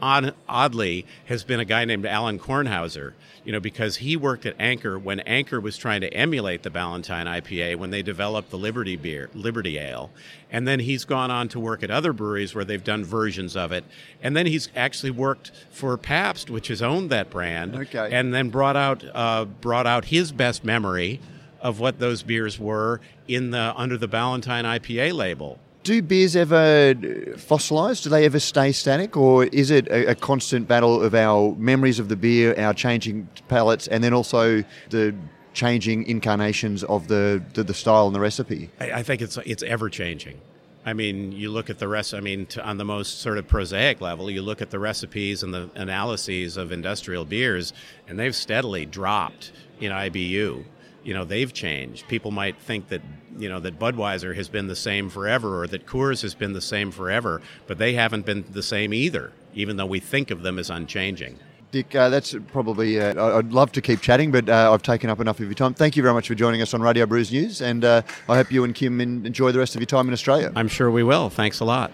oddly, 0.00 1.06
has 1.24 1.42
been 1.42 1.58
a 1.58 1.64
guy 1.64 1.84
named 1.84 2.06
Alan 2.06 2.38
Kornhauser. 2.38 3.14
You 3.44 3.50
know, 3.50 3.58
because 3.58 3.96
he 3.96 4.16
worked 4.16 4.46
at 4.46 4.54
Anchor 4.60 4.96
when 4.96 5.18
Anchor 5.20 5.58
was 5.58 5.76
trying 5.76 6.02
to 6.02 6.14
emulate 6.14 6.62
the 6.62 6.70
Ballantine 6.70 7.26
IPA 7.26 7.74
when 7.74 7.90
they 7.90 8.00
developed 8.00 8.50
the 8.50 8.58
Liberty 8.58 8.94
beer, 8.94 9.30
Liberty 9.34 9.78
Ale, 9.78 10.12
and 10.48 10.68
then 10.68 10.78
he's 10.78 11.04
gone 11.04 11.32
on 11.32 11.48
to 11.48 11.58
work 11.58 11.82
at 11.82 11.90
other 11.90 12.12
breweries 12.12 12.54
where 12.54 12.64
they've 12.64 12.84
done 12.84 13.04
versions 13.04 13.56
of 13.56 13.72
it, 13.72 13.82
and 14.22 14.36
then 14.36 14.46
he's 14.46 14.68
actually 14.76 15.10
worked 15.10 15.50
for 15.72 15.96
Pabst, 15.96 16.50
which 16.50 16.68
has 16.68 16.82
owned 16.82 17.10
that 17.10 17.30
brand, 17.30 17.74
okay. 17.74 18.10
and 18.12 18.32
then 18.32 18.48
brought 18.48 18.76
out 18.76 19.04
uh, 19.12 19.44
brought 19.44 19.88
out 19.88 20.04
his 20.04 20.30
best 20.30 20.62
memory 20.62 21.18
of 21.62 21.80
what 21.80 21.98
those 21.98 22.22
beers 22.22 22.58
were 22.58 23.00
in 23.28 23.50
the 23.50 23.72
under 23.76 23.96
the 23.96 24.08
Ballantine 24.08 24.64
IPA 24.64 25.14
label. 25.14 25.58
Do 25.84 26.00
beers 26.00 26.36
ever 26.36 26.94
fossilize? 26.94 28.02
Do 28.02 28.10
they 28.10 28.24
ever 28.24 28.38
stay 28.38 28.70
static, 28.70 29.16
or 29.16 29.46
is 29.46 29.70
it 29.70 29.88
a, 29.88 30.10
a, 30.10 30.14
constant 30.14 30.68
battle 30.68 31.02
of 31.02 31.12
our 31.12 31.56
memories 31.56 31.98
of 31.98 32.08
the 32.08 32.14
beer, 32.14 32.54
our 32.56 32.72
changing 32.72 33.28
palates, 33.48 33.88
and 33.88 34.04
then 34.04 34.12
also 34.12 34.62
the 34.90 35.14
changing 35.54 36.06
incarnations 36.06 36.84
of 36.84 37.08
the 37.08 37.42
the, 37.54 37.64
the 37.64 37.74
style 37.74 38.06
and 38.06 38.14
the 38.14 38.20
recipe? 38.20 38.70
I, 38.78 38.92
I, 38.92 39.02
think 39.02 39.22
it's 39.22 39.36
it's 39.38 39.64
ever 39.64 39.88
changing. 39.90 40.40
I 40.86 40.92
mean, 40.92 41.32
you 41.32 41.50
look 41.50 41.68
at 41.68 41.80
the 41.80 41.88
rest. 41.88 42.14
I 42.14 42.20
mean, 42.20 42.46
to, 42.46 42.64
on 42.64 42.76
the 42.76 42.84
most 42.84 43.20
sort 43.20 43.38
of 43.38 43.48
prosaic 43.48 44.00
level, 44.00 44.30
you 44.30 44.42
look 44.42 44.62
at 44.62 44.70
the 44.70 44.78
recipes 44.78 45.42
and 45.42 45.52
the 45.52 45.68
analyses 45.74 46.56
of 46.56 46.70
industrial 46.70 47.24
beers, 47.24 47.72
and 48.06 48.20
they've 48.20 48.36
steadily 48.36 48.86
dropped 48.86 49.50
in 49.80 49.90
IBU 49.90 50.64
you 51.04 51.14
know 51.14 51.24
they've 51.24 51.52
changed. 51.52 52.08
People 52.08 52.30
might 52.30 52.58
think 52.58 52.88
that 52.88 53.02
you 53.36 53.48
know 53.48 53.60
that 53.60 53.78
Budweiser 53.78 54.34
has 54.36 54.48
been 54.48 54.66
the 54.66 54.76
same 54.76 55.08
forever, 55.08 55.62
or 55.62 55.66
that 55.66 55.86
Coors 55.86 56.22
has 56.22 56.34
been 56.34 56.52
the 56.52 56.60
same 56.60 56.90
forever, 56.90 57.40
but 57.66 57.78
they 57.78 57.94
haven't 57.94 58.26
been 58.26 58.44
the 58.50 58.62
same 58.62 58.92
either. 58.94 59.32
Even 59.54 59.76
though 59.76 59.86
we 59.86 60.00
think 60.00 60.30
of 60.30 60.42
them 60.42 60.58
as 60.58 60.70
unchanging. 60.70 61.38
Dick, 61.72 61.94
uh, 61.94 62.10
that's 62.10 62.34
probably. 62.48 63.00
Uh, 63.00 63.38
I'd 63.38 63.52
love 63.52 63.72
to 63.72 63.80
keep 63.80 64.00
chatting, 64.00 64.30
but 64.30 64.48
uh, 64.48 64.72
I've 64.72 64.82
taken 64.82 65.08
up 65.08 65.20
enough 65.20 65.40
of 65.40 65.46
your 65.46 65.54
time. 65.54 65.72
Thank 65.72 65.96
you 65.96 66.02
very 66.02 66.14
much 66.14 66.28
for 66.28 66.34
joining 66.34 66.60
us 66.60 66.74
on 66.74 66.82
Radio 66.82 67.06
Brews 67.06 67.32
News, 67.32 67.62
and 67.62 67.84
uh, 67.84 68.02
I 68.28 68.36
hope 68.36 68.52
you 68.52 68.64
and 68.64 68.74
Kim 68.74 69.00
enjoy 69.00 69.52
the 69.52 69.58
rest 69.58 69.74
of 69.74 69.80
your 69.80 69.86
time 69.86 70.06
in 70.06 70.12
Australia. 70.12 70.52
I'm 70.54 70.68
sure 70.68 70.90
we 70.90 71.02
will. 71.02 71.30
Thanks 71.30 71.60
a 71.60 71.64
lot. 71.64 71.90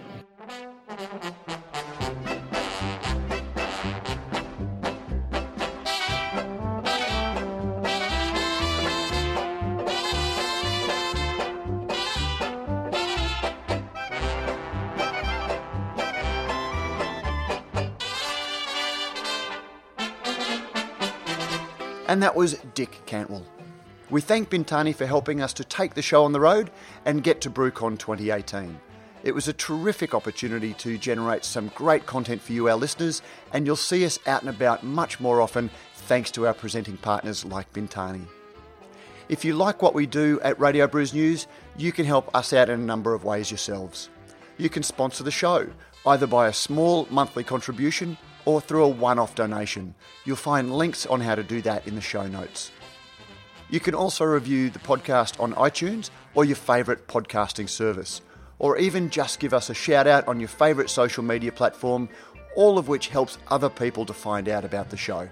Was 22.39 22.53
Dick 22.73 23.01
Cantwell. 23.05 23.45
We 24.09 24.21
thank 24.21 24.49
Bintani 24.49 24.95
for 24.95 25.05
helping 25.05 25.41
us 25.41 25.51
to 25.55 25.65
take 25.65 25.93
the 25.93 26.01
show 26.01 26.23
on 26.23 26.31
the 26.31 26.39
road 26.39 26.71
and 27.03 27.21
get 27.21 27.41
to 27.41 27.49
BrewCon 27.49 27.99
2018. 27.99 28.79
It 29.23 29.33
was 29.33 29.49
a 29.49 29.53
terrific 29.53 30.15
opportunity 30.15 30.73
to 30.75 30.97
generate 30.97 31.43
some 31.43 31.67
great 31.75 32.05
content 32.05 32.41
for 32.41 32.53
you, 32.53 32.69
our 32.69 32.77
listeners, 32.77 33.21
and 33.51 33.65
you'll 33.65 33.75
see 33.75 34.05
us 34.05 34.19
out 34.25 34.39
and 34.39 34.49
about 34.49 34.83
much 34.83 35.19
more 35.19 35.41
often 35.41 35.69
thanks 35.93 36.31
to 36.31 36.47
our 36.47 36.53
presenting 36.53 36.95
partners 36.95 37.43
like 37.43 37.73
Bintani. 37.73 38.25
If 39.27 39.43
you 39.43 39.53
like 39.53 39.81
what 39.81 39.93
we 39.93 40.05
do 40.05 40.39
at 40.41 40.57
Radio 40.61 40.87
Brews 40.87 41.13
News, 41.13 41.45
you 41.75 41.91
can 41.91 42.05
help 42.05 42.33
us 42.33 42.53
out 42.53 42.69
in 42.69 42.79
a 42.79 42.85
number 42.85 43.13
of 43.13 43.25
ways 43.25 43.51
yourselves. 43.51 44.09
You 44.57 44.69
can 44.69 44.83
sponsor 44.83 45.25
the 45.25 45.29
show, 45.29 45.67
either 46.05 46.25
by 46.25 46.47
a 46.47 46.53
small 46.53 47.05
monthly 47.11 47.43
contribution 47.43 48.17
or 48.45 48.61
through 48.61 48.83
a 48.83 48.87
one 48.87 49.19
off 49.19 49.35
donation. 49.35 49.95
You'll 50.25 50.35
find 50.35 50.75
links 50.75 51.05
on 51.05 51.21
how 51.21 51.35
to 51.35 51.43
do 51.43 51.61
that 51.63 51.87
in 51.87 51.95
the 51.95 52.01
show 52.01 52.27
notes. 52.27 52.71
You 53.69 53.79
can 53.79 53.93
also 53.93 54.25
review 54.25 54.69
the 54.69 54.79
podcast 54.79 55.39
on 55.39 55.53
iTunes 55.53 56.09
or 56.33 56.45
your 56.45 56.55
favourite 56.55 57.07
podcasting 57.07 57.69
service, 57.69 58.21
or 58.57 58.77
even 58.77 59.09
just 59.09 59.39
give 59.39 59.53
us 59.53 59.69
a 59.69 59.73
shout 59.73 60.07
out 60.07 60.27
on 60.27 60.39
your 60.39 60.49
favourite 60.49 60.89
social 60.89 61.23
media 61.23 61.51
platform, 61.51 62.09
all 62.55 62.77
of 62.79 62.87
which 62.87 63.09
helps 63.09 63.37
other 63.49 63.69
people 63.69 64.05
to 64.05 64.13
find 64.13 64.49
out 64.49 64.65
about 64.65 64.89
the 64.89 64.97
show. 64.97 65.29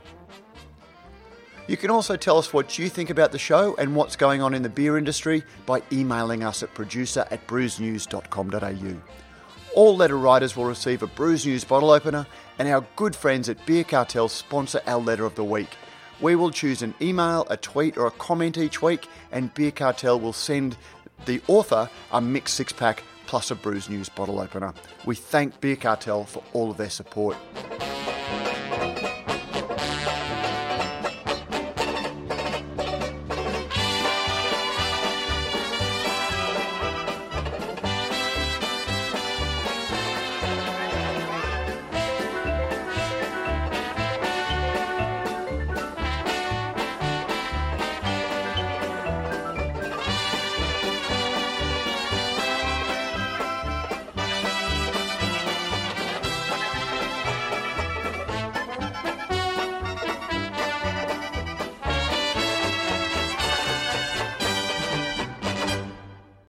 You 1.67 1.75
can 1.75 1.89
also 1.91 2.15
tell 2.15 2.37
us 2.37 2.53
what 2.53 2.79
you 2.79 2.87
think 2.87 3.09
about 3.09 3.33
the 3.33 3.39
show 3.39 3.75
and 3.75 3.93
what's 3.95 4.15
going 4.15 4.41
on 4.41 4.53
in 4.53 4.61
the 4.61 4.69
beer 4.69 4.97
industry 4.97 5.43
by 5.65 5.81
emailing 5.91 6.43
us 6.43 6.63
at 6.63 6.73
producer 6.73 7.27
at 7.29 7.45
brewsnews.com.au. 7.47 9.26
All 9.77 9.95
letter 9.95 10.17
writers 10.17 10.57
will 10.57 10.65
receive 10.65 11.03
a 11.03 11.07
Brews 11.07 11.45
News 11.45 11.63
bottle 11.63 11.91
opener, 11.91 12.25
and 12.57 12.67
our 12.67 12.83
good 12.95 13.15
friends 13.15 13.47
at 13.47 13.63
Beer 13.67 13.83
Cartel 13.83 14.27
sponsor 14.27 14.81
our 14.87 14.99
letter 14.99 15.23
of 15.23 15.35
the 15.35 15.43
week. 15.43 15.69
We 16.19 16.35
will 16.35 16.49
choose 16.49 16.81
an 16.81 16.95
email, 16.99 17.45
a 17.51 17.57
tweet, 17.57 17.95
or 17.95 18.07
a 18.07 18.11
comment 18.11 18.57
each 18.57 18.81
week, 18.81 19.07
and 19.31 19.53
Beer 19.53 19.69
Cartel 19.69 20.19
will 20.19 20.33
send 20.33 20.77
the 21.25 21.39
author 21.47 21.87
a 22.11 22.19
mixed 22.19 22.55
six 22.55 22.73
pack 22.73 23.03
plus 23.27 23.51
a 23.51 23.55
Brews 23.55 23.87
News 23.87 24.09
bottle 24.09 24.39
opener. 24.39 24.73
We 25.05 25.13
thank 25.13 25.61
Beer 25.61 25.75
Cartel 25.75 26.23
for 26.23 26.41
all 26.53 26.71
of 26.71 26.77
their 26.77 26.89
support. 26.89 27.37